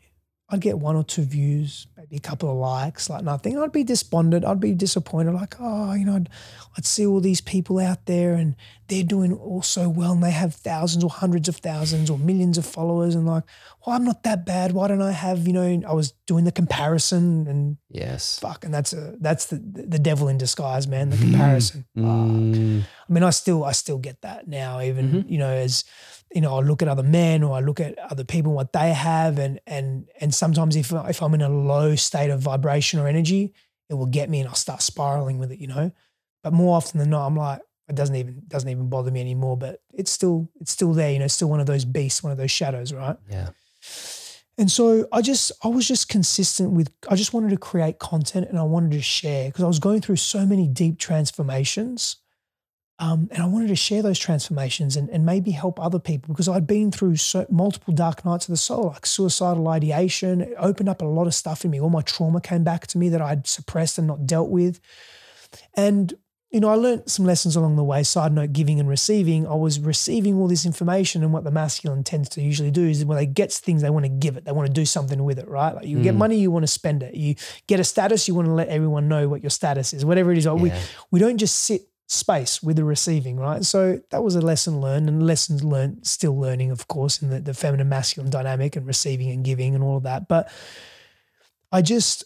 [0.50, 3.58] I'd get one or two views, maybe a couple of likes, like nothing.
[3.58, 4.46] I'd be despondent.
[4.46, 5.32] I'd be disappointed.
[5.34, 6.30] Like, oh, you know, I'd,
[6.76, 8.56] I'd see all these people out there and
[8.86, 12.56] they're doing all so well and they have thousands or hundreds of thousands or millions
[12.56, 13.14] of followers.
[13.14, 13.44] And like,
[13.86, 14.72] well, I'm not that bad.
[14.72, 18.38] Why don't I have, you know, I was doing the comparison and Yes.
[18.38, 21.08] fuck, and that's a that's the the devil in disguise, man.
[21.10, 21.84] The comparison.
[21.96, 22.00] Ah.
[22.00, 22.82] Mm.
[23.08, 25.30] I mean, I still I still get that now, even Mhm.
[25.30, 25.84] you know, as
[26.34, 28.92] you know, I look at other men or I look at other people what they
[28.92, 33.08] have, and and and sometimes if if I'm in a low state of vibration or
[33.08, 33.52] energy,
[33.88, 35.92] it will get me, and I'll start spiraling with it, you know.
[36.42, 39.56] But more often than not, I'm like, it doesn't even doesn't even bother me anymore.
[39.56, 42.38] But it's still it's still there, you know, still one of those beasts, one of
[42.38, 43.16] those shadows, right?
[43.30, 43.50] Yeah.
[44.58, 48.48] And so I just, I was just consistent with, I just wanted to create content
[48.48, 52.16] and I wanted to share because I was going through so many deep transformations.
[53.00, 56.48] Um, and I wanted to share those transformations and, and maybe help other people because
[56.48, 60.40] I'd been through so, multiple dark nights of the soul, like suicidal ideation.
[60.40, 61.80] It opened up a lot of stuff in me.
[61.80, 64.80] All my trauma came back to me that I'd suppressed and not dealt with.
[65.74, 66.14] And
[66.50, 68.02] you know, I learned some lessons along the way.
[68.02, 69.46] Side note, giving and receiving.
[69.46, 73.04] I was receiving all this information, and what the masculine tends to usually do is
[73.04, 74.46] when they get things, they want to give it.
[74.46, 75.74] They want to do something with it, right?
[75.74, 76.18] Like you get Mm.
[76.18, 77.14] money, you want to spend it.
[77.14, 77.34] You
[77.66, 80.38] get a status, you want to let everyone know what your status is, whatever it
[80.38, 80.48] is.
[80.48, 80.80] We Yeah.
[81.10, 83.64] we don't just sit space with the receiving, right?
[83.64, 87.40] So that was a lesson learned, and lessons learned, still learning, of course, in the,
[87.40, 90.26] the feminine masculine dynamic and receiving and giving and all of that.
[90.26, 90.50] But
[91.70, 92.24] I just,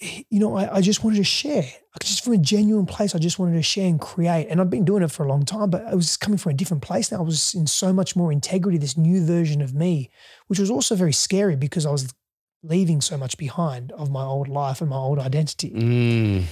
[0.00, 1.64] you know, I, I just wanted to share.
[2.00, 4.46] Just from a genuine place, I just wanted to share and create.
[4.48, 6.54] And I've been doing it for a long time, but I was coming from a
[6.54, 7.18] different place now.
[7.18, 10.12] I was in so much more integrity, this new version of me,
[10.46, 12.14] which was also very scary because I was
[12.62, 15.70] leaving so much behind of my old life and my old identity.
[15.70, 16.44] Mm.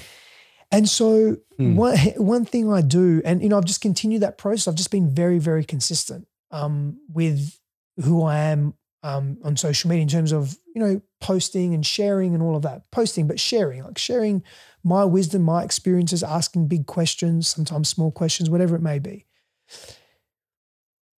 [0.71, 1.77] And so Hmm.
[1.77, 4.69] one one thing I do, and you know, I've just continued that process.
[4.69, 7.59] I've just been very, very consistent um, with
[8.03, 12.35] who I am um, on social media in terms of you know posting and sharing
[12.35, 12.91] and all of that.
[12.91, 14.43] Posting, but sharing, like sharing
[14.85, 19.25] my wisdom, my experiences, asking big questions, sometimes small questions, whatever it may be.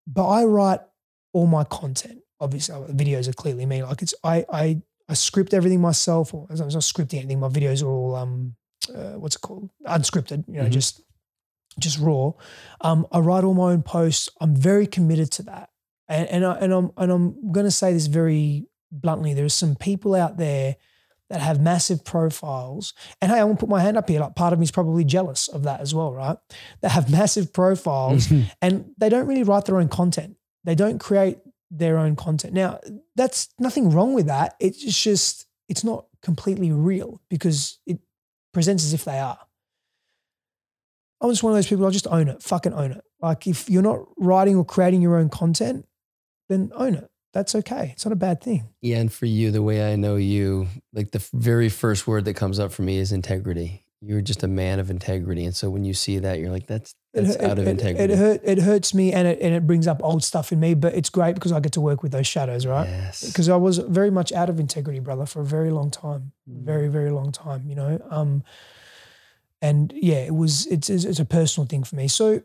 [0.06, 0.80] But I write
[1.32, 2.20] all my content.
[2.40, 3.82] Obviously, uh, videos are clearly me.
[3.82, 7.40] Like it's I I I script everything myself, or as I'm not scripting anything.
[7.40, 8.54] My videos are all um
[8.94, 9.70] uh, what's it called?
[9.86, 10.70] Unscripted you know Mhm.
[10.70, 11.00] just
[11.78, 12.32] just raw.
[12.80, 14.28] Um, i write all my own posts.
[14.40, 15.70] I'm very committed to that.
[16.08, 19.34] And and, I, and i'm and i'm going to say this very bluntly.
[19.34, 20.76] There's some people out there
[21.30, 22.94] that have massive profiles.
[23.20, 24.20] And hey i want to put my hand up here.
[24.20, 26.38] Like part of me is probably jealous of that as well right?
[26.80, 28.32] That have massive profiles
[28.62, 30.36] and they don't really write their own content.
[30.64, 31.38] They don't create
[31.70, 32.54] their own content.
[32.54, 32.80] Now
[33.14, 34.54] that's nothing wrong with that.
[34.58, 38.00] It's just it's not completely real because it
[38.52, 39.38] presents as if they are.
[41.20, 43.04] I'm just one of those people, I'll just own it, fucking own it.
[43.20, 45.86] Like if you're not writing or creating your own content,
[46.48, 47.10] then own it.
[47.32, 47.90] That's okay.
[47.92, 48.68] It's not a bad thing.
[48.80, 52.34] Yeah, and for you, the way I know you, like the very first word that
[52.34, 53.84] comes up for me is integrity.
[54.00, 56.94] You're just a man of integrity, and so when you see that, you're like, "That's
[57.12, 59.66] that's it- out of it- integrity." It, hurt, it hurts me and it, and it
[59.66, 62.12] brings up old stuff in me, but it's great because I get to work with
[62.12, 62.86] those shadows, right?
[62.88, 63.26] Yes.
[63.26, 66.32] Because I was very much out of integrity, brother, for a very long time.
[66.48, 66.64] Mm.
[66.64, 68.42] very very long time you know um
[69.60, 72.40] and yeah it was it's it's it's a personal thing for me so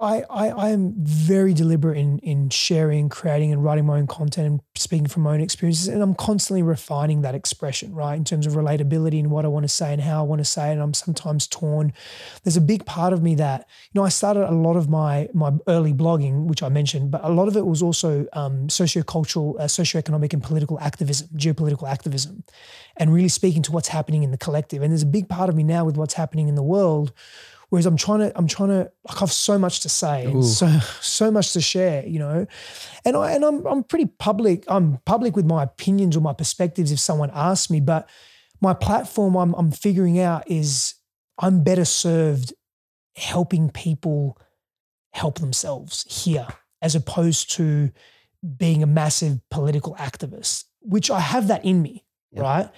[0.00, 4.46] I, I I am very deliberate in in sharing, creating, and writing my own content
[4.46, 8.46] and speaking from my own experiences, and I'm constantly refining that expression, right, in terms
[8.46, 10.74] of relatability and what I want to say and how I want to say it.
[10.74, 11.92] And I'm sometimes torn.
[12.44, 15.28] There's a big part of me that you know I started a lot of my
[15.34, 19.58] my early blogging, which I mentioned, but a lot of it was also um, sociocultural,
[19.58, 22.44] uh, socioeconomic, and political activism, geopolitical activism,
[22.96, 24.80] and really speaking to what's happening in the collective.
[24.80, 27.12] And there's a big part of me now with what's happening in the world
[27.70, 30.30] Whereas I'm trying to, I'm trying to, like I've so much to say Ooh.
[30.30, 30.66] and so
[31.00, 32.46] so much to share, you know.
[33.04, 34.64] And I and I'm I'm pretty public.
[34.68, 37.80] I'm public with my opinions or my perspectives if someone asks me.
[37.80, 38.08] But
[38.60, 40.94] my platform, I'm I'm figuring out is
[41.38, 42.54] I'm better served
[43.16, 44.38] helping people
[45.12, 46.46] help themselves here
[46.80, 47.90] as opposed to
[48.56, 52.42] being a massive political activist, which I have that in me, Yep.
[52.42, 52.70] right?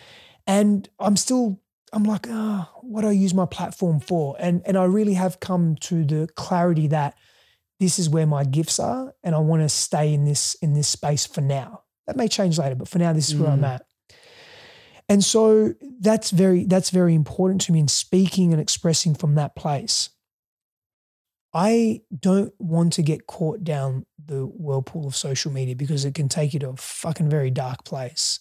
[0.47, 1.61] And I'm still,
[1.93, 4.37] I'm like, oh, what do I use my platform for?
[4.39, 7.15] And and I really have come to the clarity that
[7.81, 10.89] this is where my gifts are, and I want to stay in this in this
[10.89, 11.83] space for now.
[12.07, 13.75] That may change later, but for now, this is where I'm Mm.
[13.75, 13.83] at.
[15.09, 19.57] And so that's very that's very important to me in speaking and expressing from that
[19.57, 20.11] place.
[21.53, 26.29] I don't want to get caught down the whirlpool of social media because it can
[26.29, 28.39] take you to a fucking very dark place,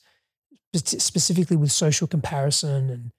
[0.76, 3.12] specifically with social comparison and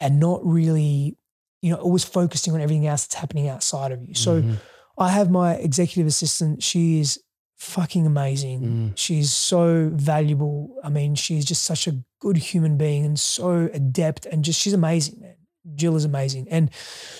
[0.00, 1.16] and not really,
[1.62, 4.14] you know, always focusing on everything else that's happening outside of you.
[4.14, 4.56] So Mhm.
[4.98, 6.62] I have my executive assistant.
[6.62, 7.20] She is
[7.56, 8.60] fucking amazing.
[8.60, 8.92] Mm.
[8.96, 10.76] She's so valuable.
[10.84, 14.72] I mean, she's just such a good human being and so adept and just she's
[14.72, 15.36] amazing, man.
[15.74, 16.46] Jill is amazing.
[16.50, 16.70] And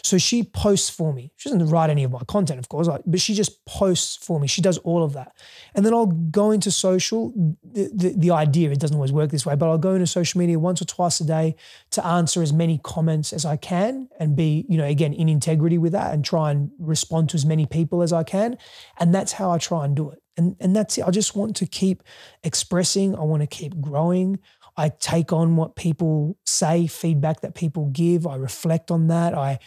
[0.02, 1.32] so she posts for me.
[1.36, 4.46] She doesn't write any of my content, of course, but she just posts for me.
[4.46, 5.34] She does all of that.
[5.74, 7.32] And then I'll go into social.
[7.62, 10.38] The, the, the idea, it doesn't always work this way, but I'll go into social
[10.38, 11.56] media once or twice a day
[11.92, 15.78] to answer as many comments as I can and be, you know, again, in integrity
[15.78, 18.58] with that and try and respond to as many people as I can.
[18.98, 20.20] And that's how I try and do it.
[20.36, 21.04] And, and that's it.
[21.06, 22.02] I just want to keep
[22.42, 23.14] expressing.
[23.14, 24.40] I want to keep growing.
[24.76, 28.26] I take on what people say, feedback that people give.
[28.26, 29.34] I reflect on that.
[29.34, 29.58] I,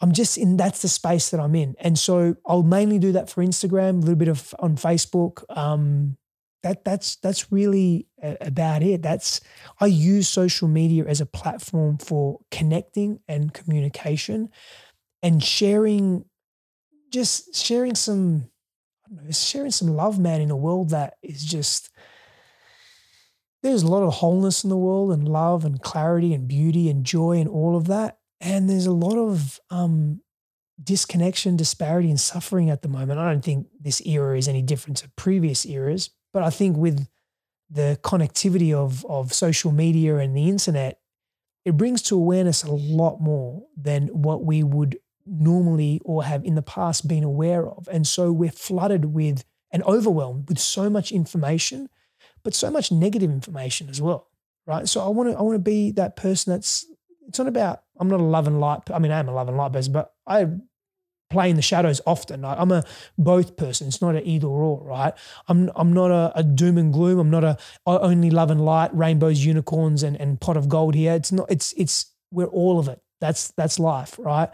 [0.00, 3.30] I'm just in that's the space that I'm in, and so I'll mainly do that
[3.30, 5.44] for Instagram, a little bit of on Facebook.
[5.56, 6.16] Um,
[6.62, 8.06] that that's that's really
[8.40, 9.02] about it.
[9.02, 9.40] That's
[9.80, 14.50] I use social media as a platform for connecting and communication,
[15.22, 16.24] and sharing,
[17.10, 18.50] just sharing some,
[19.10, 21.90] know, sharing some love, man, in a world that is just
[23.64, 27.04] there's a lot of wholeness in the world and love and clarity and beauty and
[27.04, 28.18] joy and all of that.
[28.40, 30.20] And there's a lot of um,
[30.82, 33.18] disconnection, disparity, and suffering at the moment.
[33.18, 37.08] I don't think this era is any different to previous eras, but I think with
[37.70, 41.00] the connectivity of of social media and the internet,
[41.64, 46.54] it brings to awareness a lot more than what we would normally or have in
[46.54, 47.88] the past been aware of.
[47.90, 51.88] And so we're flooded with and overwhelmed with so much information,
[52.44, 54.28] but so much negative information as well.
[54.66, 54.88] Right.
[54.88, 56.86] So I want to I want to be that person that's
[57.26, 58.82] it's not about I'm not a love and light.
[58.92, 60.46] I mean, I am a love and light person, but I
[61.30, 62.44] play in the shadows often.
[62.44, 62.84] I, I'm a
[63.18, 63.88] both person.
[63.88, 65.12] It's not an either or, right?
[65.48, 67.18] I'm I'm not a, a doom and gloom.
[67.18, 70.94] I'm not a I only love and light, rainbows, unicorns, and and pot of gold
[70.94, 71.12] here.
[71.14, 71.50] It's not.
[71.50, 73.00] It's it's we're all of it.
[73.20, 74.50] That's that's life, right?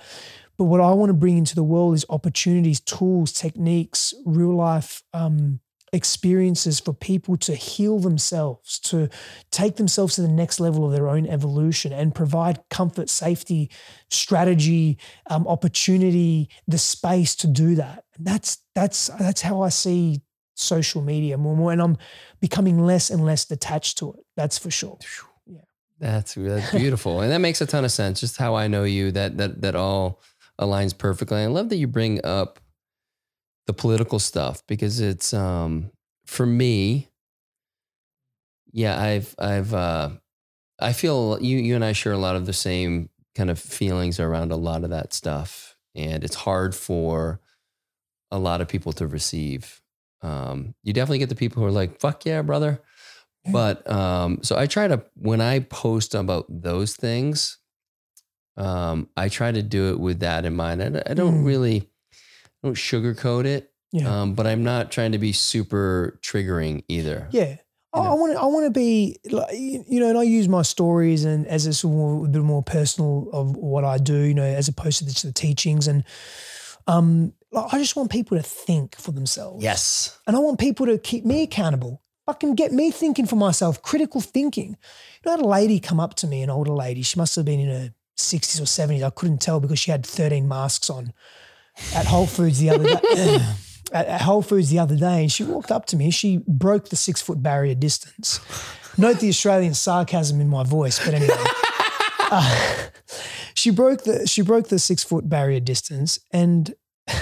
[0.56, 5.02] But what I want to bring into the world is opportunities, tools, techniques, real life
[5.14, 5.60] um,
[5.92, 9.08] experiences for people to heal themselves, to
[9.50, 13.70] take themselves to the next level of their own evolution and provide comfort, safety,
[14.08, 14.98] strategy,
[15.28, 18.04] um, opportunity, the space to do that.
[18.16, 20.22] And that's that's that's how I see
[20.54, 21.72] social media more and more.
[21.72, 21.98] And I'm
[22.40, 24.20] becoming less and less detached to it.
[24.36, 24.98] That's for sure.
[25.46, 25.60] Yeah.
[25.98, 28.20] That's that's beautiful, and that makes a ton of sense.
[28.20, 30.20] Just how I know you, that that that all
[30.60, 31.38] aligns perfectly.
[31.38, 32.59] I love that you bring up
[33.66, 35.90] the political stuff because it's um
[36.26, 37.08] for me.
[38.72, 40.10] Yeah, I've I've uh
[40.80, 44.20] I feel you you and I share a lot of the same kind of feelings
[44.20, 47.40] around a lot of that stuff, and it's hard for
[48.30, 49.82] a lot of people to receive.
[50.22, 52.80] Um, you definitely get the people who are like, "Fuck yeah, brother."
[53.44, 53.52] Yeah.
[53.52, 57.58] But um, so I try to when I post about those things,
[58.56, 60.82] um, I try to do it with that in mind.
[60.82, 61.46] I, I don't Mm.
[61.46, 61.88] really
[62.62, 64.20] I don't sugarcoat it, Yeah.
[64.22, 67.28] um, but I'm not trying to be super triggering either.
[67.30, 67.56] Yeah.
[67.92, 68.10] I- You know?
[68.10, 68.40] I want to.
[68.40, 71.72] I want to be, like, you know, and I use my stories and as a
[71.74, 75.04] sort of a bit more personal of what I do, you know, as opposed to
[75.06, 76.04] the, to the teachings, and
[76.86, 79.62] um, like, I just want people to think for themselves.
[79.64, 80.18] Yes.
[80.26, 82.00] and I want people to keep me accountable.
[82.26, 84.70] Fucking get me thinking for myself, critical thinking.
[85.24, 87.02] You know, I had a lady come up to me, an older lady.
[87.02, 89.02] She must have been in her 60s or 70s.
[89.02, 91.12] I couldn't tell because she had 13 masks on
[91.94, 93.38] at Whole Foods the other day.
[93.92, 96.10] at, Whole Foods the other day, and she walked up to me.
[96.10, 98.40] She broke the six foot barrier distance.
[98.96, 101.36] Note the Australian sarcasm in my voice, but anyway.
[102.32, 102.88] Uh,
[103.54, 106.74] she broke the she broke the six foot barrier distance, and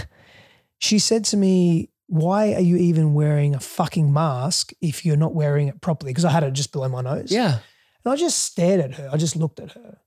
[0.79, 5.35] she said to me, "Why are you even wearing a fucking mask if you're not
[5.35, 7.33] wearing it properly?" Because I had it just below my nose.
[7.33, 7.61] Yeah.
[8.05, 9.09] And I just stared at her.
[9.11, 9.99] I just looked at her.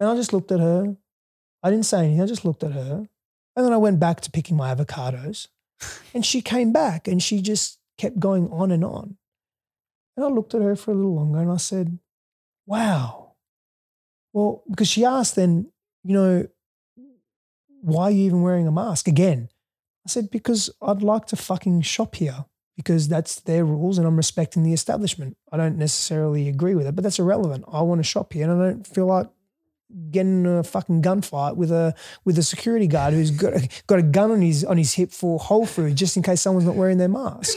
[0.00, 0.96] And I just looked at her.
[1.62, 2.22] I didn't say anything.
[2.22, 3.06] I just looked at her.
[3.56, 5.48] And then I went back to picking my avocados.
[6.14, 9.16] and she came back and she just kept going on and on.
[10.16, 11.98] And I looked at her for a little longer and I said,
[12.66, 13.34] Wow.
[14.32, 15.70] Well, because she asked then,
[16.02, 16.46] you know,
[17.80, 19.48] why are you even wearing a mask again?
[20.06, 22.44] I said, because I'd like to fucking shop here
[22.76, 25.36] because that's their rules and I'm respecting the establishment.
[25.50, 27.64] I don't necessarily agree with it, but that's irrelevant.
[27.70, 29.28] I want to shop here and I don't feel like
[30.10, 31.94] getting in a fucking gunfight with a
[32.24, 35.12] with a security guard who's got a, got a gun on his on his hip
[35.12, 37.56] for Whole Foods just in case someone's not wearing their mask.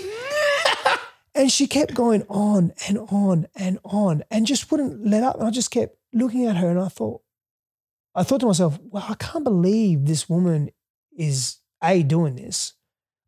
[1.36, 5.38] and she kept going on and on and on and just wouldn't let up.
[5.38, 7.22] And I just kept looking at her and I thought,
[8.16, 10.70] I thought to myself, well, I can't believe this woman
[11.18, 12.74] is a doing this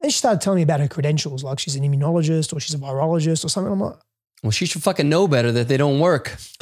[0.02, 2.80] and she started telling me about her credentials, like she's an immunologist or she's a
[2.80, 3.72] virologist or something.
[3.72, 3.96] I'm like,
[4.42, 6.36] well, she should fucking know better that they don't work.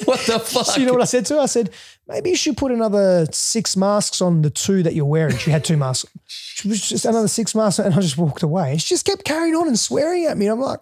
[0.04, 0.76] what the fuck?
[0.76, 1.40] You know what I said to her?
[1.40, 1.70] I said,
[2.08, 5.36] maybe you should put another six masks on the two that you're wearing.
[5.36, 6.10] She had two masks.
[6.26, 8.72] She was just another six masks, and I just walked away.
[8.72, 10.46] And she just kept carrying on and swearing at me.
[10.46, 10.80] I'm like,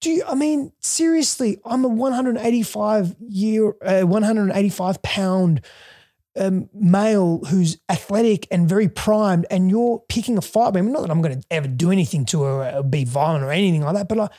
[0.00, 5.60] do you, I mean, seriously, I'm a 185 year, uh, 185 pound
[6.36, 10.76] um, male who's athletic and very primed, and you're picking a fight.
[10.76, 13.44] I mean, not that I'm going to ever do anything to her or be violent
[13.44, 14.30] or anything like that, but like,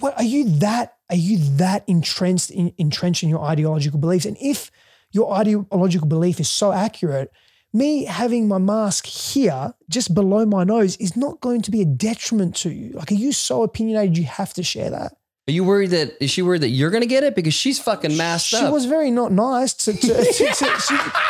[0.00, 0.96] what are you that?
[1.08, 4.24] Are you that entrenched in, entrenched in your ideological beliefs?
[4.24, 4.70] And if
[5.12, 7.30] your ideological belief is so accurate,
[7.72, 11.84] me having my mask here just below my nose is not going to be a
[11.84, 12.92] detriment to you.
[12.92, 15.12] Like, are you so opinionated you have to share that?
[15.50, 18.16] Are you worried that is she worried that you're gonna get it because she's fucking
[18.16, 18.66] masked she up?
[18.66, 19.74] She was very not nice.
[19.74, 20.46] To, to, to, to she,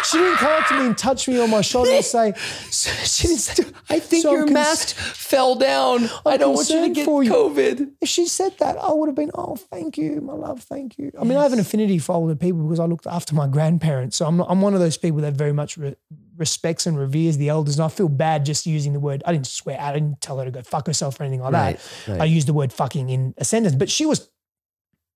[0.04, 2.34] she, didn't come up to me and touch me on my shoulder and say,
[2.70, 6.02] she didn't say, I think so your cons- mask fell down.
[6.02, 7.92] I'm I do not want you to get COVID.
[8.02, 11.10] If she said that, I would have been, oh, thank you, my love, thank you.
[11.18, 14.18] I mean, I have an affinity for older people because I looked after my grandparents.
[14.18, 15.96] So I'm, not, I'm one of those people that very much re-
[16.40, 17.78] respects and reveres the elders.
[17.78, 19.22] And I feel bad just using the word.
[19.26, 19.78] I didn't swear.
[19.78, 22.12] I didn't tell her to go fuck herself or anything like right, that.
[22.12, 22.20] Right.
[22.22, 24.28] I used the word fucking in a sentence, but she was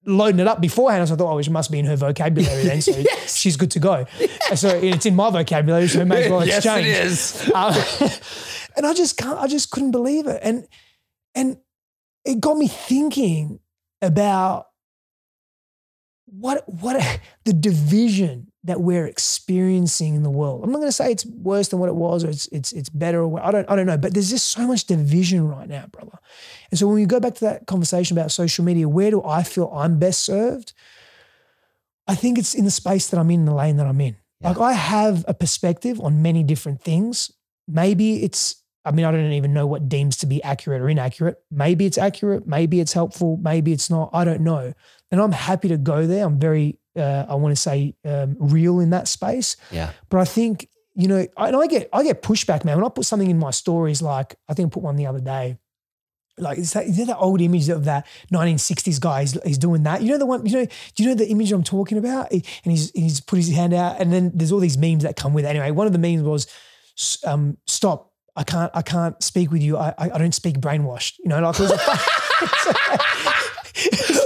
[0.07, 1.09] loading it up beforehand.
[1.09, 2.83] So I thought, oh, it must be in her vocabulary then.
[2.83, 3.37] So yes.
[3.37, 4.07] she's good to go.
[4.21, 4.61] Yes.
[4.61, 6.65] So it's in my vocabulary, so it may as well exchange.
[6.87, 7.53] Yes, it is.
[7.55, 8.19] Uh,
[8.77, 10.41] and I just can't, I just couldn't believe it.
[10.43, 10.69] And
[11.35, 11.57] and
[12.25, 13.61] it got me thinking
[14.03, 14.67] about
[16.27, 20.65] what what the division that we're experiencing in the world.
[20.65, 22.89] I'm not going to say it's worse than what it was or it's it's it's
[22.89, 25.87] better or I don't I don't know, but there's just so much division right now,
[25.87, 26.19] brother.
[26.71, 29.43] And so when we go back to that conversation about social media, where do I
[29.43, 30.73] feel I'm best served?
[32.07, 34.17] I think it's in the space that I'm in, the lane that I'm in.
[34.41, 34.49] Yeah.
[34.49, 37.31] Like I have a perspective on many different things.
[37.69, 41.37] Maybe it's I mean, I don't even know what deems to be accurate or inaccurate.
[41.51, 44.11] Maybe it's accurate, maybe it's helpful, maybe it's not.
[44.13, 44.73] I don't know.
[45.11, 46.25] And I'm happy to go there.
[46.25, 49.57] I'm very uh, I want to say um, real in that space.
[49.71, 49.91] Yeah.
[50.09, 52.77] But I think you know, I, and I get I get pushback, man.
[52.77, 55.21] When I put something in my stories, like I think I put one the other
[55.21, 55.59] day.
[56.37, 59.21] Like is that, is that the old image of that 1960s guy?
[59.21, 60.03] He's, he's doing that.
[60.03, 60.45] You know the one.
[60.47, 60.67] You know.
[60.95, 62.31] Do you know the image I'm talking about?
[62.33, 65.33] And he's he's put his hand out, and then there's all these memes that come
[65.33, 65.49] with it.
[65.49, 66.47] Anyway, one of the memes was,
[67.25, 68.13] um, "Stop!
[68.37, 69.77] I can't I can't speak with you.
[69.77, 71.79] I I, I don't speak brainwashed." You know, like it was a,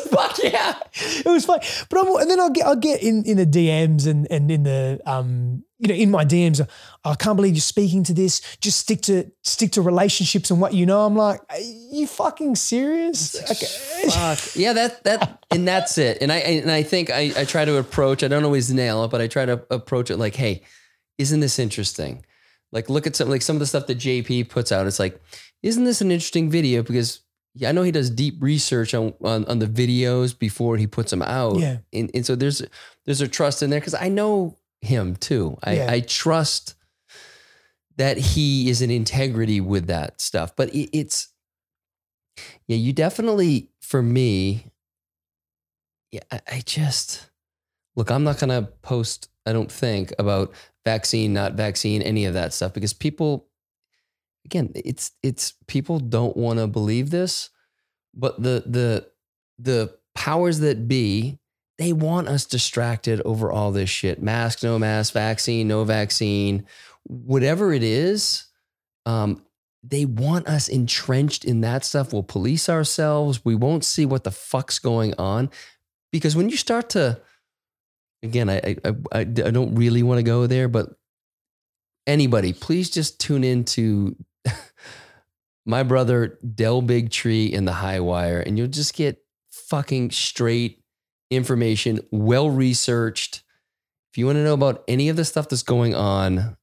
[0.08, 0.78] Fuck yeah.
[0.92, 1.60] It was fun.
[1.88, 4.62] But I'm, and then I'll get, I'll get in, in the DMs and, and in
[4.64, 6.66] the, um, you know, in my DMs,
[7.04, 8.40] I can't believe you're speaking to this.
[8.60, 11.06] Just stick to, stick to relationships and what you know.
[11.06, 13.36] I'm like, are you fucking serious?
[13.50, 14.08] Okay.
[14.10, 14.56] Fuck.
[14.56, 16.18] Yeah, that, that, and that's it.
[16.20, 19.10] And I, and I think I, I try to approach, I don't always nail it,
[19.10, 20.62] but I try to approach it like, hey,
[21.18, 22.24] isn't this interesting?
[22.72, 24.86] Like, look at some, like some of the stuff that JP puts out.
[24.86, 25.20] It's like,
[25.62, 26.82] isn't this an interesting video?
[26.82, 27.20] Because
[27.66, 31.22] I know he does deep research on, on, on the videos before he puts them
[31.22, 31.58] out.
[31.58, 31.78] Yeah.
[31.92, 32.62] And, and so there's
[33.04, 35.58] there's a trust in there because I know him too.
[35.62, 35.90] I, yeah.
[35.90, 36.74] I trust
[37.96, 40.54] that he is in integrity with that stuff.
[40.56, 41.28] But it, it's
[42.66, 44.66] yeah, you definitely for me,
[46.12, 47.30] yeah, I, I just
[47.96, 50.52] look, I'm not gonna post, I don't think, about
[50.84, 53.48] vaccine, not vaccine, any of that stuff because people
[54.44, 57.50] again, it's it's people don't want to believe this,
[58.14, 59.08] but the the
[59.58, 61.38] the powers that be,
[61.78, 64.22] they want us distracted over all this shit.
[64.22, 66.66] Mask, no mask, vaccine, no vaccine,
[67.04, 68.46] whatever it is.
[69.06, 69.44] Um,
[69.84, 72.12] they want us entrenched in that stuff.
[72.12, 73.44] We'll police ourselves.
[73.44, 75.50] We won't see what the fuck's going on.
[76.10, 77.20] Because when you start to,
[78.22, 80.90] again, I, I, I, I don't really want to go there, but
[82.06, 84.16] anybody, please just tune into
[85.66, 90.82] my brother Del Bigtree in the Highwire, and you'll just get fucking straight
[91.30, 93.36] information, well researched.
[93.36, 96.56] If If you want to know about any of the stuff that's going on,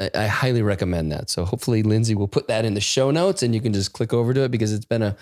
[0.00, 1.30] I, I highly recommend that.
[1.30, 4.12] So hopefully Lindsay will put that in the show notes and you can just click
[4.12, 5.16] over to it because it's been a,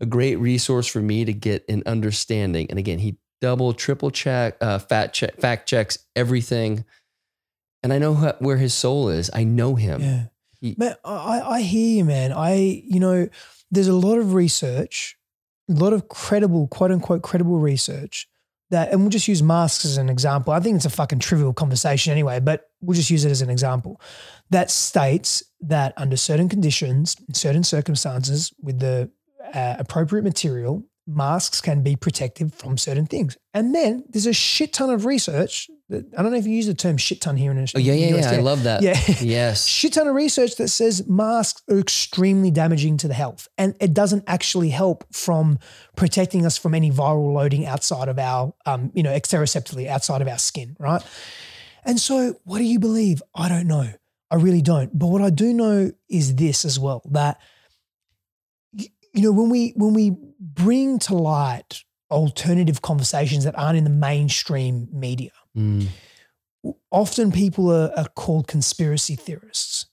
[0.00, 2.68] a great resource for me to get an understanding.
[2.70, 6.84] And again, he double, triple check, uh, fat check, fact checks everything.
[7.82, 9.30] And I know where his soul is.
[9.32, 10.00] I know him.
[10.00, 10.24] Yeah.
[10.76, 12.32] Man, I, I hear you, man.
[12.32, 13.28] I, you know,
[13.70, 15.16] there's a lot of research,
[15.70, 18.28] a lot of credible, quote unquote, credible research
[18.70, 20.52] that, and we'll just use masks as an example.
[20.52, 23.50] I think it's a fucking trivial conversation anyway, but we'll just use it as an
[23.50, 24.00] example
[24.50, 29.10] that states that under certain conditions, certain circumstances, with the
[29.54, 33.36] uh, appropriate material, masks can be protective from certain things.
[33.54, 35.70] And then there's a shit ton of research.
[35.88, 37.92] That, I don't know if you use the term shit ton here in Australia.
[37.92, 38.38] Oh, yeah, yeah, yeah.
[38.38, 38.82] I love that.
[38.82, 39.00] Yeah.
[39.20, 39.66] Yes.
[39.78, 43.94] shit ton of research that says masks are extremely damaging to the health and it
[43.94, 45.58] doesn't actually help from
[45.96, 50.28] protecting us from any viral loading outside of our um, you know exteroceptively outside of
[50.28, 51.02] our skin right
[51.84, 53.90] and so what do you believe i don't know
[54.30, 57.40] i really don't but what i do know is this as well that
[59.14, 63.90] you know when we when we bring to light alternative conversations that aren't in the
[63.90, 65.88] mainstream media Mm.
[66.92, 69.86] often people are, are called conspiracy theorists.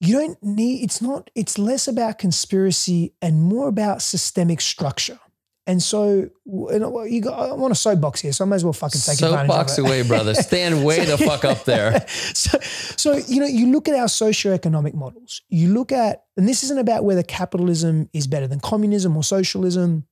[0.00, 5.18] You don't need, it's not, it's less about conspiracy and more about systemic structure.
[5.66, 8.64] And so, you know, you got, I want a soapbox here, so I might as
[8.64, 9.86] well fucking take Soapbox advantage it.
[9.86, 10.34] away, brother.
[10.34, 12.04] Stand way the fuck up there.
[12.08, 16.64] so, so, you know, you look at our socioeconomic models, you look at, and this
[16.64, 20.04] isn't about whether capitalism is better than communism or socialism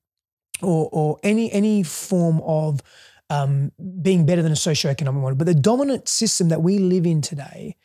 [0.63, 2.81] or, or any, any form of
[3.29, 3.73] um,
[4.03, 5.35] being better than a socioeconomic model.
[5.35, 7.77] But the dominant system that we live in today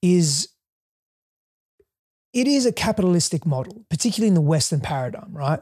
[0.00, 0.48] is
[2.32, 5.60] it is a capitalistic model, particularly in the Western paradigm, right?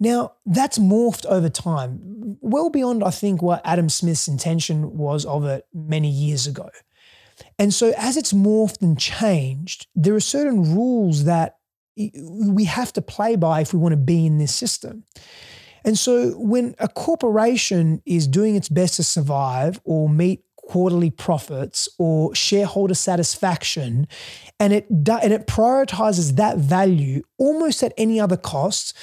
[0.00, 5.44] Now, that's morphed over time, well beyond, I think, what Adam Smith's intention was of
[5.44, 6.70] it many years ago.
[7.58, 11.56] And so, as it's morphed and changed, there are certain rules that
[11.96, 15.04] we have to play by if we want to be in this system.
[15.84, 21.88] And so, when a corporation is doing its best to survive or meet quarterly profits
[21.98, 24.06] or shareholder satisfaction,
[24.60, 28.94] and it and it prioritizes that value almost at any other cost,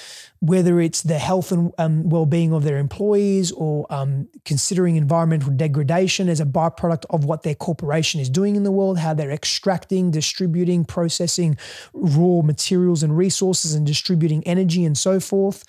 [0.42, 6.30] whether it's the health and um, well-being of their employees or um, considering environmental degradation
[6.30, 10.12] as a byproduct of what their corporation is doing in the world, how they're extracting,
[10.12, 11.58] distributing, processing
[11.94, 15.64] raw materials and resources, and distributing energy and so forth.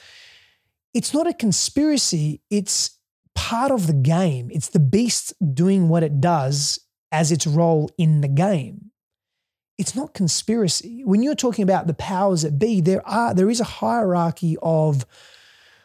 [0.93, 2.96] It's not a conspiracy, it's
[3.37, 4.51] part of the game.
[4.51, 6.81] It's the beast doing what it does
[7.13, 8.91] as its role in the game.
[9.79, 11.03] It's not conspiracy.
[11.05, 15.05] When you're talking about the powers that be, there are there is a hierarchy of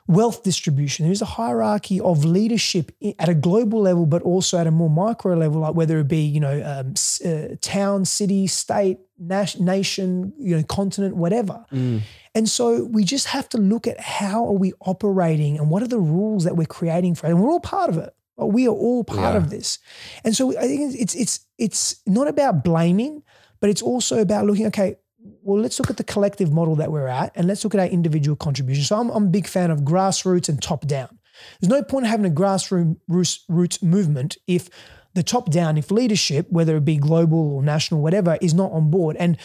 [0.07, 1.05] wealth distribution.
[1.05, 4.89] There is a hierarchy of leadership at a global level, but also at a more
[4.89, 6.93] micro level, like whether it be you know um,
[7.25, 11.65] uh, town, city, state, nation, you know, continent, whatever.
[11.71, 12.01] Mm.
[12.33, 15.87] And so we just have to look at how are we operating and what are
[15.87, 17.31] the rules that we're creating for it.
[17.31, 18.13] And we're all part of it.
[18.37, 19.37] We are all part Yeah.
[19.37, 19.79] of this.
[20.23, 23.21] And so I think it's it's it's not about blaming,
[23.59, 24.95] but it's also about looking, okay,
[25.43, 27.85] well, let's look at the collective model that we're at and let's look at our
[27.87, 28.83] individual contribution.
[28.83, 31.19] So I'm, I'm a big fan of grassroots and top down.
[31.59, 34.69] There's no point in having a grassroots roots- roots movement if
[35.13, 38.89] the top down, if leadership, whether it be global or national, whatever, is not on
[38.89, 39.15] board.
[39.17, 39.37] And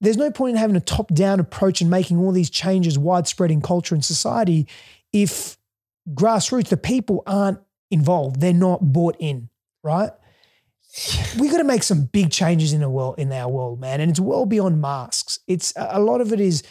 [0.00, 3.50] there's no point in having a top down approach and making all these changes widespread
[3.50, 4.66] in culture and society
[5.12, 5.56] if
[6.12, 7.58] grassroots, the people aren't
[7.90, 9.48] involved, they're not bought in,
[9.82, 10.10] right?
[11.38, 14.10] We got to make some big changes in the world, in our world, man, and
[14.10, 15.40] it's well beyond masks.
[15.46, 16.62] It's a lot of it is,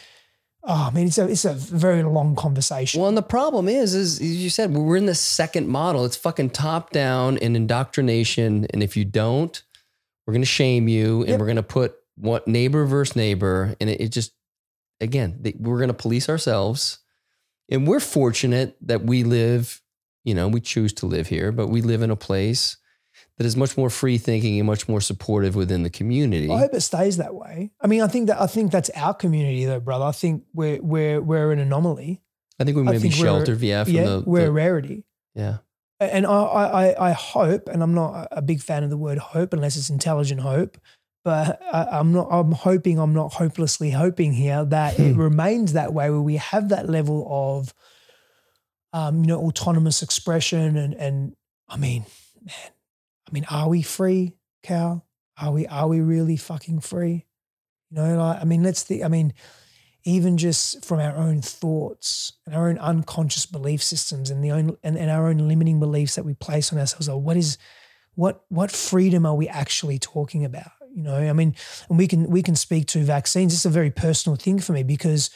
[0.64, 3.00] oh man, it's a it's a very long conversation.
[3.02, 6.06] Well, and the problem is, is as you said, we're in the second model.
[6.06, 8.66] It's fucking top down and indoctrination.
[8.72, 9.62] And if you don't,
[10.26, 11.40] we're gonna shame you, and Yep.
[11.40, 14.34] we're gonna put what neighbor versus neighbor, and it, it just
[15.02, 17.00] again, they, we're gonna police ourselves.
[17.70, 19.82] And we're fortunate that we live,
[20.24, 22.78] you know, we choose to live here, but we live in a place
[23.40, 26.48] that is much more free thinking and much more supportive within the community.
[26.52, 27.72] I hope it stays that way.
[27.82, 30.06] I mean, I think that I think that's our community, though, brother.
[30.06, 32.22] I think we're we're we're an anomaly.
[32.60, 35.04] I think we may be sheltered, yeah, from yeah, the, we're a rarity.
[35.34, 35.58] yeah.
[36.00, 39.54] and I, I- I hope, and I'm not a big fan of the word hope
[39.54, 40.78] unless it's intelligent hope,
[41.26, 42.28] but I, I'm not.
[42.32, 45.20] I'm hoping I'm not hopelessly hoping here that it Hmm.
[45.20, 47.74] remains that way, where we have that level of,
[48.94, 51.36] um, you know, autonomous expression, and and
[51.68, 52.06] I mean,
[52.42, 52.56] man,
[53.28, 55.06] I mean, are we free, Cal?
[55.38, 55.68] Are we?
[55.68, 57.26] Are we really fucking free?
[57.90, 59.04] You know, like, I mean, let's think.
[59.04, 59.34] I mean,
[60.04, 64.78] even just from our own thoughts and our own unconscious belief systems and the own
[64.84, 67.10] and, and our own limiting beliefs that we place on ourselves.
[67.10, 67.58] Like, what is
[68.14, 70.72] what what freedom are we actually talking about?
[70.96, 71.56] You know, I mean,
[71.90, 73.54] and we can we can speak to vaccines.
[73.54, 75.30] It's a very personal thing for me because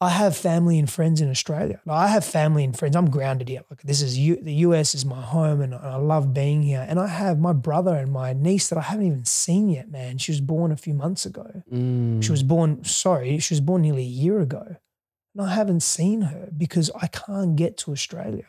[0.00, 1.80] I have family and friends in Australia.
[1.88, 2.94] I have family and friends.
[2.94, 3.62] I'm grounded here.
[3.68, 6.86] Like this is U, the US is my home, and I love being here.
[6.88, 9.90] And I have my brother and my niece that I haven't even seen yet.
[9.90, 11.62] Man, she was born a few months ago.
[11.72, 12.22] Mm.
[12.22, 12.84] She was born.
[12.84, 14.76] Sorry, she was born nearly a year ago,
[15.34, 18.46] and I haven't seen her because I can't get to Australia.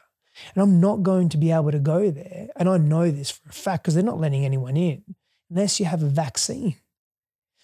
[0.54, 2.50] And I'm not going to be able to go there.
[2.56, 5.16] And I know this for a fact because they're not letting anyone in
[5.50, 6.76] unless you have a vaccine.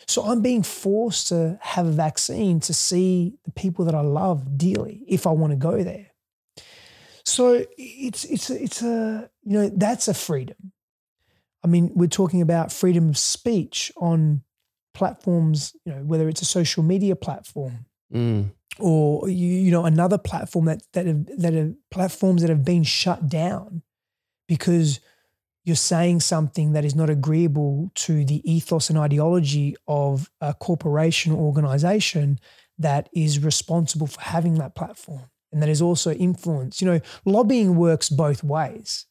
[0.07, 4.57] So I'm being forced to have a vaccine to see the people that I love
[4.57, 6.07] dearly if I want to go there.
[7.23, 10.71] So it's it's it's a you know that's a freedom.
[11.63, 14.41] I mean, we're talking about freedom of speech on
[14.95, 18.51] platforms, you know, whether it's a social media platform Mm.
[18.77, 22.83] or you, you know another platform that that have, that are platforms that have been
[22.83, 23.83] shut down
[24.49, 24.99] because
[25.63, 31.31] you're saying something that is not agreeable to the ethos and ideology of a corporation
[31.31, 32.39] or organization
[32.79, 35.21] that is responsible for having that platform
[35.51, 36.81] and that is also influence.
[36.81, 39.05] You know, lobbying works both ways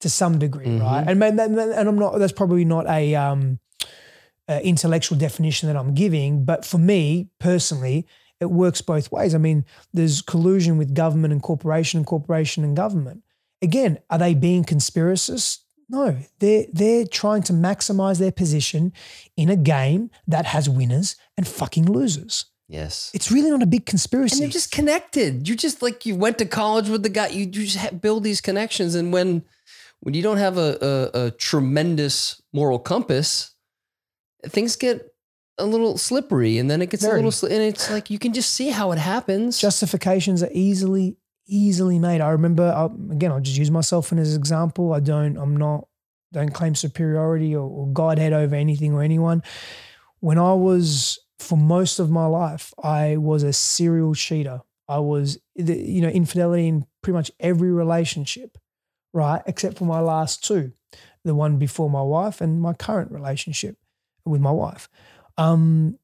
[0.00, 0.80] to some degree, Mhm.
[0.82, 1.04] right?
[1.08, 2.18] And and and I'm not.
[2.18, 3.58] That's probably not a um,
[4.48, 8.06] uh, intellectual definition that I'm giving, but for me personally,
[8.40, 9.34] it works both ways.
[9.34, 9.64] I mean,
[9.94, 13.22] there's collusion with government and corporation, and corporation and government.
[13.62, 15.60] Again, are they being conspiracists?
[15.88, 18.92] No, they're they're trying to maximize their position
[19.36, 22.46] in a game that has winners and fucking losers.
[22.68, 23.10] Yes.
[23.12, 24.36] It's really not a big conspiracy.
[24.36, 25.46] and they're just connected.
[25.46, 27.28] You're just like you went to college with the guy.
[27.28, 29.44] You, you just ha- build these connections, and when
[30.00, 33.54] when you don't have a, a, a tremendous moral compass,
[34.46, 35.14] things get
[35.58, 37.30] a little slippery, and then it gets a little.
[37.30, 39.58] Sli- and it's like you can just see how it happens.
[39.60, 41.16] justifications are easily
[41.46, 42.20] easily made.
[42.20, 43.32] I remember I, again.
[43.32, 44.92] I'll just use myself as an example.
[44.92, 45.36] I don't.
[45.36, 45.88] I'm not.
[46.32, 49.42] Don't claim superiority or, or godhead over anything or anyone.
[50.20, 54.62] When I was for most of my life, I was a serial cheater.
[54.88, 58.58] I was, you know, infidelity in pretty much every relationship,
[59.12, 59.42] right?
[59.46, 60.72] Except for my last two,
[61.24, 63.76] the one before my wife and my current relationship
[64.24, 64.88] with my wife.
[65.38, 65.98] Um,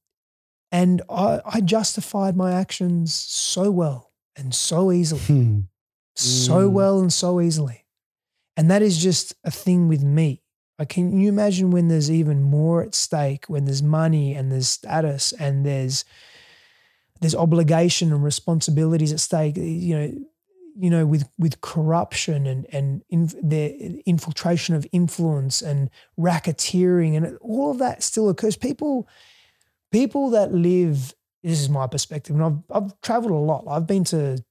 [0.73, 4.10] and I, I justified my actions so well
[4.41, 5.61] and so easily, Hmm.
[6.17, 6.73] so Mm.
[6.73, 7.85] well and so easily.
[8.57, 10.43] And that is just a thing with me.
[10.79, 14.69] Like, can you imagine when there's even more at stake, when there's money and there's
[14.69, 16.05] status and there's
[17.21, 20.13] there's obligation and responsibilities at stake, you know,
[20.75, 27.37] you know, with with corruption and and in, the infiltration of influence and racketeering and
[27.43, 28.57] all of that still occurs.
[28.57, 29.07] People,
[29.93, 31.15] people that live.
[31.43, 33.65] This is my perspective, and I've I've traveled a lot.
[33.69, 34.45] I've been to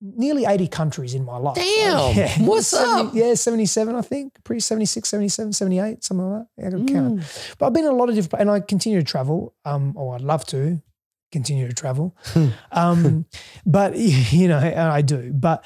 [0.00, 1.56] nearly 80 countries in my life.
[1.56, 3.14] Damn, what's 70 up?
[3.14, 4.32] Yeah, 77, I think.
[4.44, 6.62] Pretty 76, 77, 78, something like that.
[6.62, 7.20] Yeah, I count.
[7.20, 7.56] Mm.
[7.58, 9.54] But I've been in a lot of different, and I continue to travel.
[9.64, 10.82] Um, or I'd love to
[11.32, 12.16] continue to travel.
[12.72, 13.26] um,
[13.66, 15.32] but you know, and I do.
[15.32, 15.64] But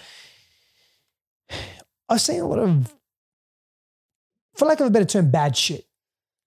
[2.09, 2.95] I've seen a lot of,
[4.55, 5.87] for lack of a better term, bad shit.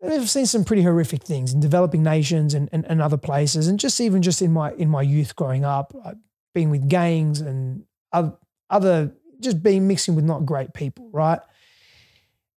[0.06, 3.80] I've seen some pretty horrific things in developing nations and, and, and other places, and
[3.80, 6.18] just even just in my in my youth growing up, I've
[6.56, 8.34] with gangs and other,
[8.70, 11.40] other just being mixing with not great people, right?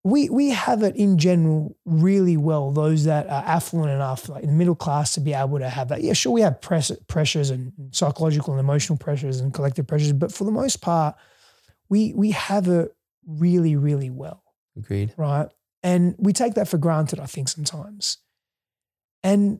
[0.06, 2.72] we we have it in general really well.
[2.72, 5.88] Those that are affluent enough, like in the middle class, to be able to have
[5.88, 6.04] that.
[6.04, 10.32] Yeah, sure, we have press, pressures and psychological and emotional pressures and collective pressures, but
[10.32, 11.16] for the most part,
[11.90, 12.96] we we have it
[13.26, 14.44] really really well,
[14.78, 15.12] Agreed.
[15.18, 15.50] right?
[15.86, 18.18] And we take that for granted, I think, sometimes.
[19.24, 19.60] And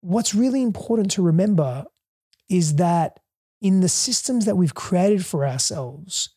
[0.00, 1.84] what's really important to remember
[2.48, 3.20] is that
[3.60, 6.30] in the systems that we've created for ourselves,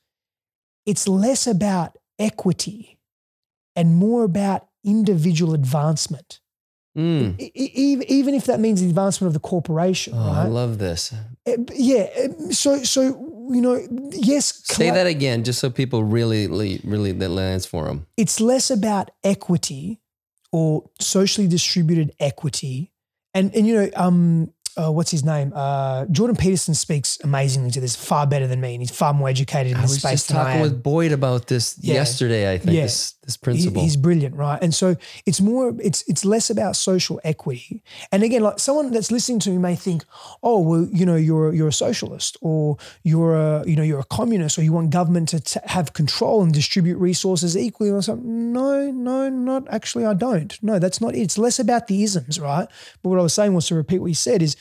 [0.85, 2.99] it's less about equity
[3.77, 6.41] and more about individual advancement.
[6.97, 7.39] Mm.
[7.39, 11.13] E- even, even if that means the advancement of the corporation, Oh, I love this.
[11.49, 12.07] Eh, yeah.
[12.15, 13.01] eh, So, so
[13.51, 13.79] you know,
[14.11, 14.61] yes.
[14.65, 18.05] Say that again, just so people really, really, really that lands for them.
[18.17, 19.99] It's less about equity
[20.51, 22.91] or socially distributed equity,
[23.33, 25.51] and and you know, um, uh, what's his name?
[25.55, 29.27] Uh, Jordan Peterson speaks amazingly to this, far better than me, and he's far more
[29.29, 31.95] educated in I this space just than I was talking with Boyd about this Yeah.
[31.95, 32.51] yesterday.
[32.53, 32.83] I think Yeah.
[32.83, 33.83] this this He- principle.
[33.83, 34.57] he's brilliant, right?
[34.61, 34.95] And so
[35.25, 37.83] it's more, it's it's less about social equity.
[38.11, 40.03] And again, like someone that's listening to me may think,
[40.41, 44.05] oh, well, you know, you're you're a socialist, or you're a you know you're a
[44.19, 48.51] communist, or you want government to t- have control and distribute resources equally, or something.
[48.53, 50.05] No, no, not actually.
[50.05, 50.57] I don't.
[50.63, 51.13] No, that's not.
[51.15, 51.19] it.
[51.21, 52.67] It's less about the isms, right?
[53.03, 54.55] But what I was saying was to repeat what you said is,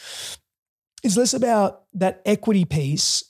[1.02, 3.24] it's less about that equity piece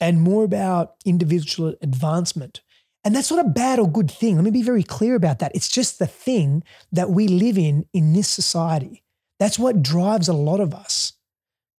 [0.00, 2.60] and more about individual advancement.
[3.04, 4.36] And that's not a bad or good thing.
[4.36, 5.54] Let me be very clear about that.
[5.54, 6.62] It's just the thing
[6.92, 9.04] that we live in in this society.
[9.38, 11.14] That's what drives a lot of us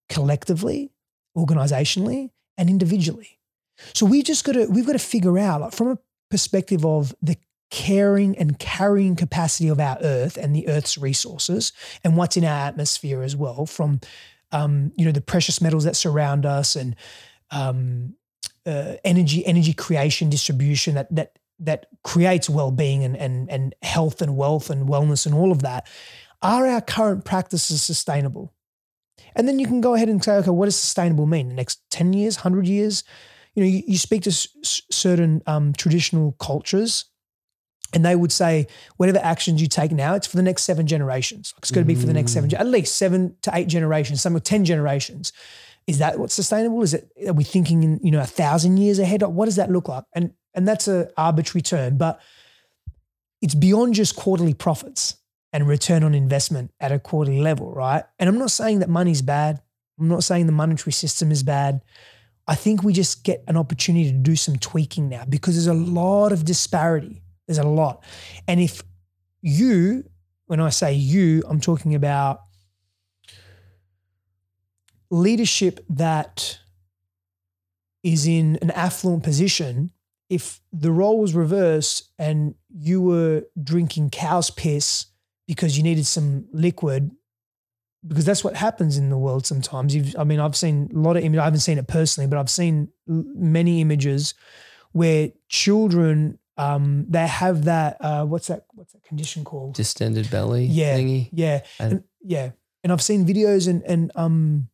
[0.07, 0.91] collectively,
[1.38, 3.40] organizationally, and individually.
[3.94, 5.99] So we just got to we've got to figure out like, from a
[6.30, 7.38] perspective of the
[7.69, 11.71] caring and carrying capacity of our earth and the earth's resources
[12.03, 13.99] and what's in our atmosphere as well from
[14.51, 16.95] um, you know the precious metals that surround us and
[17.51, 18.15] um,
[18.65, 24.35] uh, energy energy creation distribution that that that creates well-being and and and health and
[24.35, 25.87] wealth and wellness and all of that.
[26.41, 28.53] Are our current practices sustainable?
[29.35, 31.49] And then you can go ahead and say okay what does sustainable mean?
[31.49, 33.03] The next 10 years 100 years?
[33.53, 34.47] You know you, you speak to s-
[34.89, 37.05] certain um, traditional cultures
[37.94, 38.68] and they would say
[38.98, 41.53] whatever actions you take now it's for the next seven generations.
[41.57, 44.36] It's going to be for the next seven at least seven to eight generations some
[44.36, 45.34] of 10 generations.
[45.88, 46.82] Is that what's sustainable?
[46.84, 49.24] Is it are we thinking in you know a thousand years ahead?
[49.24, 50.03] What does that look like?
[50.14, 52.22] And and that's a arbitrary term but
[53.41, 55.16] it's beyond just quarterly profits
[55.53, 58.03] and return on investment at a quarterly level right?
[58.20, 59.61] And i'm not saying that money's bad.
[59.99, 61.82] I'm not saying the monetary system is bad.
[62.48, 65.74] I think we just get an opportunity to do some tweaking now because there's a
[65.74, 68.03] lot of disparity there's a lot
[68.47, 68.81] and if
[69.41, 70.03] you
[70.45, 72.39] when i say you i'm talking about
[75.11, 76.59] leadership that
[78.03, 79.91] is in an affluent position,
[80.30, 85.07] if the role was reversed and you were drinking cow's piss
[85.47, 87.11] because you needed some liquid,
[88.07, 89.93] because that's what happens in the world sometimes.
[89.93, 92.38] You've, I mean, I've seen a lot of images, I haven't seen it personally, but
[92.38, 94.34] I've seen many images
[94.91, 99.73] where children, um, they have that, uh, what's that, what's that condition called?
[99.76, 100.98] Distended belly Yeah.
[100.98, 101.30] thingy.
[101.31, 101.61] Yeah.
[101.80, 102.52] And, yeah.
[102.84, 104.69] And I've seen videos and, and, um,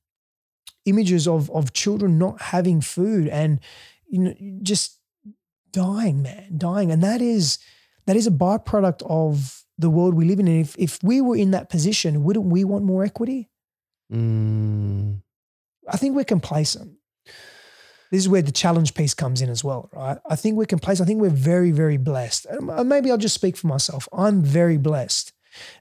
[0.85, 3.59] images of of children not having food and
[4.07, 4.99] you know just
[5.71, 7.57] dying man dying and that is
[8.05, 11.35] that is a byproduct of the world we live in and if if we were
[11.35, 13.49] in that position wouldn't we want more equity
[14.13, 15.21] Mm,
[15.89, 16.91] i think we're complacent
[18.15, 21.05] this is where the challenge piece comes in as well right i think we're complacent
[21.05, 24.41] i think we're very very blessed and uh, maybe i'll just speak for myself i'm
[24.41, 25.33] very blessed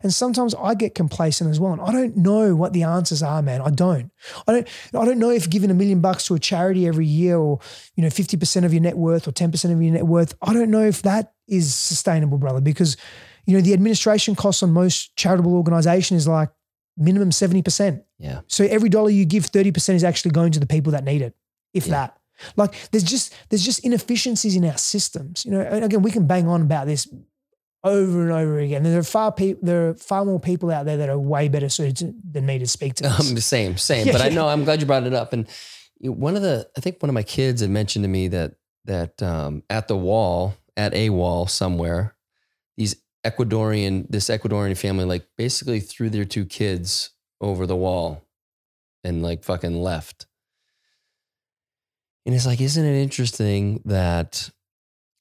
[0.02, 1.72] and sometimes I get complacent as well.
[1.72, 3.60] And I don't know what the answers are, man.
[3.60, 4.10] I don't.
[4.46, 7.36] I don't I don't know if giving a million bucks to a charity every year
[7.36, 7.58] or,
[7.96, 10.70] you know, 50% of your net worth or 10% of your net worth, I don't
[10.70, 12.96] know if that is sustainable, brother, because
[13.46, 16.50] you know, the administration costs on most charitable organization is like
[16.96, 18.02] minimum 70%.
[18.18, 18.40] yeah.
[18.46, 21.34] So every dollar you give, 30% is actually going to the people that need it,
[21.74, 21.90] if Yeah.
[21.92, 22.18] that.
[22.56, 25.44] Like there's just there's just inefficiencies in our systems.
[25.44, 27.08] You know, and again, we can bang on about this
[27.84, 28.82] over and over again.
[28.82, 31.68] There are far pe- there are far more people out there that are way better
[31.68, 33.28] suited to, than me to speak to this.
[33.28, 34.06] Um, the same, same.
[34.06, 35.32] Yeah, but I know I'm glad you brought it up.
[35.32, 35.46] And
[36.00, 38.54] one of the, I think one of my kids had mentioned to me that
[38.86, 42.16] that um, at the wall, at a wall somewhere,
[42.76, 48.26] these Ecuadorian, this Ecuadorian family, like basically threw their two kids over the wall,
[49.02, 50.26] and like fucking left.
[52.26, 54.50] And it's like, isn't it interesting that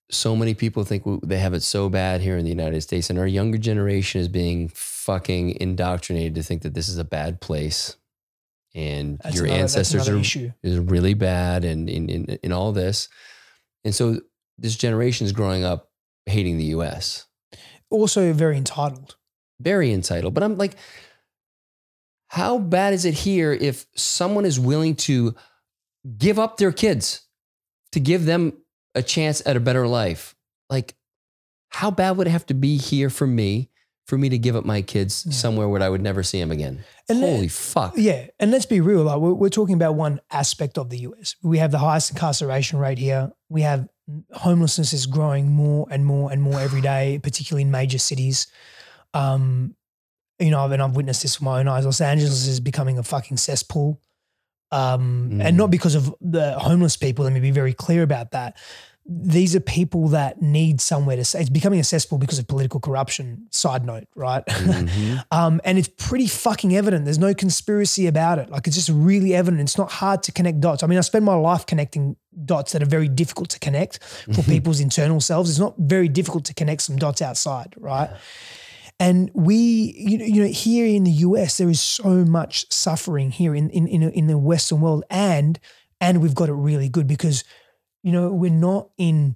[0.09, 3.17] so many people think they have it so bad here in the United States, and
[3.19, 7.97] our younger generation is being fucking indoctrinated to think that this is a bad place,
[8.75, 10.51] and That's your another- ancestors are issue.
[10.61, 13.09] is really bad, and in, in in all this,
[13.84, 14.19] and so
[14.57, 15.89] this generation is growing up
[16.25, 17.25] hating the U.S.
[17.89, 19.15] Also very entitled.
[19.59, 20.75] Very entitled, but I'm like,
[22.27, 25.35] how bad is it here if someone is willing to
[26.17, 27.21] give up their kids
[27.91, 28.53] to give them
[28.95, 30.35] a chance at a better life?
[30.69, 30.95] Like,
[31.69, 33.69] how bad would it have to be here for me
[34.05, 35.31] for me to give up my kids Yeah.
[35.34, 36.84] somewhere where I would never see them again?
[37.09, 37.93] And Holy fuck!
[37.97, 39.03] Yeah, and let's be real.
[39.03, 41.35] Like we're, we're talking about one aspect of the US.
[41.41, 43.31] We have the highest incarceration rate here.
[43.49, 43.88] We have
[44.34, 48.47] homelessness is growing more and more and more every day, particularly in major cities.
[49.13, 49.75] Um,
[50.39, 51.85] you know, and I've witnessed this with my own eyes.
[51.85, 54.01] Los Angeles is becoming a fucking cesspool,
[54.72, 55.45] um, Mm.
[55.45, 57.23] and not because of the homeless people.
[57.26, 58.56] Let me be very clear about that.
[59.06, 61.41] These are people that need somewhere to stay.
[61.41, 63.48] It's becoming accessible because of political corruption.
[63.52, 64.45] Side note, right?
[64.45, 65.26] Mhm.
[65.31, 67.03] Um, and it's pretty fucking evident.
[67.03, 68.49] There's no conspiracy about it.
[68.49, 69.61] Like it's just really evident.
[69.61, 70.84] It's not hard to connect dots.
[70.84, 72.15] I mean, I spend my life connecting
[72.45, 74.45] dots that are very difficult to connect for Mhm.
[74.49, 75.49] people's internal selves.
[75.49, 78.10] It's not very difficult to connect some dots outside, right?
[78.99, 83.31] And we, you know, you know, here in the US, there is so much suffering
[83.31, 85.59] here in in in, in the Western world, and
[85.99, 87.43] and we've got it really good because,
[88.03, 89.35] you know, we're not in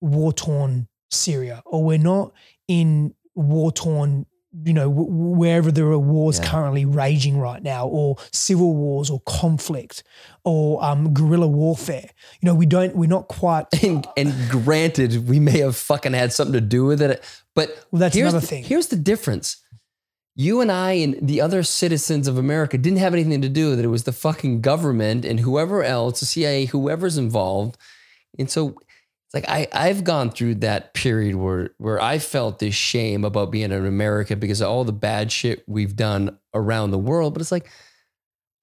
[0.00, 2.32] war torn Syria or we're not
[2.68, 4.26] in war torn
[4.64, 6.48] you know, w- wherever there are wars Yeah.
[6.50, 10.02] currently raging right now, or civil wars, or conflict,
[10.44, 12.08] or um, guerrilla warfare.
[12.40, 13.66] You know, we don't, we're not quite.
[13.82, 17.22] And, and granted, we may have fucking had something to do with it,
[17.54, 18.64] but Well, that's here's another the, thing.
[18.64, 19.58] Here's the difference.
[20.38, 23.78] You and I and the other citizens of America didn't have anything to do with
[23.78, 23.84] it.
[23.86, 27.78] It was the fucking government and whoever else, the CIA, whoever's involved.
[28.38, 28.76] And so
[29.36, 33.70] like I, I've gone through that period where where I felt this shame about being
[33.70, 37.34] in America because of all the bad shit we've done around the world.
[37.34, 37.68] But it's like,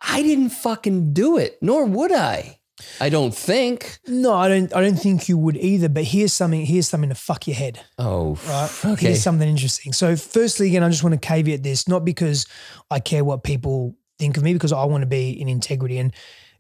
[0.02, 2.60] I didn't fucking do it, nor would I.
[3.00, 4.00] I don't think.
[4.08, 4.76] No, I don't.
[4.76, 5.90] I don't think you would either.
[5.90, 6.66] But here's something.
[6.66, 7.80] Here's something to fuck your head.
[8.00, 8.86] Oh, right?
[8.94, 9.08] okay.
[9.08, 9.94] Here's something interesting.
[9.94, 12.48] So, firstly, again, I just want to caveat this, not because
[12.90, 16.00] I care what people think of me, because I want to be in integrity.
[16.00, 16.14] And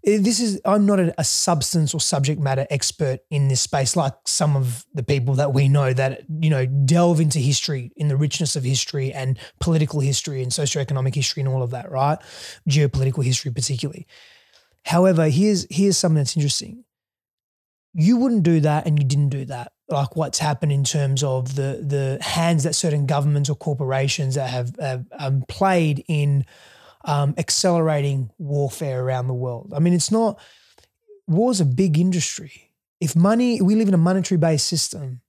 [0.03, 4.13] this is, I'm not a, a substance or subject matter expert in this space, like
[4.25, 8.17] some of the people that we know that, you know, delve into history, in the
[8.17, 12.19] richness of history and political history and socioeconomic history and all of that, right?
[12.69, 14.05] Geopolitical history, particularly.
[14.85, 16.83] However, here's here's something that's interesting
[17.93, 21.55] you wouldn't do that and you didn't do that like what's happened in terms of
[21.55, 26.45] the the hands that certain governments or corporations that have, have um, played in
[27.05, 30.39] um, accelerating warfare around the world i mean it's not
[31.27, 35.21] war's a big industry if money we live in a monetary based system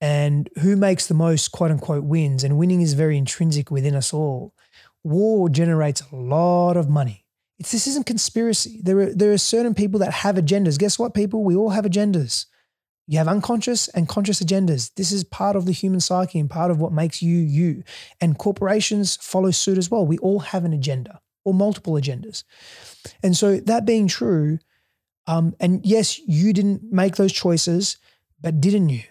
[0.00, 4.12] and who makes the most quote unquote wins and winning is very intrinsic within us
[4.12, 4.54] all
[5.02, 7.26] war generates a lot of money
[7.60, 8.80] it's, this isn't conspiracy.
[8.82, 10.78] There are there are certain people that have agendas.
[10.78, 11.44] Guess what, people?
[11.44, 12.46] We all have agendas.
[13.10, 14.94] You have unconscious and conscious agendas.
[14.94, 17.82] This is part of the human psyche and part of what makes you you.
[18.20, 20.06] And corporations follow suit as well.
[20.06, 22.44] We all have an agenda or multiple agendas.
[23.20, 24.60] And so that being true,
[25.26, 27.98] um, and yes, you didn't make those choices,
[28.40, 29.02] but didn't you?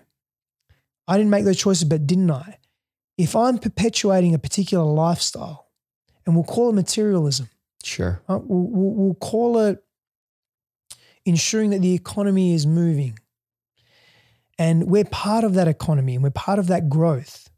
[1.06, 2.60] I didn't make those choices, but didn't I?
[3.18, 5.68] If I'm perpetuating a particular lifestyle,
[6.26, 7.50] and we'll call it materialism,
[7.84, 8.22] Sure.
[8.30, 9.84] uh, we'll, we'll, we'll call it
[11.26, 13.20] ensuring that the economy is moving.
[14.60, 17.49] And we're part of that economy and we're part of that growth.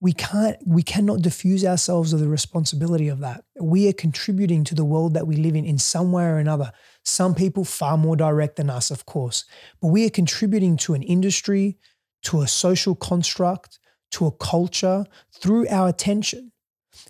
[0.00, 3.44] We can't, we cannot diffuse ourselves of the responsibility of that.
[3.60, 6.72] We are contributing to the world that we live in in some way or another.
[7.04, 9.44] Some people far more direct than us, of course,
[9.80, 11.76] but we are contributing to an industry,
[12.22, 13.78] to a social construct,
[14.12, 15.04] to a culture
[15.40, 16.52] through our attention.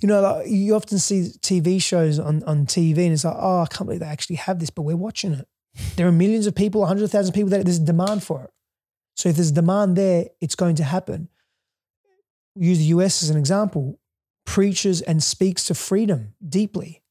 [0.00, 3.62] You know, like you often see TV shows on, on TV and it's like, oh,
[3.62, 5.46] I can't believe they actually have this, but we're watching it.
[5.94, 8.50] There are millions of people, 100,000 people that there's a demand for it.
[9.16, 11.28] So if there's demand there, it's going to happen.
[12.54, 13.98] Use the US as an example.
[14.44, 17.02] Preaches and speaks to freedom deeply.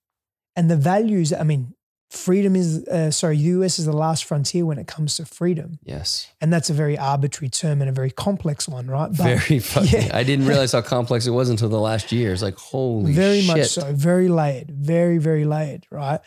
[0.55, 1.73] And the values, I mean,
[2.09, 5.79] freedom is, uh, sorry, the US is the last frontier when it comes to freedom.
[5.83, 6.27] Yes.
[6.39, 9.07] And that's a very arbitrary term and a very complex one, right?
[9.09, 10.03] But Very fucking.
[10.03, 10.11] yeah.
[10.17, 12.31] I didn't realize how complex it was until the last year.
[12.31, 13.57] It's like holy very shit.
[13.57, 16.21] much so very layered very very layered right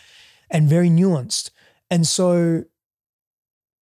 [0.51, 1.51] and very nuanced
[1.91, 2.65] and so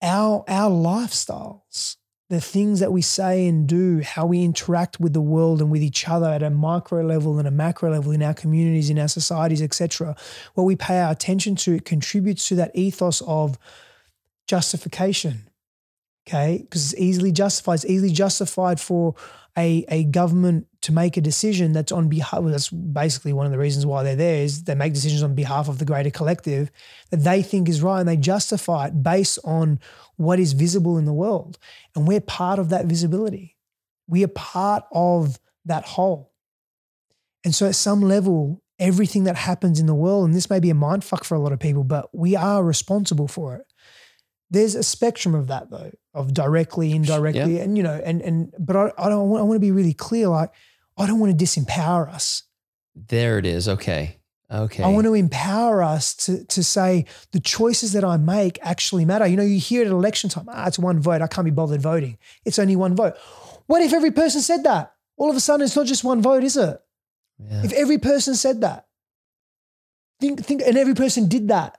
[0.03, 1.97] our our lifestyles
[2.29, 5.83] the things that we say and do how we interact with the world and with
[5.83, 9.09] each other at a micro level and a macro level in our communities in our
[9.09, 10.15] societies etc
[10.55, 13.59] what we pay our attention to it contributes to that ethos of
[14.47, 15.49] justification
[16.27, 16.59] okay?
[16.63, 19.15] Because it's easily justified it's easily justified for
[19.59, 23.53] a, a government to make a decision that's on behalf well, that's basically one of
[23.53, 26.71] the reasons why they're there is they make decisions on behalf of the greater collective
[27.11, 29.81] that they think is right and they justify it based on
[30.17, 31.59] what is visible in the world.
[31.95, 33.57] And we're part of that visibility.
[34.07, 36.33] We are part of that whole.
[37.45, 40.71] And so at some level everything that happens in the world and this may be
[40.71, 43.73] a mind fuck for a lot of people but we are responsible for it
[44.51, 48.77] there's a spectrum of that though of directly indirectly and you know and and but
[48.77, 50.51] i, I don't want, i want to be really clear like
[50.97, 52.45] i don't want to disempower us.
[52.95, 53.69] There it is.
[53.69, 54.19] Okay.
[54.49, 54.85] Okay.
[54.85, 59.27] i want to empower us to to say the choices that i make actually matter.
[59.27, 61.21] You know you hear it at election time ah it's one vote.
[61.21, 62.17] I can't be bothered voting.
[62.45, 63.15] It's only one vote.
[63.67, 64.95] What if every person said that?
[65.17, 66.81] All of a sudden it's not just one vote is it?
[67.39, 67.65] Yeah.
[67.65, 68.87] if every person said that
[70.21, 71.79] think think and every person did that.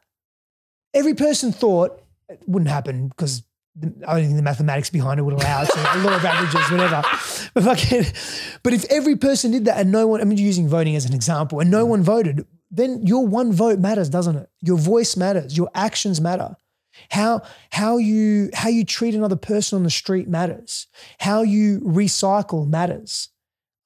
[0.94, 3.43] Every person thought it wouldn't happen because
[3.75, 5.67] the, I don't think the mathematics behind it would allow it.
[5.67, 7.03] So a law of averages, whatever.
[7.53, 8.05] But fucking,
[8.61, 11.13] but if every person did that and no one, I mean, using voting as an
[11.13, 11.89] example, and no mm.
[11.89, 14.49] one voted, then your one vote matters, doesn't it?
[14.61, 15.57] Your voice matters.
[15.57, 16.55] Your actions matter.
[17.09, 17.41] How
[17.71, 20.87] how you how you treat another person on the street matters.
[21.19, 23.29] How you recycle matters.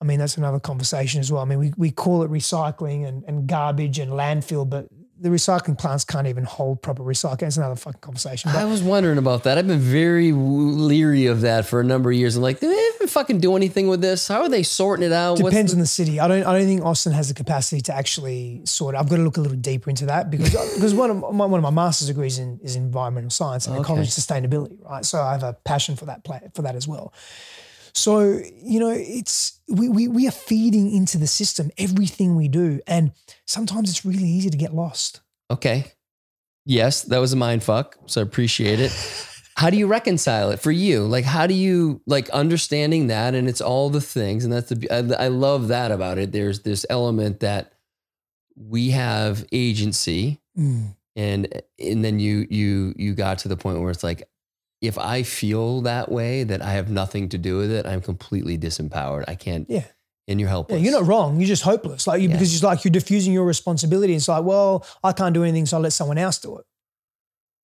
[0.02, 1.44] I mean, that's another conversation as well.
[1.44, 4.88] I mean, we, we call it recycling and, and garbage and landfill, but
[5.22, 7.44] the recycling plants can't even hold proper recycling.
[7.44, 8.50] It's another fucking conversation.
[8.50, 9.60] I was wondering about that.
[9.60, 12.36] I've been very leery of that for a number of years.
[12.36, 14.28] I'm like, do they even fucking do anything with this?
[14.28, 15.38] How are they sorting it out?
[15.38, 16.20] Depends the- on the city.
[16.20, 16.44] I don't.
[16.44, 18.96] I don't think Austin has the capacity to actually sort.
[18.96, 18.98] it.
[18.98, 21.54] I've got to look a little deeper into that because because one of my, one
[21.54, 23.84] of my master's degrees in, is environmental science and Okay.
[23.84, 24.84] ecology sustainability.
[24.84, 27.14] Right, so I have a passion for that play, for that as well.
[27.94, 32.80] So you know, it's we, we we are feeding into the system everything we do,
[32.88, 33.12] and
[33.46, 35.22] sometimes it's really easy to get lost.
[35.50, 35.86] Okay.
[36.66, 37.98] Yes, that was a mind fuck.
[38.06, 38.92] So I appreciate it.
[39.58, 41.04] How do you reconcile it for you?
[41.04, 43.36] Like, how do you like understanding that?
[43.36, 44.88] And it's all the things, and that's the
[45.20, 46.32] I, I love that about it.
[46.32, 47.74] There's this element that
[48.56, 50.96] we have agency, Mm.
[51.16, 54.28] and and then you you you got to the point where it's like,
[54.82, 58.58] if I feel that way, that I have nothing to do with it, I'm completely
[58.58, 59.26] disempowered.
[59.28, 59.68] I can't.
[59.70, 59.86] Yeah.
[60.28, 61.40] And you're Yeah, you're not wrong.
[61.40, 62.08] You're just hopeless.
[62.08, 62.36] Like you, Yeah.
[62.36, 64.14] because it's like you're diffusing your responsibility.
[64.16, 66.66] It's like, well, I can't do anything, so I'll let someone else do it.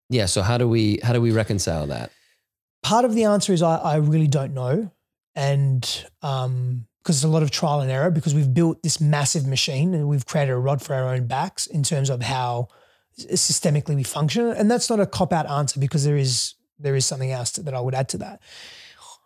[0.09, 0.25] Yeah.
[0.25, 2.11] So how do we how do we reconcile that?
[2.83, 4.91] part of the answer is I, I really don't know.
[5.35, 9.45] And um, because it's a lot of trial and error, because we've built this massive
[9.45, 12.69] machine and we've created a rod for our own backs in terms of how
[13.19, 14.47] systemically we function.
[14.47, 17.73] And that's not a cop out answer because there is there is something else that
[17.73, 18.41] I would add to that.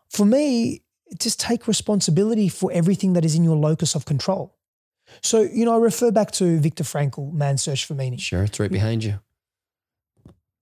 [0.10, 0.84] For me,
[1.20, 4.56] just take responsibility for everything that is in your locus of control.
[5.22, 8.20] So, you know, I refer back to Viktor Frankl, Man's Search for Meaning.
[8.20, 9.20] Sure, it's right behind you.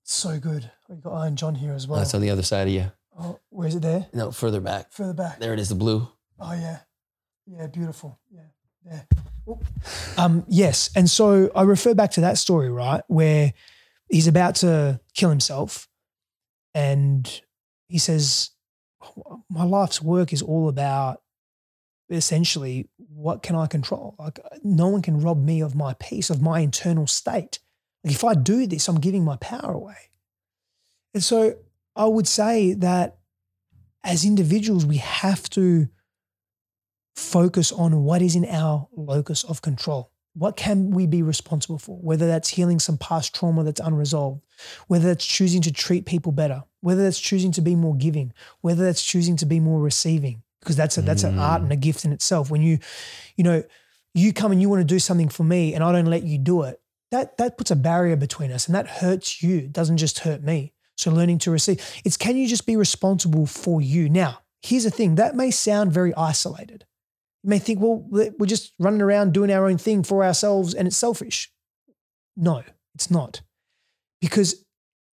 [0.04, 0.72] So good.
[0.88, 2.00] We've got Iron John here as well.
[2.00, 2.92] That's on the other side of you.
[3.20, 4.08] oh, where is it there?
[4.12, 4.92] No, further back.
[4.92, 5.40] Further back.
[5.40, 6.08] There it is, the blue.
[6.40, 6.80] Oh yeah,
[7.46, 8.18] yeah, beautiful.
[8.32, 8.42] Yeah,
[8.86, 9.02] yeah.
[10.18, 13.54] Um, yes, and so I refer back to that story, right, where
[14.10, 15.89] he's about to kill himself,
[16.74, 17.42] and
[17.88, 18.52] he says,
[19.50, 21.22] "My life's work is all about
[22.10, 24.16] essentially what can I control?
[24.18, 27.60] Like no one can rob me of my peace, of my internal state.
[28.04, 30.12] Like if I do this, I'm giving my power away."
[31.14, 31.58] And so
[31.96, 33.18] I would say that
[34.04, 35.90] as individuals, we have to
[37.16, 40.09] focus on what is in our locus of control.
[40.34, 41.98] What can we be responsible for?
[41.98, 44.42] Whether that's healing some past trauma that's unresolved,
[44.88, 48.86] whether that's choosing to treat people better, whether that's choosing to be more giving, whether
[48.86, 51.42] that's choosing to be more receiving, because that's a, that's an mm.
[51.42, 52.50] art and a gift in itself.
[52.50, 52.80] When you,
[53.36, 53.64] you know,
[54.14, 56.38] you come and you want to do something for me and I don't let you
[56.38, 56.80] do it,
[57.12, 59.58] that that puts a barrier between us and that hurts you.
[59.58, 60.74] It doesn't just hurt me.
[60.96, 64.10] So learning to receive, it's can you just be responsible for you?
[64.10, 66.86] Now, here's the thing that may sound very isolated.
[67.44, 70.88] You may think, well, we're just running around doing our own thing for ourselves and
[70.88, 71.52] it's selfish.
[72.36, 72.64] No,
[72.96, 73.42] it's not.
[74.22, 74.66] Because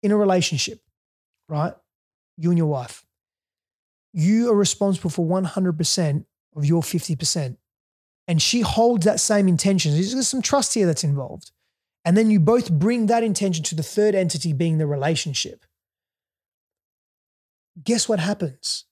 [0.02, 0.80] in a relationship,
[1.48, 1.74] right,
[2.36, 3.04] you and your wife,
[4.12, 6.24] you are responsible for 100%
[6.56, 7.56] of your 50%.
[8.28, 9.92] And she holds that same intention.
[9.92, 11.52] There's some trust here that's involved.
[12.04, 15.64] And then you both bring that intention to the third entity being the relationship.
[17.84, 18.84] Guess what happens?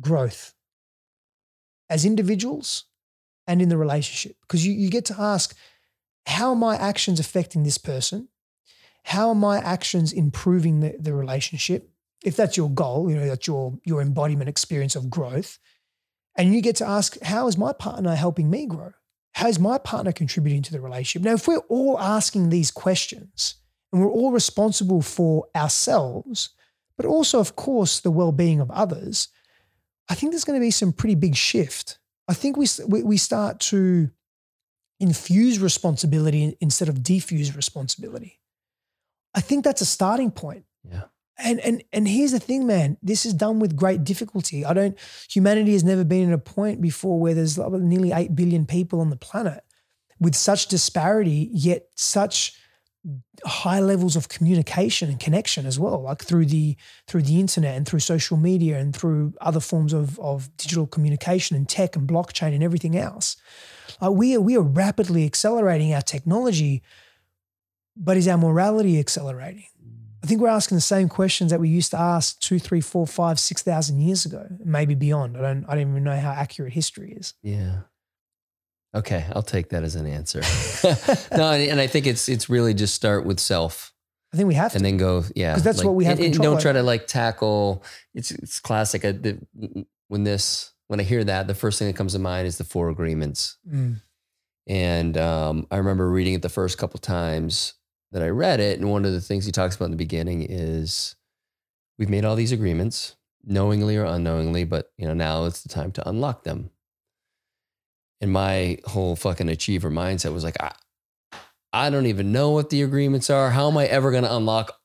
[0.00, 0.54] Growth
[1.90, 2.84] as individuals
[3.46, 4.36] and in the relationship.
[4.42, 5.56] Because you, you get to ask,
[6.26, 8.28] how are my actions affecting this person?
[9.04, 11.90] How are my actions improving the, the relationship?
[12.24, 15.58] If that's your goal, you know, that's your, your embodiment experience of growth.
[16.36, 18.92] And you get to ask, how is my partner helping me grow?
[19.34, 21.24] How is my partner contributing to the relationship?
[21.26, 23.56] Now, if we're all asking these questions
[23.92, 26.50] and we're all responsible for ourselves,
[26.96, 29.28] but also, of course, the well being of others,
[30.08, 31.98] I think there's going to be some pretty big shift.
[32.28, 34.10] I think we, we, we start to
[35.00, 38.40] infuse responsibility instead of defuse responsibility.
[39.34, 40.64] I think that's a starting point.
[40.88, 41.04] Yeah.
[41.36, 42.96] And and and here's the thing, man.
[43.02, 44.64] This is done with great difficulty.
[44.64, 44.96] I don't.
[45.28, 49.10] Humanity has never been at a point before where there's nearly eight billion people on
[49.10, 49.64] the planet
[50.20, 52.56] with such disparity, yet such
[53.44, 56.76] high levels of communication and connection as well, like through the
[57.06, 61.56] through the internet and through social media and through other forms of of digital communication
[61.56, 63.36] and tech and blockchain and everything else.
[64.00, 66.82] We are we are rapidly accelerating our technology,
[67.96, 69.66] but is our morality accelerating?
[70.22, 73.06] I think we're asking the same questions that we used to ask two, three, four,
[73.06, 75.36] five, six thousand years ago, maybe beyond.
[75.36, 77.34] I don't I don't even know how accurate history is.
[77.42, 77.80] Yeah.
[78.94, 80.40] Okay, I'll take that as an answer.
[81.36, 83.92] no, and, and I think it's it's really just start with self
[84.32, 84.76] I think we have to.
[84.78, 85.54] and then go, yeah.
[85.54, 87.82] 'Cause that's what we have and- and don't try to like tackle.
[88.14, 89.04] It's it's classic.
[89.04, 89.38] I, the,
[90.08, 92.64] when this when I hear that, the first thing that comes to mind is the
[92.64, 93.56] four agreements.
[93.68, 94.00] Mm.
[94.66, 97.74] And um, I remember reading it the first couple times
[98.12, 100.42] that I read it, and one of the things he talks about in the beginning
[100.48, 101.16] is
[101.98, 105.90] we've made all these agreements, knowingly or unknowingly, but you know now it's the time
[105.92, 106.70] to unlock them.
[108.20, 110.72] And my whole fucking achiever mindset was like, I,
[111.72, 113.50] I don't even know what the agreements are.
[113.50, 114.78] How am I ever going to unlock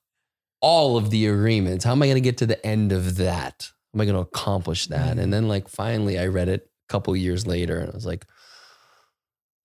[0.61, 1.85] all of the agreements?
[1.85, 3.69] How am I going to get to the end of that?
[3.69, 5.17] How am I going to accomplish that?
[5.17, 5.21] Mm.
[5.21, 8.25] And then, like, finally, I read it a couple years later and I was like,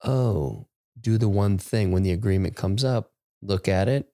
[0.05, 0.67] oh,
[1.01, 3.13] do the one thing when the agreement comes up,
[3.43, 4.09] look at it,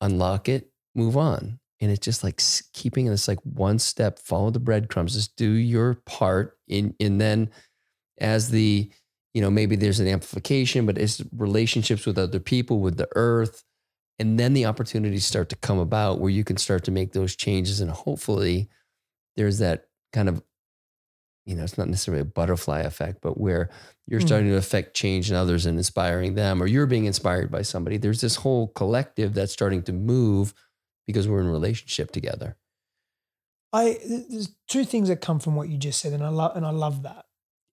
[0.00, 1.60] unlock it, move on.
[1.80, 2.42] And it's just like
[2.72, 6.58] keeping this like one step, follow the breadcrumbs, just do your part.
[6.66, 7.50] In, and then
[8.20, 8.90] as the,
[9.34, 13.64] you know, maybe there's an amplification, but it's relationships with other people, with the earth.
[14.18, 17.36] And then the opportunities start to come about where you can start to make those
[17.36, 17.80] changes.
[17.80, 18.68] And hopefully
[19.36, 20.42] there's that kind of,
[21.46, 23.70] you know, it's not necessarily a butterfly effect, but where
[24.06, 24.26] you're Mm.
[24.26, 27.96] starting to affect change in others and inspiring them, or you're being inspired by somebody.
[27.96, 30.52] There's this whole collective that's starting to move
[31.06, 32.56] because we're in relationship together.
[33.72, 36.66] I there's two things that come from what you just said, and I love and
[36.66, 37.26] I love that.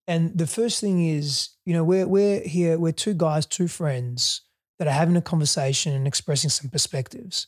[0.08, 4.42] And the first thing is, you know, we're we're here, we're two guys, two friends
[4.78, 7.46] that are having a conversation and expressing some perspectives.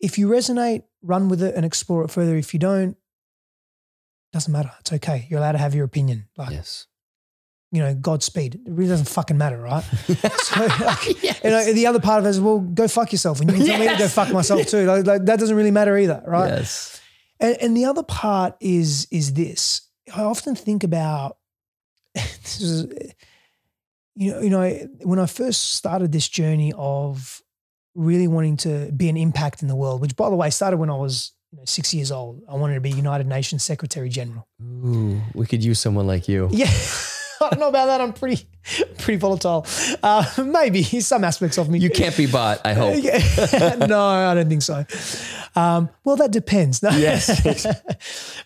[0.00, 2.36] If you resonate, run with it and explore it further.
[2.36, 2.96] If you don't,
[4.32, 4.70] doesn't matter.
[4.80, 5.26] It's okay.
[5.28, 6.26] You're allowed to have your opinion.
[6.36, 6.86] Like, Yes.
[7.70, 8.54] you know, Godspeed.
[8.56, 9.84] It really doesn't fucking matter, right?
[10.42, 11.40] So, like, Yes.
[11.44, 13.40] you know, the other part of it is, well, go fuck yourself.
[13.40, 14.84] And you can tell me to go fuck myself too.
[14.86, 16.48] Like, like, that doesn't really matter either, right?
[16.48, 17.00] Yes.
[17.40, 19.82] And, and the other part is is this.
[20.14, 21.36] I often think about
[22.42, 23.12] this is,
[24.14, 27.42] you know, you know, when I first started this journey of
[27.94, 30.90] really wanting to be an impact in the world, which by the way started when
[30.90, 32.42] I was you know, six years old.
[32.48, 34.48] I wanted to be United Nations Secretary General.
[34.62, 36.48] Ooh, we could use someone like you.
[36.50, 36.70] Yeah.
[37.40, 38.00] I don't know about that.
[38.00, 38.46] I'm pretty,
[38.98, 39.66] pretty volatile.
[40.02, 41.78] Uh, maybe some aspects of me.
[41.78, 43.88] You can't be bought, I hope.
[43.88, 44.84] No, I don't think so.
[45.54, 46.82] Um, well, that depends.
[46.82, 46.90] No.
[46.90, 47.42] Yes.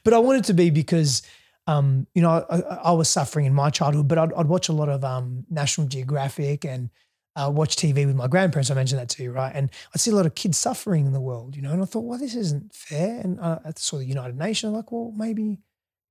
[0.04, 1.22] but I wanted to be because,
[1.68, 4.68] um, you know, I, I- I was suffering in my childhood, but I'd, I'd watch
[4.68, 6.90] a lot of um, National Geographic and
[7.36, 8.70] uh, watch TV with my grandparents.
[8.70, 9.52] I mentioned that to you, right?
[9.54, 11.84] And I'd see a lot of kids suffering in the world, you know, and I
[11.84, 13.20] thought, well, this isn't fair.
[13.20, 15.58] And uh, I saw the United Nations, I'm like, well, maybe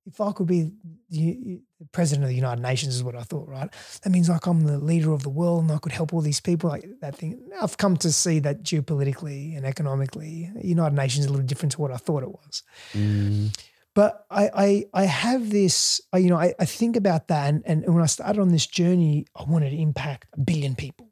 [0.06, 0.70] if I could be
[1.10, 1.60] the,
[1.92, 3.68] president of the United Nations, is what I thought, right?
[4.02, 6.40] That means like I'm the leader of the world and I could help all these
[6.40, 7.38] people, like that thing.
[7.60, 11.80] I've come to see that geopolitically and economically, United Nations is a little different to
[11.82, 12.62] what I thought it was.
[12.94, 13.54] Mm,
[13.94, 17.48] But I, I, I have this, I, you know, I, I think about that.
[17.48, 21.10] And, and when I started on this journey, I wanted to impact a billion people,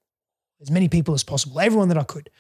[0.61, 2.31] as many people as possible, everyone that I could.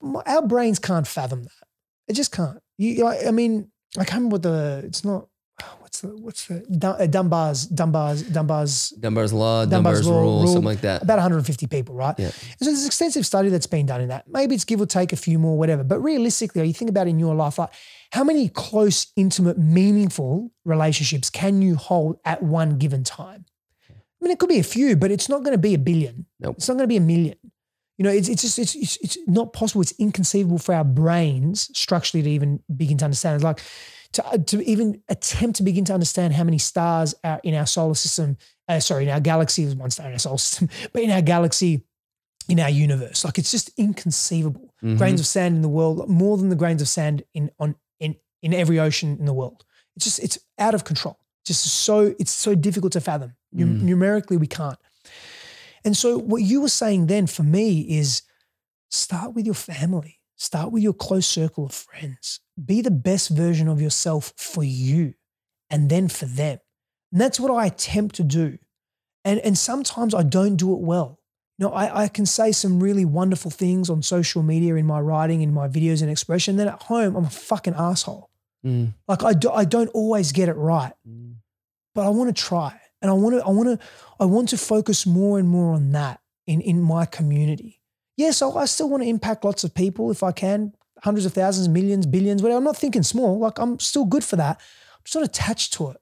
[0.00, 1.68] My- Our brains can't fathom that.
[2.06, 2.58] It just can't.
[2.78, 5.28] You, I, I mean, I can't remember what the, it's not,
[6.02, 10.46] what's the, what's the, uh, Dunbar's, Dunbar's, Dunbar's, Dunbar's law, Dunbar's Dunbar's, law- rule, rule,
[10.48, 11.02] something like that.
[11.02, 12.14] about 150 people, right?
[12.18, 12.26] Yeah.
[12.26, 14.28] And so there's extensive study that's been done in that.
[14.28, 15.84] Maybe it's give or take a few more, whatever.
[15.84, 17.70] But realistically, you think about in your life, like
[18.12, 23.44] how many close, intimate, meaningful relationships can you hold at one given time?
[23.90, 23.94] I
[24.24, 26.26] mean, it could be a few, but it's not going to be a billion.
[26.40, 26.56] Nope.
[26.56, 27.36] It's not going to be a million.
[27.98, 29.82] You know, it's, it's just it's, it's it's not possible.
[29.82, 33.36] It's inconceivable for our brains structurally to even begin to understand.
[33.36, 33.60] It's like
[34.14, 37.94] to, to even attempt to begin to understand how many stars are in our solar
[37.94, 38.36] system.
[38.68, 41.22] Uh, sorry, in our galaxy is one star in our solar system, but in our
[41.22, 41.84] galaxy,
[42.48, 44.72] in our universe, like it's just inconceivable.
[44.82, 44.98] Mhm.
[44.98, 48.16] Grains of sand in the world, more than the grains of sand in on in
[48.42, 49.64] in every ocean in the world.
[49.96, 51.18] It's just it's out of control.
[51.44, 53.34] Just so it's so difficult to fathom.
[53.54, 53.82] Mm.
[53.82, 54.78] Numerically, we can't.
[55.84, 58.22] And so, what you were saying then for me is
[58.90, 63.68] start with your family, start with your close circle of friends, be the best version
[63.68, 65.14] of yourself for you
[65.70, 66.58] and then for them.
[67.12, 68.58] And that's what I attempt to do.
[69.24, 71.20] And, and sometimes I don't do it well.
[71.58, 75.00] You know, I, I can say some really wonderful things on social media in my
[75.00, 76.56] writing, in my videos and expression.
[76.56, 78.28] Then at home, I'm a fucking asshole.
[78.66, 81.34] Mm, Like I, do, I don't always get it right mm,
[81.94, 83.86] but I want to try and I want to I want to
[84.18, 87.82] I want to focus more and more on that in in my community.
[88.16, 90.72] Yes, I I still want to impact lots of people if I can,
[91.02, 92.58] hundreds of thousands, millions, billions, whatever.
[92.58, 93.38] I'm not thinking small.
[93.38, 94.60] Like I'm still good for that.
[94.94, 95.96] I'm just not attached to it.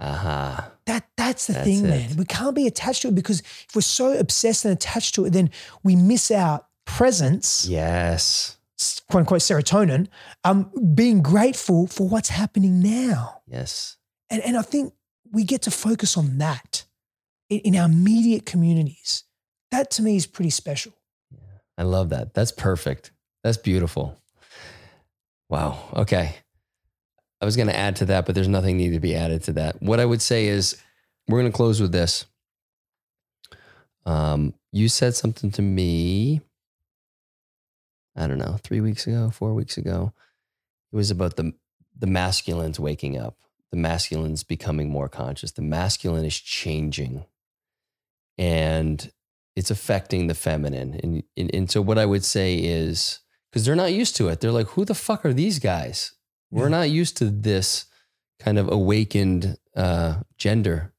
[0.00, 0.70] aha.
[0.86, 1.88] That that's the That's thing, it.
[1.88, 2.16] man.
[2.16, 5.32] We can't be attached to it because if we're so obsessed and attached to it,
[5.32, 5.50] then
[5.82, 8.58] we miss out presence, Yes.
[9.08, 10.08] quote unquote serotonin,
[10.44, 13.40] um, being grateful for what's happening now.
[13.46, 13.96] Yes.
[14.28, 14.92] And, and I think
[15.32, 16.84] we get to focus on that
[17.48, 19.24] in, in our immediate communities.
[19.70, 20.92] That to me is pretty special.
[21.76, 22.34] I love that.
[22.34, 23.10] That's perfect.
[23.42, 24.18] That's beautiful.
[25.48, 25.78] Wow.
[25.94, 26.36] Okay.
[27.40, 29.52] I was going to add to that, but there's nothing needed to be added to
[29.54, 29.82] that.
[29.82, 30.80] What I would say is
[31.28, 32.26] we're going to close with this.
[34.06, 36.40] Um, you said something to me,
[38.16, 40.12] I don't know, three weeks ago, four weeks ago.
[40.92, 41.52] It was about the,
[41.98, 43.36] the masculines waking up,
[43.70, 47.24] the masculines becoming more conscious, the masculine is changing.
[48.36, 49.10] And
[49.56, 51.00] it's affecting the feminine.
[51.02, 53.20] And, and, and so what I would say is,
[53.50, 54.40] because they're not used to it.
[54.40, 56.12] They're like, who the fuck are these guys?
[56.50, 57.86] We're not used to this
[58.38, 60.92] kind of awakened uh, gender.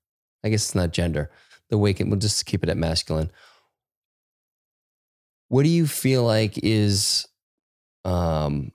[0.44, 1.32] I guess it's not gender.
[1.70, 3.32] The awakened, we'll just keep it at masculine.
[5.48, 7.28] What do you feel like is,
[8.04, 8.72] um,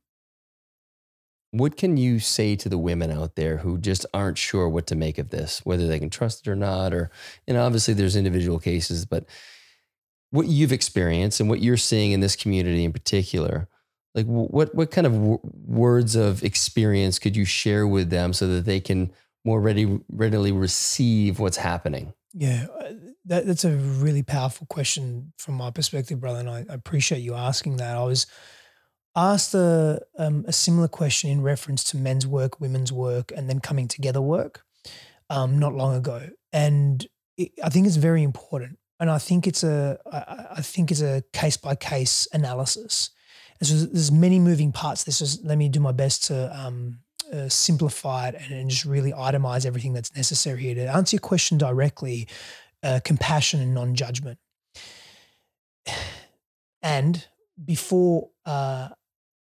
[1.50, 4.94] what can you say to the women out there who just aren't sure what to
[4.94, 6.94] make of this, whether they can trust it or not?
[6.94, 7.10] Or,
[7.48, 9.24] and obviously there's individual cases, but
[10.30, 13.68] what you've experienced and what you're seeing in this community in particular,
[14.14, 18.46] like what what kind of w- words of experience could you share with them so
[18.48, 19.12] that they can
[19.44, 22.12] more ready readily receive what's happening?
[22.32, 22.92] Yeah, uh,
[23.24, 27.78] that, that's a really powerful question from my perspective, brother, and I, appreciate you asking
[27.78, 27.96] that.
[27.96, 28.26] I was
[29.16, 33.60] asked a um, a similar question in reference to men's work, women's work, and then
[33.60, 34.62] coming together work
[35.28, 39.64] um, not long ago, and it, I think it's very important and I think it's
[39.64, 43.10] a I, think it's a case by case analysis.
[43.62, 45.04] So there's many moving parts.
[45.04, 46.98] This is let me do my best to um,
[47.32, 51.20] uh, simplify it and, and, just really itemize everything that's necessary here to answer your
[51.20, 52.28] question directly.
[52.82, 54.38] Uh, compassion and non judgment,
[56.82, 57.26] and
[57.62, 58.88] before uh,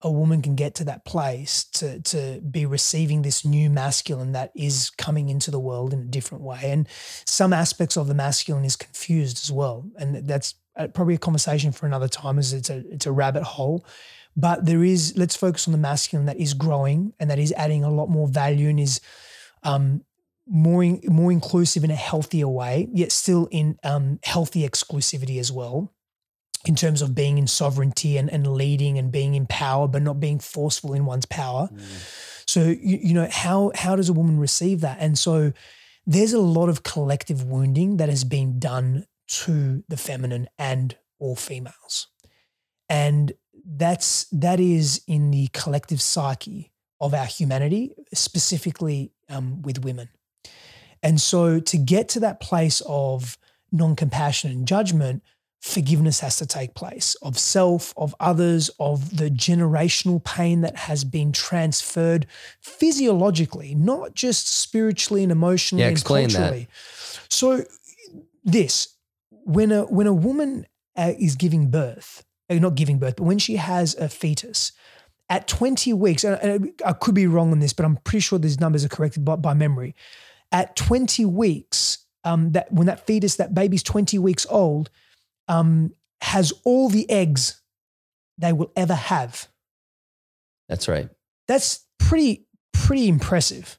[0.02, 4.52] a woman can get to that place to to be receiving this new masculine that
[4.54, 6.60] is coming into the world in a different way.
[6.62, 6.88] And
[7.24, 9.84] some aspects of the masculine is confused as well.
[9.98, 13.42] And that's uh, probably a conversation for another time as it's a it's a rabbit
[13.42, 13.84] hole.
[14.36, 17.82] But there is let's focus on the masculine that is growing and that is adding
[17.82, 19.00] a lot more value and is
[19.64, 20.04] um,
[20.46, 25.92] more more inclusive in a healthier way yet still in um, healthy exclusivity as well
[26.64, 30.20] in terms of being in sovereignty and, and leading and being in power, but not
[30.20, 31.68] being forceful in one's power.
[31.72, 32.44] Mm.
[32.46, 34.98] So you, you know how how does a woman receive that?
[35.00, 35.52] And so
[36.06, 41.36] there's a lot of collective wounding that has been done to the feminine and all
[41.36, 42.08] females,
[42.88, 43.32] and
[43.64, 50.08] that's that is in the collective psyche of our humanity, specifically um, with women.
[51.02, 53.38] And so to get to that place of
[53.70, 55.22] non compassion and judgment
[55.60, 61.04] forgiveness has to take place of self, of others, of the generational pain that has
[61.04, 62.26] been transferred
[62.60, 66.68] physiologically, not just spiritually and emotionally yeah, and culturally.
[66.70, 67.32] That.
[67.32, 67.64] So
[68.44, 68.94] this,
[69.30, 70.66] when a when a woman
[70.96, 74.72] uh, is giving birth, uh, not giving birth, but when she has a fetus,
[75.30, 78.60] at 20 weeks, and I could be wrong on this, but I'm pretty sure these
[78.60, 79.94] numbers are corrected by, by memory.
[80.50, 84.90] At 20 weeks, um, that when that fetus, that baby's 20 weeks old,
[85.48, 87.62] um, has all the eggs
[88.38, 89.48] they will ever have.
[90.68, 91.08] That's right.
[91.46, 93.78] That's pretty pretty impressive.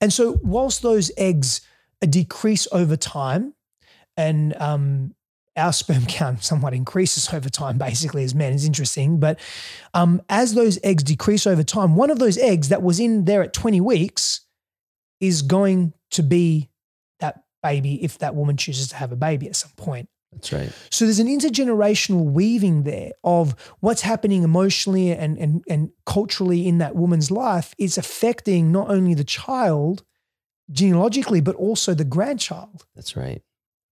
[0.00, 1.60] And so, whilst those eggs
[2.00, 3.54] decrease over time,
[4.16, 5.14] and um,
[5.56, 9.18] our sperm count somewhat increases over time, basically, as men, is interesting.
[9.18, 9.40] But
[9.94, 13.42] um, as those eggs decrease over time, one of those eggs that was in there
[13.42, 14.42] at 20 weeks
[15.20, 16.68] is going to be
[17.20, 20.08] that baby if that woman chooses to have a baby at some point.
[20.32, 20.72] That's right.
[20.90, 26.78] So there's an intergenerational weaving there of what's happening emotionally and, and, and culturally in
[26.78, 30.04] that woman's life is affecting not only the child
[30.70, 32.84] genealogically, but also the grandchild.
[32.94, 33.42] That's right.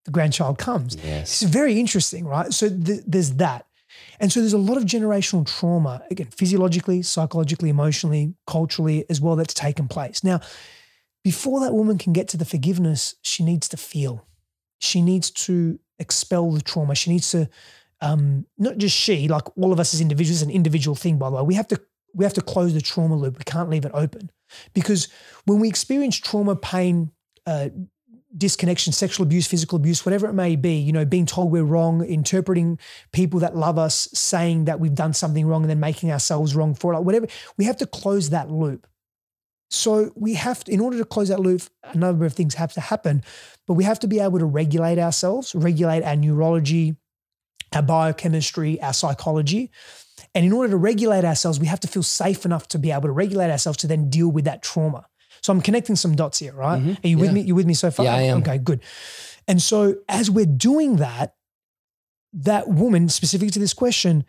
[0.04, 0.96] The grandchild comes.
[1.02, 1.42] Yes.
[1.42, 2.52] It's very interesting, right?
[2.52, 3.66] So th- there's that.
[4.20, 9.36] And so there's a lot of generational trauma, again, physiologically, psychologically, emotionally, culturally, as well,
[9.36, 10.22] that's taken place.
[10.22, 10.40] Now,
[11.24, 14.26] before that woman can get to the forgiveness, she needs to feel.
[14.78, 16.94] She needs to expel the trauma.
[16.94, 17.48] She needs to,
[18.00, 21.36] um, not just she, like all of us as individuals, an individual thing, by the
[21.36, 21.42] way.
[21.42, 21.80] We have to
[22.14, 23.38] we have to close the trauma loop.
[23.38, 24.30] We can't leave it open
[24.72, 25.08] because
[25.44, 27.10] when we experience trauma, pain,
[27.46, 27.68] uh,
[28.36, 32.04] disconnection, sexual abuse, physical abuse, whatever it may be, you know, being told we're wrong,
[32.04, 32.78] interpreting
[33.12, 36.74] people that love us, saying that we've done something wrong, and then making ourselves wrong
[36.74, 37.26] for it, like whatever.
[37.56, 38.86] We have to close that loop.
[39.68, 42.72] So we have to, in order to close that loop, a number of things have
[42.74, 43.22] to happen,
[43.66, 46.96] but we have to be able to regulate ourselves, regulate our neurology,
[47.72, 49.70] our biochemistry, our psychology.
[50.34, 53.02] And in order to regulate ourselves, we have to feel safe enough to be able
[53.02, 55.06] to regulate ourselves to then deal with that trauma.
[55.42, 56.80] So I'm connecting some dots here, right?
[56.80, 57.04] Mm-hmm.
[57.04, 57.40] Are you with me?
[57.42, 58.06] You with me so far?
[58.06, 58.38] Yeah, I am.
[58.38, 58.82] Okay, good.
[59.48, 61.34] And so as we're doing that,
[62.32, 64.24] that woman, specific to this question,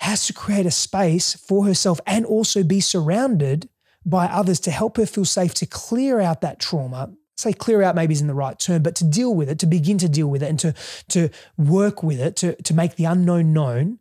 [0.00, 3.68] has to create a space for herself and also be surrounded
[4.04, 7.12] by others to help her feel safe to clear out that trauma.
[7.36, 9.98] Say clear out maybe isn't the right term, but to deal with it, to begin
[9.98, 10.74] to deal with it and to,
[11.08, 13.98] to work with it, to, to make the unknown known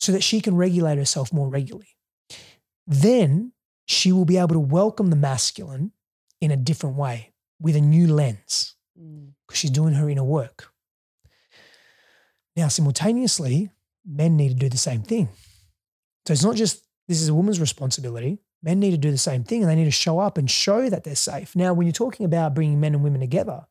[0.00, 1.96] so that she can regulate herself more regularly.
[2.86, 3.52] Then
[3.86, 5.92] she will be able to welcome the masculine
[6.40, 9.60] in a different way with a new lens because mm.
[9.60, 10.72] she's doing her inner work.
[12.56, 13.70] Now, simultaneously,
[14.04, 15.28] men need to do the same thing.
[16.26, 18.38] So it's not just this is a woman's responsibility.
[18.62, 20.88] Men need to do the same thing and they need to show up and show
[20.88, 21.54] that they're safe.
[21.54, 23.66] Now, when you're talking about bringing men and women together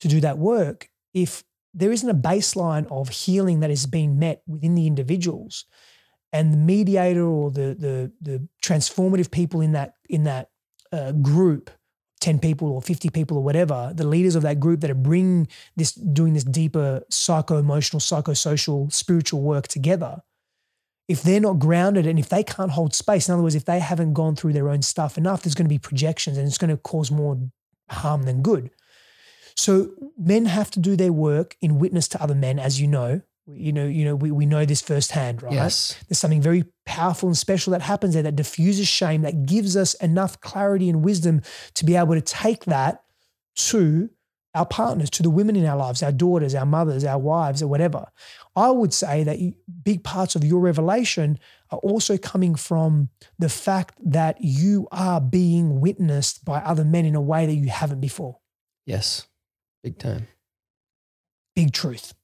[0.00, 4.42] to do that work, if there isn't a baseline of healing that is being met
[4.46, 5.64] within the individuals,
[6.32, 10.50] and the mediator or the the the transformative people in that in that
[10.92, 11.70] uh, group
[12.20, 15.48] 10 people or 50 people or whatever the leaders of that group that are bringing
[15.76, 20.22] this doing this deeper psycho-emotional psychosocial spiritual work together
[21.12, 23.78] if they're not grounded and if they can't hold space in other words if they
[23.78, 26.70] haven't gone through their own stuff enough there's going to be projections and it's going
[26.70, 27.38] to cause more
[27.90, 28.70] harm than good
[29.54, 33.20] so men have to do their work in witness to other men as you know
[33.46, 35.52] you know, you know, we, we know this firsthand, right?
[35.52, 35.98] Yes.
[36.08, 39.94] There's something very powerful and special that happens there that diffuses shame, that gives us
[39.94, 41.42] enough clarity and wisdom
[41.74, 43.02] to be able to take that
[43.56, 44.10] to
[44.54, 47.68] our partners, to the women in our lives, our daughters, our mothers, our wives, or
[47.68, 48.06] whatever.
[48.54, 49.38] I would say that
[49.82, 51.38] big parts of your revelation
[51.70, 53.08] are also coming from
[53.38, 57.68] the fact that you are being witnessed by other men in a way that you
[57.68, 58.38] haven't before.
[58.84, 59.26] Yes,
[59.82, 60.28] big time.
[61.56, 62.14] Big truth.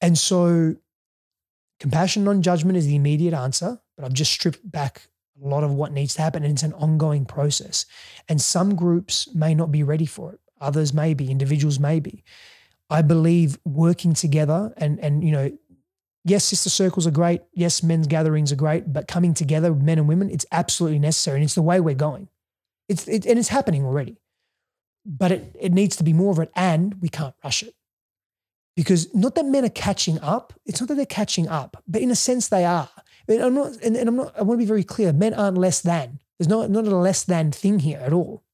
[0.00, 0.76] And so
[1.80, 5.08] compassion, non judgment is the immediate answer, but I've just stripped back
[5.42, 6.44] a lot of what needs to happen.
[6.44, 7.86] And it's an ongoing process.
[8.28, 12.22] And some groups may not be ready for it, others may be, individuals may be.
[12.88, 15.50] I believe working together and, and, you know,
[16.24, 17.42] yes, sister circles are great.
[17.52, 21.36] Yes, men's gatherings are great, but coming together, men and women, it's absolutely necessary.
[21.36, 22.28] And it's the way we're going.
[22.88, 24.18] It's, it, and it's happening already.
[25.04, 27.76] But it, it needs to be more of it, and we can't rush it
[28.76, 30.52] because not that men are catching up.
[30.66, 32.90] It's not that they're catching up, but in a sense they are.
[33.26, 34.38] And I'm not, and, and I'm not.
[34.38, 35.12] I want to be very clear.
[35.12, 36.20] Men aren't less than.
[36.38, 38.44] There's not not a less than thing here at all.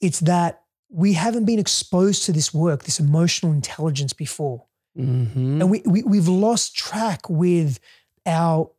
[0.00, 4.64] It's that we haven't been exposed to this work, this emotional intelligence before,
[4.96, 5.60] mm-hmm.
[5.60, 7.78] and we, we we've lost track with
[8.26, 8.70] our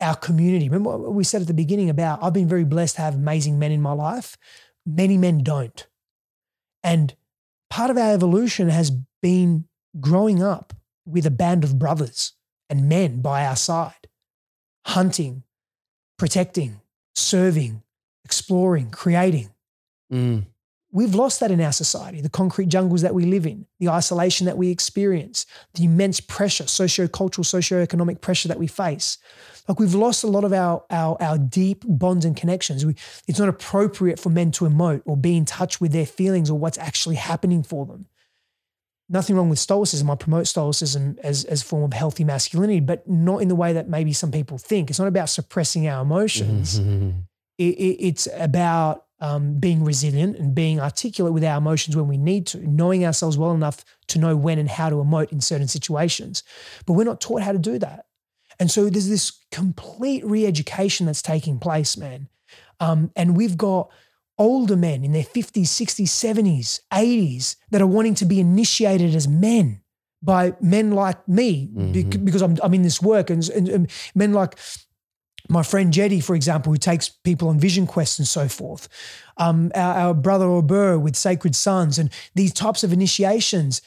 [0.00, 0.68] our community.
[0.68, 3.58] Remember what we said at the beginning about I've been very blessed to have amazing
[3.58, 4.36] men in my life.
[4.86, 5.86] Many men don't,
[6.82, 7.14] and
[7.70, 8.90] part of our evolution has
[9.22, 9.66] been
[10.00, 10.72] growing up
[11.06, 12.32] with a band of brothers
[12.68, 14.08] and men by our side,
[14.86, 15.44] hunting,
[16.18, 16.80] protecting,
[17.14, 17.82] serving,
[18.24, 19.50] exploring, creating.
[20.12, 20.46] Mm.
[20.94, 24.46] We've lost that in our society, the concrete jungles that we live in, the isolation
[24.46, 25.44] that we experience,
[25.74, 29.18] the immense pressure, socio-cultural, socio-economic pressure that we face.
[29.68, 32.86] Like we've lost a lot of our, our, our deep bonds and connections.
[32.86, 32.94] We,
[33.26, 36.58] it's not appropriate for men to emote or be in touch with their feelings or
[36.58, 38.06] what's actually happening for them
[39.08, 40.10] nothing wrong with stoicism.
[40.10, 43.72] I promote stoicism as, as a form of healthy masculinity, but not in the way
[43.72, 44.90] that maybe some people think.
[44.90, 46.80] It's not about suppressing our emotions.
[46.80, 47.10] Mm-hmm.
[47.58, 52.16] It, it, it's about um, being resilient and being articulate with our emotions when we
[52.16, 55.68] need to, knowing ourselves well enough to know when and how to emote in certain
[55.68, 56.42] situations.
[56.86, 58.06] But we're not taught how to do that.
[58.58, 62.28] And so there's this complete re education that's taking place, man.
[62.80, 63.90] Um, and we've got
[64.38, 69.28] older men in their 50s, 60s, 70s, 80s that are wanting to be initiated as
[69.28, 69.80] men
[70.22, 72.24] by men like me mm-hmm.
[72.24, 74.58] because I'm, I'm in this work and, and, and, men like
[75.48, 78.88] my friend Jetty, for example, who takes people on vision quests and so forth.
[79.36, 83.82] Um, our, our brother Ober with Sacred Sons and these types of initiations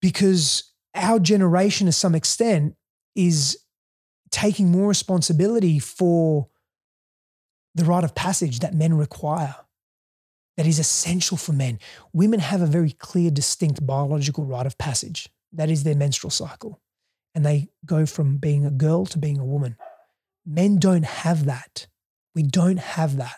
[0.00, 2.74] because our generation to some extent
[3.14, 3.58] is
[4.30, 6.48] taking more responsibility for
[7.74, 9.54] the rite of passage that men require
[10.56, 11.78] that is essential for men.
[12.12, 15.28] Women have a very clear, distinct biological rite of passage.
[15.52, 16.80] That is their menstrual cycle.
[17.34, 19.76] And they go from being a girl to being a woman.
[20.46, 21.86] Men don't have that.
[22.34, 23.36] We don't have that.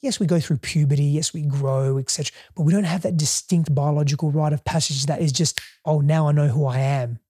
[0.00, 1.04] Yes, we go through puberty.
[1.04, 2.32] Yes, we grow, etc.
[2.56, 6.26] But we don't have that distinct biological rite of passage that is just, oh, now
[6.28, 7.20] I know who I am.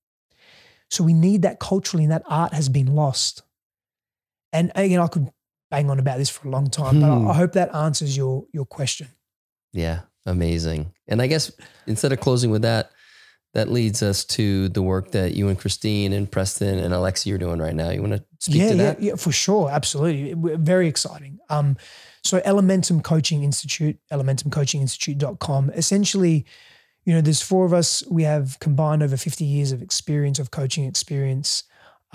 [0.90, 3.42] So we need that culturally, and that art has been lost.
[4.52, 5.28] And again, I could
[5.70, 7.28] bang on about this for a long time, but Hmm.
[7.28, 9.08] I hope that answers your your question.
[9.72, 10.92] Yeah, amazing.
[11.08, 11.50] And I guess
[11.86, 12.90] instead of closing with that,
[13.54, 17.38] that leads us to the work that you and Christine and Preston and Alexi are
[17.38, 17.90] doing right now.
[17.90, 19.02] You want to speak yeah, to yeah, that?
[19.02, 21.38] yeah, for sure, absolutely, very exciting.
[21.50, 21.76] Um,
[22.24, 25.70] so Elementum Coaching Institute, elementumcoachinginstitute.com.
[25.70, 26.46] Essentially,
[27.04, 28.02] you know, there's four of us.
[28.08, 31.64] We have combined over 50 years of experience of coaching experience.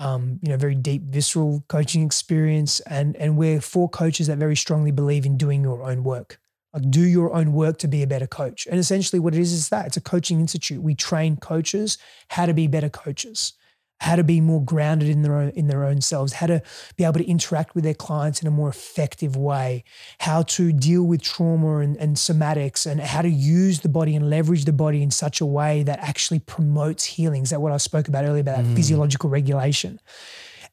[0.00, 4.54] Um, you know, very deep, visceral coaching experience, and and we're four coaches that very
[4.54, 6.38] strongly believe in doing your own work.
[6.78, 8.66] Like, do your own work to be a better coach.
[8.70, 10.82] And essentially, what it is is that it's a coaching institute.
[10.82, 11.98] We train coaches
[12.28, 13.52] how to be better coaches.
[14.00, 16.62] how to be more grounded in their own in their own selves, how to
[16.96, 19.84] be able to interact with their clients in a more effective way,
[20.20, 24.30] how to deal with trauma and, and somatics, and how to use the body and
[24.30, 27.42] leverage the body in such a way that actually promotes healing.
[27.42, 28.76] Is that what I spoke about earlier about that mm.
[28.76, 30.00] physiological regulation?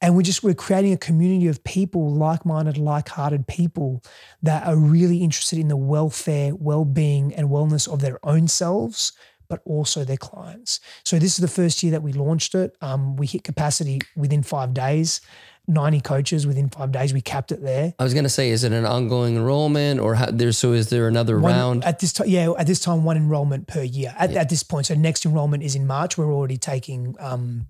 [0.05, 4.03] And we're just we're creating a community of people like-minded like-hearted people
[4.43, 9.13] that are really interested in the welfare well-being and wellness of their own selves
[9.47, 13.15] but also their clients so this is the first year that we launched it um,
[13.15, 15.21] we hit capacity within five days
[15.67, 17.13] 90 coaches within five days.
[17.13, 17.93] We capped it there.
[17.97, 20.51] I was going to say, is it an ongoing enrollment or how, there?
[20.51, 22.27] So is there another one, round at this time?
[22.27, 24.13] Yeah, at this time, one enrollment per year.
[24.17, 24.41] At, yeah.
[24.41, 26.17] at, this point, so next enrollment is in March.
[26.17, 27.67] We're already taking um,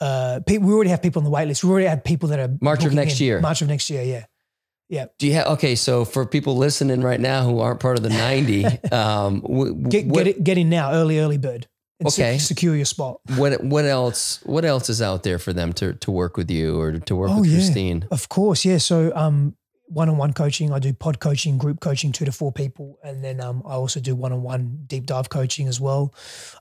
[0.00, 1.62] uh, we already have people on the wait list.
[1.62, 3.26] We already have people that are March of next in.
[3.26, 3.40] year.
[3.40, 4.24] March of next year, yeah.
[4.88, 5.06] Yeah.
[5.18, 5.76] Do you have okay?
[5.76, 10.06] So for people listening right now who aren't part of the ninety, um, w- get
[10.06, 11.68] what, get, it, get in now, early early bird.
[12.04, 12.38] okay.
[12.38, 13.20] secure your spot.
[13.36, 14.40] What what else?
[14.44, 17.30] What else is out there for them to to work with you or to work
[17.30, 17.58] oh, with yeah.
[17.58, 18.08] Christine?
[18.10, 18.78] Of course, yeah.
[18.78, 19.54] So um,
[19.90, 20.72] one-on-one coaching.
[20.72, 24.00] I do pod coaching, group coaching, two to four people, and then um, I also
[24.00, 26.14] do one-on-one deep dive coaching as well.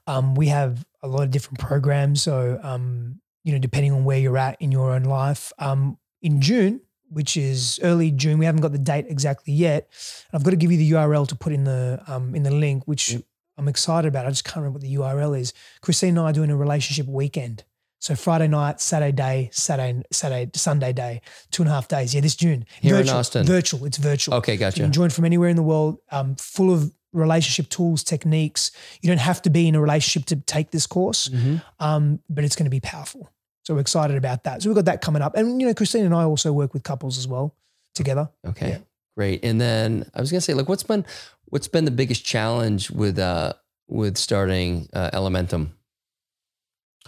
[0.05, 2.21] Um, we have a lot of different programs.
[2.21, 5.51] So um, you know, depending on where you're at in your own life.
[5.59, 9.89] Um, in June, which is early June, we haven't got the date exactly yet.
[10.33, 12.87] I've got to give you the URL to put in the um, in the link,
[12.87, 13.23] which yep.
[13.57, 14.25] I'm excited about.
[14.25, 15.53] I just can't remember what the URL is.
[15.81, 17.63] Christine and I are doing a relationship weekend.
[18.01, 21.21] So Friday night, Saturday day, Saturday, Saturday, Sunday day,
[21.51, 22.15] two and a half days.
[22.15, 22.65] Yeah, this June.
[22.79, 23.45] Here virtual, in Austin.
[23.45, 23.85] Virtual.
[23.85, 24.35] It's virtual.
[24.35, 24.77] Okay, gotcha.
[24.77, 25.99] You can join from anywhere in the world.
[26.09, 28.71] Um, full of relationship tools, techniques.
[29.01, 31.57] You don't have to be in a relationship to take this course, mm-hmm.
[31.79, 33.31] um, but it's going to be powerful.
[33.63, 34.61] So we're excited about that.
[34.61, 35.35] So we've got that coming up.
[35.35, 37.55] And, you know, Christine and I also work with couples as well
[37.93, 38.29] together.
[38.47, 38.69] Okay.
[38.69, 38.77] Yeah.
[39.15, 39.43] Great.
[39.43, 41.05] And then I was going to say, like, what's been,
[41.45, 43.53] what's been the biggest challenge with, uh,
[43.87, 45.69] with starting uh, Elementum?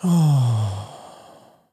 [0.04, 0.88] Oh,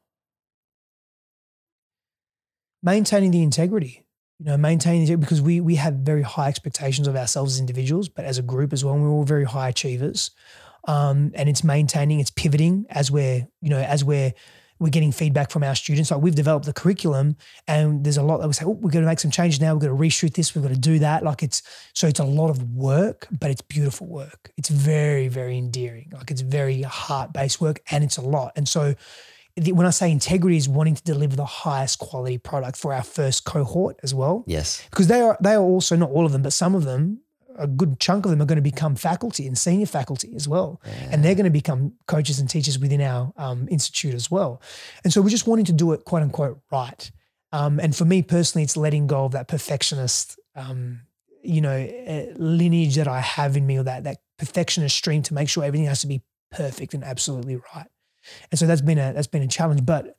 [2.81, 4.05] maintaining the integrity
[4.39, 8.07] you know, maintaining it because we we have very high expectations of ourselves as individuals,
[8.07, 8.97] but as a group as well.
[8.97, 10.31] We're all very high achievers,
[10.85, 14.33] um, and it's maintaining, it's pivoting as we're you know as we're
[14.79, 16.09] we're getting feedback from our students.
[16.09, 17.35] Like we've developed the curriculum,
[17.67, 19.73] and there's a lot that we say, oh, we're going to make some changes now.
[19.73, 20.55] We're going to reshoot this.
[20.55, 21.21] We've got to do that.
[21.21, 21.61] Like it's
[21.93, 24.51] so it's a lot of work, but it's beautiful work.
[24.55, 26.11] It's very very endearing.
[26.13, 28.53] Like it's very heart based work, and it's a lot.
[28.55, 28.95] And so
[29.67, 33.45] when I say integrity is wanting to deliver the highest quality product for our first
[33.45, 34.43] cohort as well.
[34.47, 34.83] Yes.
[34.89, 37.21] Because they are they are also not all of them, but some of them,
[37.57, 40.81] a good chunk of them are going to become faculty and senior faculty as well.
[40.85, 41.09] Yeah.
[41.11, 44.61] And they're going to become coaches and teachers within our um, institute as well.
[45.03, 47.11] And so we're just wanting to do it quote unquote right.
[47.51, 51.01] Um, and for me personally, it's letting go of that perfectionist, um,
[51.41, 55.33] you know, uh, lineage that I have in me, or that that perfectionist stream to
[55.33, 56.21] make sure everything has to be
[56.51, 57.87] perfect and absolutely right.
[58.51, 59.85] And so that's been a that's been a challenge.
[59.85, 60.15] But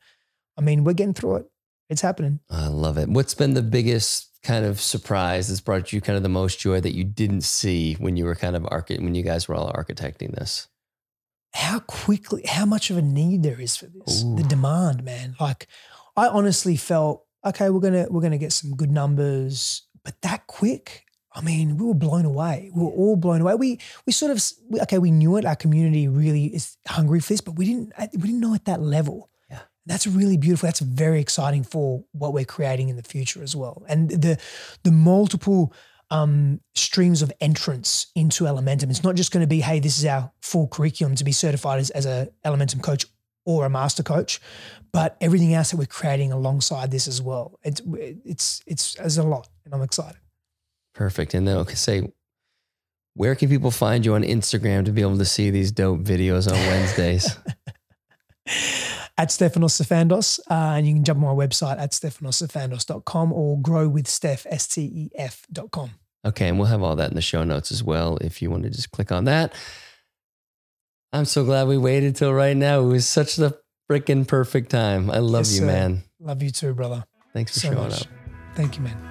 [0.56, 1.50] I mean, we're getting through it.
[1.88, 2.40] It's happening.
[2.50, 3.08] I love it.
[3.08, 6.80] What's been the biggest kind of surprise that's brought you kind of the most joy
[6.80, 9.72] that you didn't see when you were kind of archi- when you guys were all
[9.72, 10.68] architecting this?
[11.52, 14.22] How quickly, how much of a need there is for this.
[14.22, 14.36] Ooh.
[14.36, 15.34] The demand, man.
[15.40, 15.66] Like
[16.16, 21.04] I honestly felt, okay, we're gonna we're gonna get some good numbers, but that quick,
[21.32, 22.70] I mean, we were blown away.
[22.74, 23.54] We were all blown away.
[23.54, 24.42] We we sort of
[24.82, 25.44] okay, we knew it.
[25.44, 28.80] Our community really is hungry for this, but we didn't we didn't know at that
[28.80, 29.30] level.
[29.48, 30.66] Yeah, that's really beautiful.
[30.66, 33.84] That's very exciting for what we're creating in the future as well.
[33.88, 34.38] And the
[34.82, 35.72] the multiple
[36.10, 38.90] um, streams of entrance into Elementum.
[38.90, 41.80] It's not just going to be, hey, this is our full curriculum to be certified
[41.80, 43.06] as, as a Elementum coach
[43.44, 44.40] or a master coach,
[44.92, 47.58] but everything else that we're creating alongside this as well.
[47.62, 47.80] It's
[48.24, 50.20] it's it's there's a lot, and I'm excited.
[50.94, 51.34] Perfect.
[51.34, 52.12] And then okay, say,
[53.14, 56.50] where can people find you on Instagram to be able to see these dope videos
[56.50, 57.36] on Wednesdays?
[59.20, 60.40] at Stefanos Sifandos.
[60.50, 65.90] Uh, and you can jump on my website at stefanossifandos.com or growwithstef, S-T-E-F.com.
[66.24, 66.48] Okay.
[66.48, 68.70] And we'll have all that in the show notes as well if you want to
[68.70, 69.54] just click on that.
[71.12, 72.80] I'm so glad we waited till right now.
[72.80, 73.58] It was such the
[73.90, 75.10] freaking perfect time.
[75.10, 75.66] I love yes, you, sir.
[75.66, 76.02] man.
[76.20, 77.04] Love you too, brother.
[77.32, 78.02] Thanks for so showing much.
[78.02, 78.08] up.
[78.54, 79.09] Thank you, man.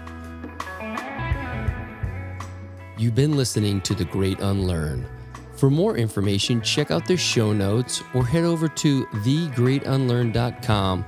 [3.00, 5.08] You've been listening to The Great Unlearn.
[5.56, 11.06] For more information, check out the show notes or head over to thegreatunlearn.com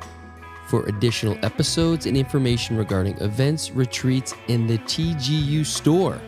[0.67, 6.21] for additional episodes and information regarding events, retreats, and the TGU store.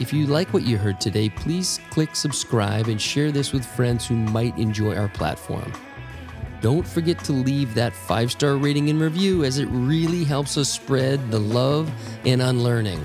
[0.00, 4.06] If you like what you heard today, please click subscribe and share this with friends
[4.06, 5.72] who might enjoy our platform.
[6.60, 10.70] Don't forget to leave that five star rating and review as it really helps us
[10.70, 11.90] spread the love
[12.26, 13.02] and unlearning.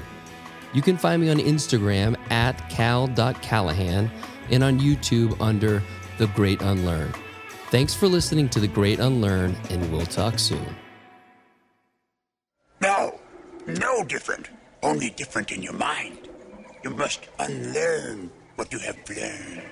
[0.74, 4.12] You can find me on Instagram at cal.callahan
[4.50, 5.84] and on YouTube under
[6.18, 7.14] The Great Unlearn.
[7.70, 10.76] Thanks for listening to The Great Unlearn, and we'll talk soon.
[12.82, 13.20] No,
[13.68, 14.50] no different.
[14.82, 16.18] Only different in your mind.
[16.84, 19.64] You must unlearn what you have learned.